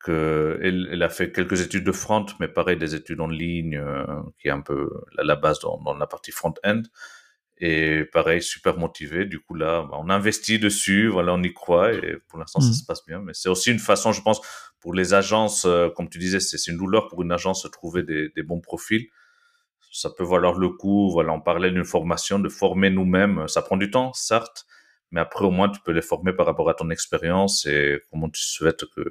[0.00, 3.76] que elle, elle, a fait quelques études de front, mais pareil, des études en ligne,
[3.76, 4.04] euh,
[4.40, 6.82] qui est un peu la, la base dans, dans la partie front-end.
[7.60, 9.24] Et pareil, super motivé.
[9.24, 11.08] Du coup, là, bah, on investit dessus.
[11.08, 11.92] Voilà, on y croit.
[11.92, 12.74] Et pour l'instant, ça mmh.
[12.74, 13.20] se passe bien.
[13.20, 14.40] Mais c'est aussi une façon, je pense,
[14.80, 18.04] pour les agences, euh, comme tu disais, c'est une douleur pour une agence de trouver
[18.04, 19.08] des, des, bons profils.
[19.90, 21.10] Ça peut valoir le coup.
[21.10, 23.48] Voilà, on parlait d'une formation, de former nous-mêmes.
[23.48, 24.66] Ça prend du temps, certes.
[25.10, 28.28] Mais après, au moins, tu peux les former par rapport à ton expérience et comment
[28.28, 29.02] tu souhaites que,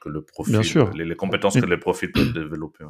[0.00, 0.90] que le profil, Bien sûr.
[0.92, 2.84] Les, compétences que les profils peuvent développer.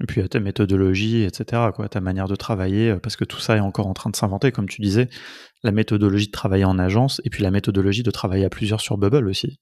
[0.00, 3.56] Et puis ta méthodologie, etc., quoi, ta manière de travailler, euh, parce que tout ça
[3.56, 5.08] est encore en train de s'inventer, comme tu disais,
[5.62, 8.96] la méthodologie de travailler en agence, et puis la méthodologie de travailler à plusieurs sur
[8.98, 9.58] Bubble aussi.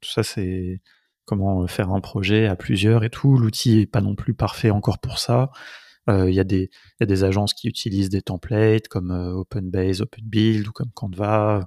[0.00, 0.80] Tout ça, c'est
[1.24, 3.36] comment faire un projet à plusieurs et tout.
[3.36, 5.50] L'outil est pas non plus parfait encore pour ça.
[6.10, 10.68] Euh, il y, y, a des agences qui utilisent des templates comme euh, OpenBase, OpenBuild
[10.68, 11.66] ou comme Canva.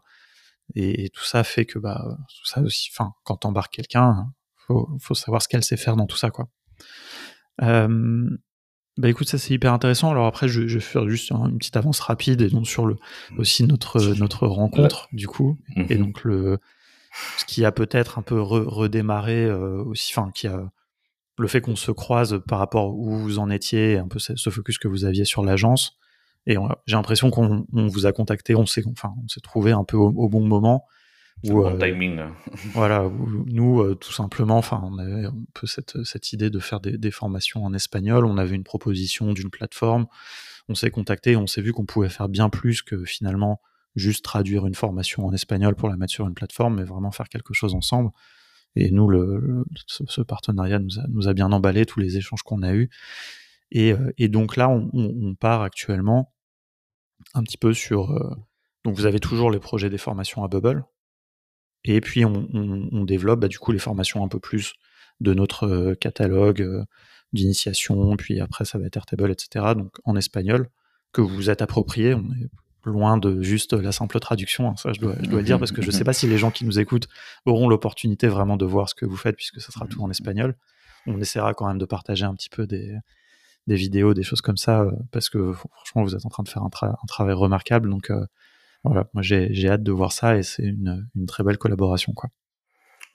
[0.76, 4.90] Et, et, tout ça fait que bah, tout ça aussi, enfin, quand t'embarques quelqu'un, faut,
[5.00, 6.50] faut savoir ce qu'elle sait faire dans tout ça, quoi.
[7.64, 8.30] Euh,
[8.98, 10.12] bah écoute, ça c'est hyper intéressant.
[10.12, 12.96] Alors après, je, je vais faire juste une petite avance rapide et donc sur le
[12.96, 13.40] mmh.
[13.40, 16.60] aussi notre notre rencontre du coup et mmh donc le
[17.38, 20.72] ce qui a peut-être un peu redémarré euh, aussi, enfin qui a
[21.38, 24.78] le fait qu'on se croise par rapport où vous en étiez, un peu ce focus
[24.78, 25.98] que vous aviez sur l'agence.
[26.46, 26.56] Et
[26.86, 30.30] j'ai l'impression qu'on vous a contacté, on s'est enfin on s'est trouvé un peu au
[30.30, 30.86] bon moment
[31.44, 32.20] ou, euh, timing.
[32.74, 33.10] voilà,
[33.46, 36.98] nous, euh, tout simplement, enfin, on avait un peu cette, cette idée de faire des,
[36.98, 38.26] des, formations en espagnol.
[38.26, 40.08] On avait une proposition d'une plateforme.
[40.68, 43.62] On s'est contacté, on s'est vu qu'on pouvait faire bien plus que finalement
[43.96, 47.30] juste traduire une formation en espagnol pour la mettre sur une plateforme, mais vraiment faire
[47.30, 48.12] quelque chose ensemble.
[48.80, 49.10] Et nous,
[49.88, 52.90] ce, partenariat nous a, bien emballé, tous les échanges qu'on a eus.
[53.72, 56.34] Et, euh, donc là, on, part actuellement
[57.34, 58.14] un petit peu sur
[58.86, 60.86] Donc vous avez toujours les projets des formations à Bubble.
[61.84, 64.74] Et puis on, développe bah, du coup les formations un peu plus
[65.20, 66.86] de notre catalogue
[67.34, 69.74] d'initiation, puis après ça va être Airtable, etc.
[69.76, 70.70] Donc en espagnol,
[71.12, 72.14] que vous vous êtes approprié.
[72.14, 72.50] On est
[72.88, 75.72] loin de juste la simple traduction, hein, ça je dois, je dois le dire, parce
[75.72, 77.08] que je ne sais pas si les gens qui nous écoutent
[77.46, 80.56] auront l'opportunité vraiment de voir ce que vous faites, puisque ça sera tout en espagnol.
[81.06, 82.96] On essaiera quand même de partager un petit peu des,
[83.68, 86.64] des vidéos, des choses comme ça, parce que franchement, vous êtes en train de faire
[86.64, 87.90] un, un travail remarquable.
[87.90, 88.12] Donc
[88.84, 92.14] voilà, moi j'ai hâte de voir ça et c'est une, une, très belle collaboration.
[92.14, 92.30] quoi.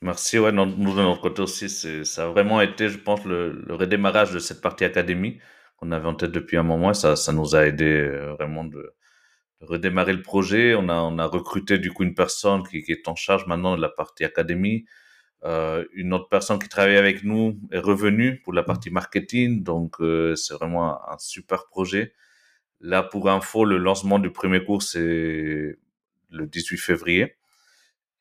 [0.02, 0.38] Merci.
[0.38, 4.38] Ouais, nous, de notre côté aussi, ça a vraiment été, je pense, le, redémarrage de
[4.38, 5.38] cette partie académie
[5.76, 6.92] qu'on avait en tête depuis un moment.
[6.92, 8.94] Ça, ça nous a aidé euh, vraiment de,
[9.62, 10.74] redémarrer le projet.
[10.74, 13.76] On a, on a recruté du coup une personne qui, qui est en charge maintenant
[13.76, 14.84] de la partie académie.
[15.44, 19.62] Euh, une autre personne qui travaille avec nous est revenue pour la partie marketing.
[19.62, 22.12] Donc, euh, c'est vraiment un, un, super projet.
[22.80, 25.78] Là, pour info, le lancement du premier cours, c'est
[26.30, 27.36] le 18 février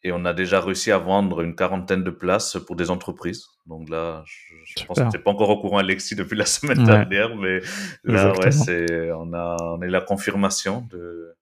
[0.03, 3.45] et on a déjà réussi à vendre une quarantaine de places pour des entreprises.
[3.67, 7.35] Donc là, je, pense que tu pas encore au courant, Alexis, depuis la semaine dernière,
[7.35, 7.59] mais
[8.03, 11.35] là, ouais, c'est, on a, on a la confirmation de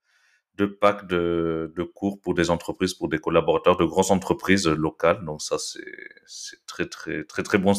[0.57, 5.23] deux packs de, de cours pour des entreprises, pour des collaborateurs de grosses entreprises locales.
[5.23, 7.73] Donc ça, c'est, très, très, très, très bon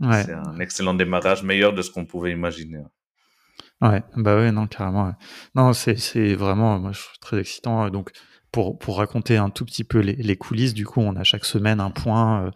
[0.00, 0.24] Ouais.
[0.24, 2.82] C'est un excellent démarrage, meilleur de ce qu'on pouvait imaginer.
[3.80, 5.14] Ouais, bah ouais, non, carrément.
[5.54, 7.88] Non, c'est, c'est vraiment, moi, je trouve très excitant.
[7.90, 8.10] Donc,
[8.54, 11.44] pour, pour raconter un tout petit peu les, les, coulisses, du coup, on a chaque
[11.44, 12.50] semaine un point euh,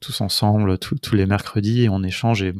[0.00, 2.42] tous ensemble, tous les mercredis, et on échange.
[2.42, 2.54] Et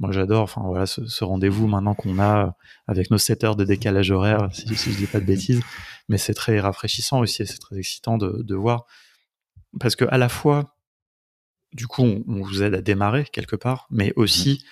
[0.00, 0.42] moi, j'adore.
[0.42, 2.50] Enfin voilà, ce, ce rendez-vous maintenant qu'on a euh,
[2.88, 5.62] avec nos 7 heures de décalage horaire, si, si je dis pas de bêtises.
[6.08, 8.84] Mais c'est très rafraîchissant aussi, et c'est très excitant de, de, voir
[9.78, 10.74] parce que à la fois,
[11.72, 14.66] du coup, on, on, vous aide à démarrer quelque part, mais aussi mmh.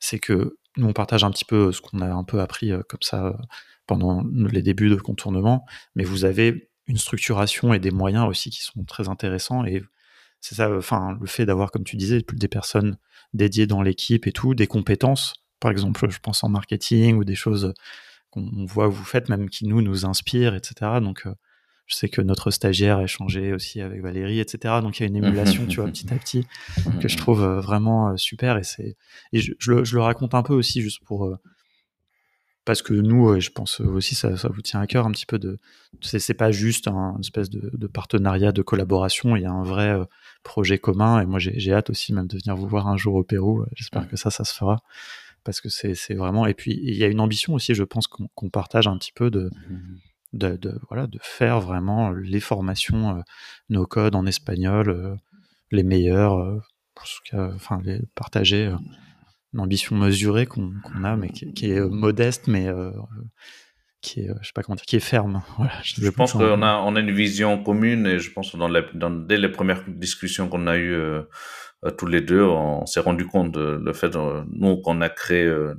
[0.00, 2.80] c'est que nous on partage un petit peu ce qu'on a un peu appris euh,
[2.88, 3.36] comme ça
[3.86, 8.62] pendant les débuts de contournement, mais vous avez une structuration et des moyens aussi qui
[8.62, 9.64] sont très intéressants.
[9.64, 9.82] Et
[10.40, 12.96] c'est ça, enfin, le fait d'avoir, comme tu disais, des personnes
[13.32, 17.36] dédiées dans l'équipe et tout, des compétences, par exemple, je pense en marketing ou des
[17.36, 17.72] choses
[18.30, 20.98] qu'on voit que vous faites, même qui nous, nous inspirent, etc.
[21.00, 21.34] Donc, euh,
[21.86, 24.80] je sais que notre stagiaire a échangé aussi avec Valérie, etc.
[24.82, 26.46] Donc, il y a une émulation, tu vois, petit à petit,
[27.00, 28.56] que je trouve euh, vraiment euh, super.
[28.56, 28.96] Et c'est,
[29.32, 31.36] et je, le, je, le, raconte un peu aussi juste pour,
[32.64, 35.38] parce que nous, je pense aussi ça, ça vous tient à cœur un petit peu
[35.38, 35.58] de.
[36.00, 39.36] C'est pas juste un espèce de, de, partenariat, de collaboration.
[39.36, 40.04] Il y a un vrai euh,
[40.44, 41.20] projet commun.
[41.20, 43.64] Et moi, j'ai hâte aussi même de venir vous voir un jour au Pérou.
[43.74, 44.82] J'espère que ça, ça se fera
[45.42, 46.46] parce que c'est vraiment.
[46.46, 49.30] Et puis il y a une ambition aussi, je pense qu'on partage un petit peu
[49.30, 49.50] de.
[50.32, 53.20] De, de, voilà, de faire vraiment les formations, euh,
[53.68, 55.14] nos codes en espagnol, euh,
[55.70, 56.62] les meilleurs,
[57.34, 58.74] enfin les partager
[59.52, 60.72] une ambition mesurée qu'on
[61.04, 62.90] a, mais qui, est euh, modeste, mais euh,
[64.00, 65.42] qui est, je sais pas comment dire, qui est ferme.
[65.58, 68.70] Voilà, je, pense qu'on a, on a une vision commune et je pense que dans,
[68.94, 71.22] dans dès les premières discussions qu'on a eues euh,
[71.98, 74.16] tous les deux, on, s'est rendu compte de le fait,
[74.50, 75.74] nous, qu'on a créé euh,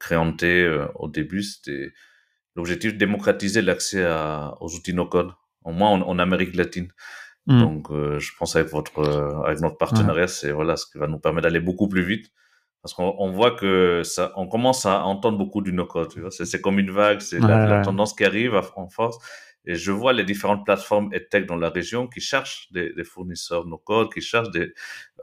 [0.00, 1.92] Créanté au début, c'était
[2.54, 4.06] l'objectif de démocratiser l'accès
[4.60, 5.32] aux outils no-code,
[5.64, 6.92] au moins en, Amérique latine.
[7.46, 7.58] Hmm.
[7.62, 9.00] Donc, je pense avec votre,
[9.44, 12.30] avec notre partenariat, c'est voilà ce qui va nous permettre d'aller beaucoup plus vite
[12.82, 16.12] parce qu'on voit que ça, on commence à entendre beaucoup du no-code.
[16.30, 19.18] C'est comme une vague, c'est la, tendance qui arrive en force.
[19.64, 23.04] Et je vois les différentes plateformes et tech dans la région qui cherchent des, des
[23.04, 24.72] fournisseurs no-code, qui cherchent des,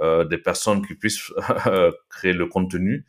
[0.01, 1.31] euh, des personnes qui puissent
[2.09, 3.05] créer le contenu.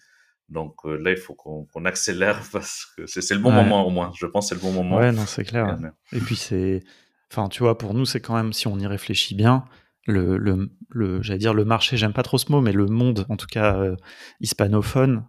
[0.48, 4.12] Donc euh, là, il faut qu'on accélère parce que c'est le bon moment au moins.
[4.16, 4.96] Je pense que c'est le bon moment.
[4.96, 5.76] Ouais, non, c'est clair.
[6.12, 6.82] Et puis c'est,
[7.30, 9.64] enfin, tu vois, pour nous, c'est quand même, si on y réfléchit bien,
[10.06, 13.26] le, le, le j'allais dire le marché, j'aime pas trop ce mot, mais le monde,
[13.28, 13.96] en tout cas euh,
[14.40, 15.24] hispanophone,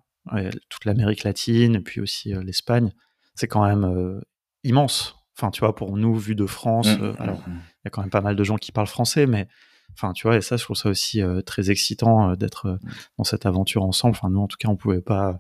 [0.70, 2.92] toute l'Amérique latine, puis aussi euh, l'Espagne,
[3.36, 4.22] c'est quand même euh,
[4.64, 5.16] immense.
[5.38, 7.38] Enfin, tu vois, pour nous, vu de France, mmh, mmh, mmh.
[7.48, 9.48] il y a quand même pas mal de gens qui parlent français, mais
[9.94, 12.80] enfin, tu vois, et ça, je trouve ça aussi très excitant d'être
[13.18, 14.16] dans cette aventure ensemble.
[14.18, 15.40] Enfin, nous, en tout cas, on pouvait pas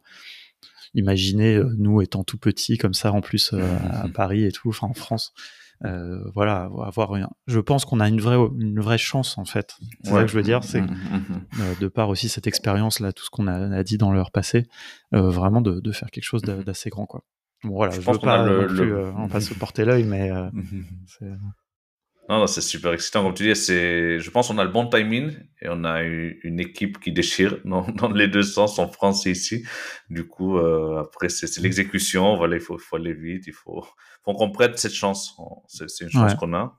[0.93, 4.93] imaginer, nous étant tout petits comme ça, en plus à Paris et tout, enfin en
[4.93, 5.33] France.
[5.85, 7.13] Euh, voilà, avoir
[7.45, 9.75] je pense qu'on a une vraie, une vraie chance en fait.
[10.03, 11.61] C'est ça que je veux dire, c'est mmh, mmh, mmh.
[11.61, 14.67] Euh, de par aussi cette expérience là, tout ce qu'on a, dit dans leur passé,
[15.13, 17.23] euh, vraiment de, de, faire quelque chose d'assez grand quoi.
[17.63, 20.31] Bon voilà, je, je pense veux pas le, plus, on passe se porter l'œil, mais
[22.29, 23.23] non, non c'est super excitant.
[23.23, 25.31] Comme tu dis, c'est, je pense qu'on a le bon timing
[25.61, 29.31] et on a une équipe qui déchire dans, dans les deux sens en France et
[29.31, 29.65] ici.
[30.09, 32.35] Du coup, euh, après, c'est l'exécution.
[32.35, 33.45] Voilà, il faut, faut aller vite.
[33.47, 33.85] Il faut,
[34.25, 35.37] faut qu'on prête cette chance.
[35.67, 36.77] C'est une chance qu'on a.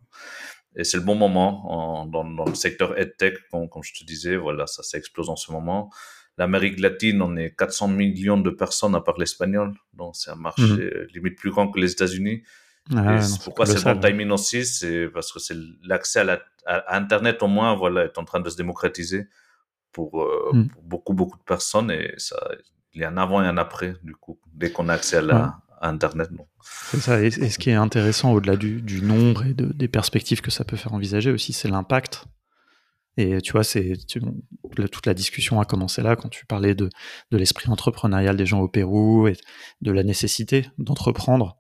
[0.76, 4.04] Et c'est le bon moment en, dans, dans, le secteur EdTech, comme, comme, je te
[4.04, 4.36] disais.
[4.36, 5.90] Voilà, ça s'explose en ce moment.
[6.36, 9.72] L'Amérique latine, on est 400 millions de personnes à parler espagnol.
[9.94, 12.42] Donc, c'est un marché mmh limite plus grand que les États-Unis.
[12.96, 17.48] Ah pourquoi c'est bon timing aussi C'est parce que c'est l'accès à, à, Internet au
[17.48, 19.28] moins voilà est en train de se démocratiser
[19.92, 20.68] pour, euh, hmm.
[20.82, 22.36] beaucoup beaucoup de personnes et ça
[22.94, 25.22] il y a un avant et un après du coup dès qu'on a accès à,
[25.22, 26.28] la, Internet.
[26.90, 27.22] C'est ça.
[27.22, 30.64] Et, ce qui est intéressant au-delà du, du, nombre et de, des perspectives que ça
[30.64, 32.26] peut faire envisager aussi, c'est l'impact
[33.18, 36.88] et tu vois, c'est toute la discussion a commencé là quand tu parlais de,
[37.32, 39.36] de l'esprit entrepreneurial des gens au Pérou et
[39.80, 41.58] de la nécessité d'entreprendre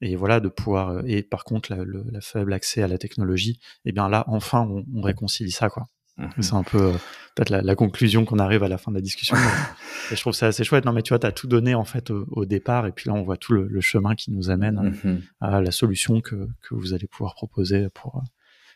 [0.00, 3.60] et voilà de pouvoir euh, et par contre la, le faible accès à la technologie.
[3.84, 5.86] Et eh bien là, enfin, on, réconcilie ça quoi.
[6.16, 6.92] Mmh c'est un peu euh,
[7.36, 9.36] peut-être la, conclusion qu'on arrive à la fin de la discussion.
[10.10, 10.84] et je trouve ça assez chouette.
[10.84, 13.14] Non, mais tu vois, tu as tout donné en fait au, départ, et puis là,
[13.14, 16.92] on voit tout le, chemin qui nous amène mmh à, la solution que, que, vous
[16.92, 18.20] allez pouvoir proposer pour,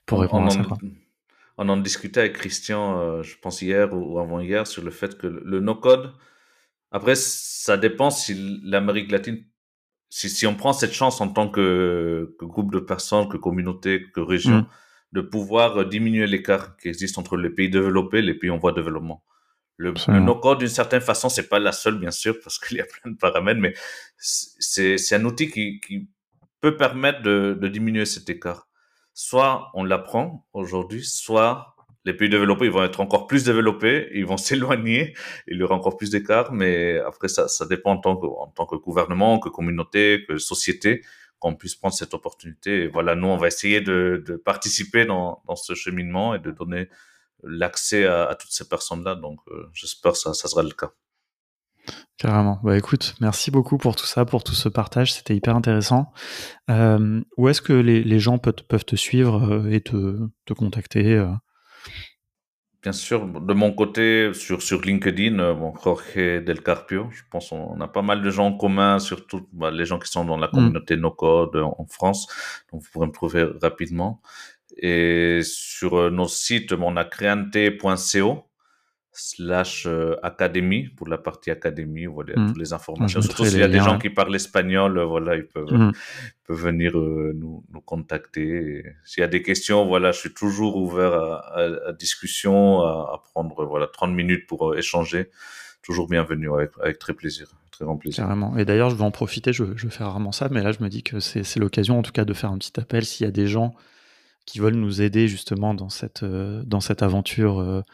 [0.06, 0.62] pour répondre à ça.
[0.62, 0.78] Quoi
[1.58, 5.26] on en discutait avec Christian, euh, je pense hier ou avant-hier, sur le fait que
[5.26, 6.12] le no-code,
[6.92, 9.42] après, ça dépend si l'Amérique latine,
[10.14, 14.20] si, si, on prend cette chance en tant que, groupe de personnes, que communauté, que
[14.20, 14.66] région, mm.
[15.12, 18.72] de pouvoir diminuer l'écart qui existe entre les pays développés et les pays en voie
[18.72, 19.24] de développement.
[19.78, 22.84] Le, no-code, d'une certaine façon, c'est pas la seule, bien sûr, parce qu'il y a
[22.84, 23.72] plein de paramètres, mais
[24.18, 26.10] c'est un outil qui, qui
[26.60, 28.68] peut permettre de, de diminuer cet écart
[29.14, 31.71] soit on l'apprend aujourd'hui, soit
[32.04, 35.14] les pays développés ils vont être encore plus développés, ils vont s'éloigner,
[35.46, 38.48] il y aura encore plus d'écart, mais après ça, ça dépend en tant que, en
[38.48, 41.02] tant que gouvernement, que communauté, que société,
[41.42, 42.84] qu'on puisse prendre cette opportunité.
[42.84, 46.88] Et voilà, nous, on va essayer de, participer dans, ce cheminement et de donner
[47.42, 49.16] l'accès à, toutes ces personnes-là.
[49.16, 50.92] Donc, euh, j'espère que ça, sera le cas.
[52.16, 52.60] Carrément.
[52.62, 56.12] Bah écoute, merci beaucoup pour tout ça, pour tout ce partage, c'était hyper intéressant.
[56.70, 61.26] Euh, où est-ce que les, gens peuvent, te suivre euh, et te, te contacter?
[62.82, 67.80] Bien sûr, de mon côté, sur, sur LinkedIn, bon, Jorge Del Carpio, je pense qu'on
[67.80, 70.48] a pas mal de gens en commun, surtout bah, les gens qui sont dans la
[70.48, 70.50] mm.
[70.50, 72.26] communauté NoCode en France,
[72.72, 74.20] donc vous pourrez me trouver rapidement.
[74.76, 78.44] Et sur nos sites, on a créante.co,
[79.12, 82.46] slash euh, académie pour la partie académie voilà mmh.
[82.48, 83.20] toutes les informations.
[83.20, 85.92] surtout s'il y a des gens qui parlent espagnol euh, voilà ils peuvent, mmh.
[86.46, 88.84] peuvent venir euh, nous, nous contacter.
[89.04, 93.22] S'il y a des questions voilà je suis toujours ouvert à, à, discussion à, à,
[93.32, 95.28] prendre voilà 30 minutes pour échanger.
[95.82, 98.24] Toujours bienvenue avec, avec très plaisir très grand plaisir.
[98.24, 98.56] Carrément.
[98.56, 100.88] Et d'ailleurs je vais en profiter je, je fais rarement ça mais là je me
[100.88, 103.04] dis que c'est l'occasion en tout cas de faire un petit appel.
[103.04, 103.74] S'il y a des gens
[104.46, 107.84] qui veulent nous aider justement dans cette dans cette aventure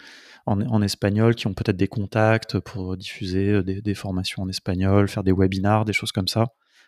[0.49, 5.25] en, espagnol, qui ont peut-être des contacts pour diffuser euh, des, formations en espagnol, faire
[5.25, 6.47] des webinars, des choses comme ça.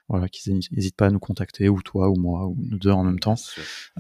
[0.09, 3.05] Voilà, qu'ils n'hésitent pas à nous contacter, ou toi, ou moi, ou nous deux en
[3.05, 3.37] même temps.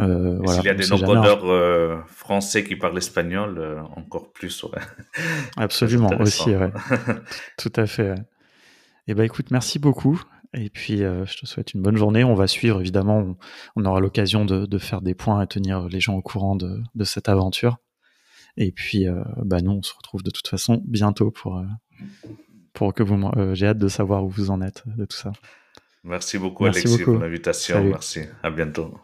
[0.00, 4.64] Euh, S'il y a des encodeurs euh, français qui parlent espagnol, euh, encore plus.
[4.64, 4.80] Ouais.
[5.56, 6.72] Absolument, aussi, ouais.
[7.58, 8.10] Tout à fait.
[8.10, 10.20] Et eh ben, écoute, merci beaucoup.
[10.52, 12.24] Et puis, je te souhaite une bonne journée.
[12.24, 13.36] On va suivre, évidemment.
[13.76, 16.82] On, aura l'occasion de, de, faire des points et tenir les gens au courant de,
[16.96, 17.76] de cette aventure.
[18.56, 21.64] Et puis, euh, bah, nous, on se retrouve de toute façon bientôt pour, euh,
[22.72, 23.14] pour que vous.
[23.36, 25.32] Euh, j'ai hâte de savoir où vous en êtes de tout ça.
[26.04, 27.82] Merci beaucoup, Alexis, pour l'invitation.
[27.84, 28.20] Merci.
[28.42, 28.94] À bientôt.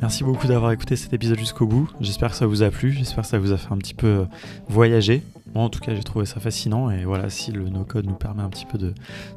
[0.00, 1.90] Merci beaucoup d'avoir écouté cet épisode jusqu'au bout.
[2.00, 2.92] J'espère que ça vous a plu.
[2.92, 4.26] J'espère que ça vous a fait un petit peu
[4.66, 5.22] voyager.
[5.54, 6.90] Moi, en tout cas, j'ai trouvé ça fascinant.
[6.90, 8.94] Et voilà, si le no-code nous permet un petit peu de,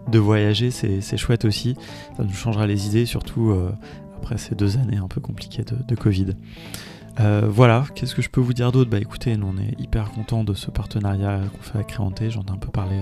[0.07, 1.76] de voyager, c'est chouette aussi.
[2.15, 3.53] Ça nous changera les idées, surtout
[4.23, 6.27] après ces deux années un peu compliquées de, Covid.
[7.19, 8.89] Euh, voilà, qu'est-ce que je peux vous dire d'autre?
[8.89, 12.41] Bah écoutez, nous on est hyper content de ce partenariat qu'on fait avec Créanté, j'en
[12.43, 12.95] ai un peu parlé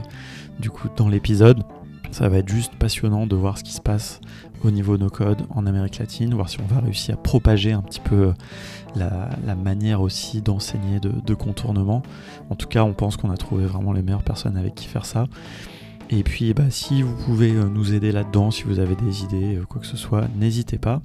[0.59, 1.63] du coup dans l'épisode.
[2.09, 4.19] Ça va être juste passionnant de voir ce qui se passe
[4.65, 7.81] au niveau no code en Amérique latine, voir si on va réussir à propager un
[7.81, 8.33] petit peu
[8.95, 12.01] la, manière aussi d'enseigner de, de, contournement.
[12.49, 15.05] En tout cas, on pense qu'on a trouvé vraiment les meilleures personnes avec qui faire
[15.05, 15.27] ça.
[16.11, 19.55] Et puis bah, si vous pouvez euh, nous aider là-dedans, si vous avez des idées,
[19.55, 21.01] euh, quoi que ce soit, n'hésitez pas.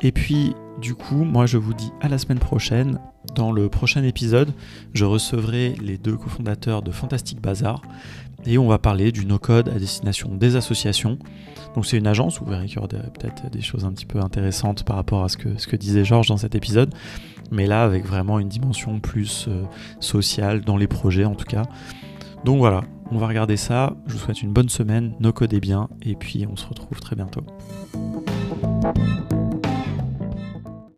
[0.00, 2.98] Et puis du coup, moi je vous dis à la semaine prochaine.
[3.34, 4.52] Dans le prochain épisode,
[4.94, 7.82] je recevrai les deux cofondateurs de Fantastic Bazar
[8.46, 11.18] et on va parler du no-code à destination des associations.
[11.74, 14.20] Donc c'est une agence, vous verrez qu'il y aura peut-être des choses un petit peu
[14.20, 16.94] intéressantes par rapport à ce que, ce que disait Georges dans cet épisode,
[17.50, 19.64] mais là avec vraiment une dimension plus euh,
[20.00, 21.64] sociale dans les projets en tout cas.
[22.46, 23.96] Donc voilà, on va regarder ça.
[24.06, 27.16] Je vous souhaite une bonne semaine, no codez bien, et puis on se retrouve très
[27.16, 27.42] bientôt.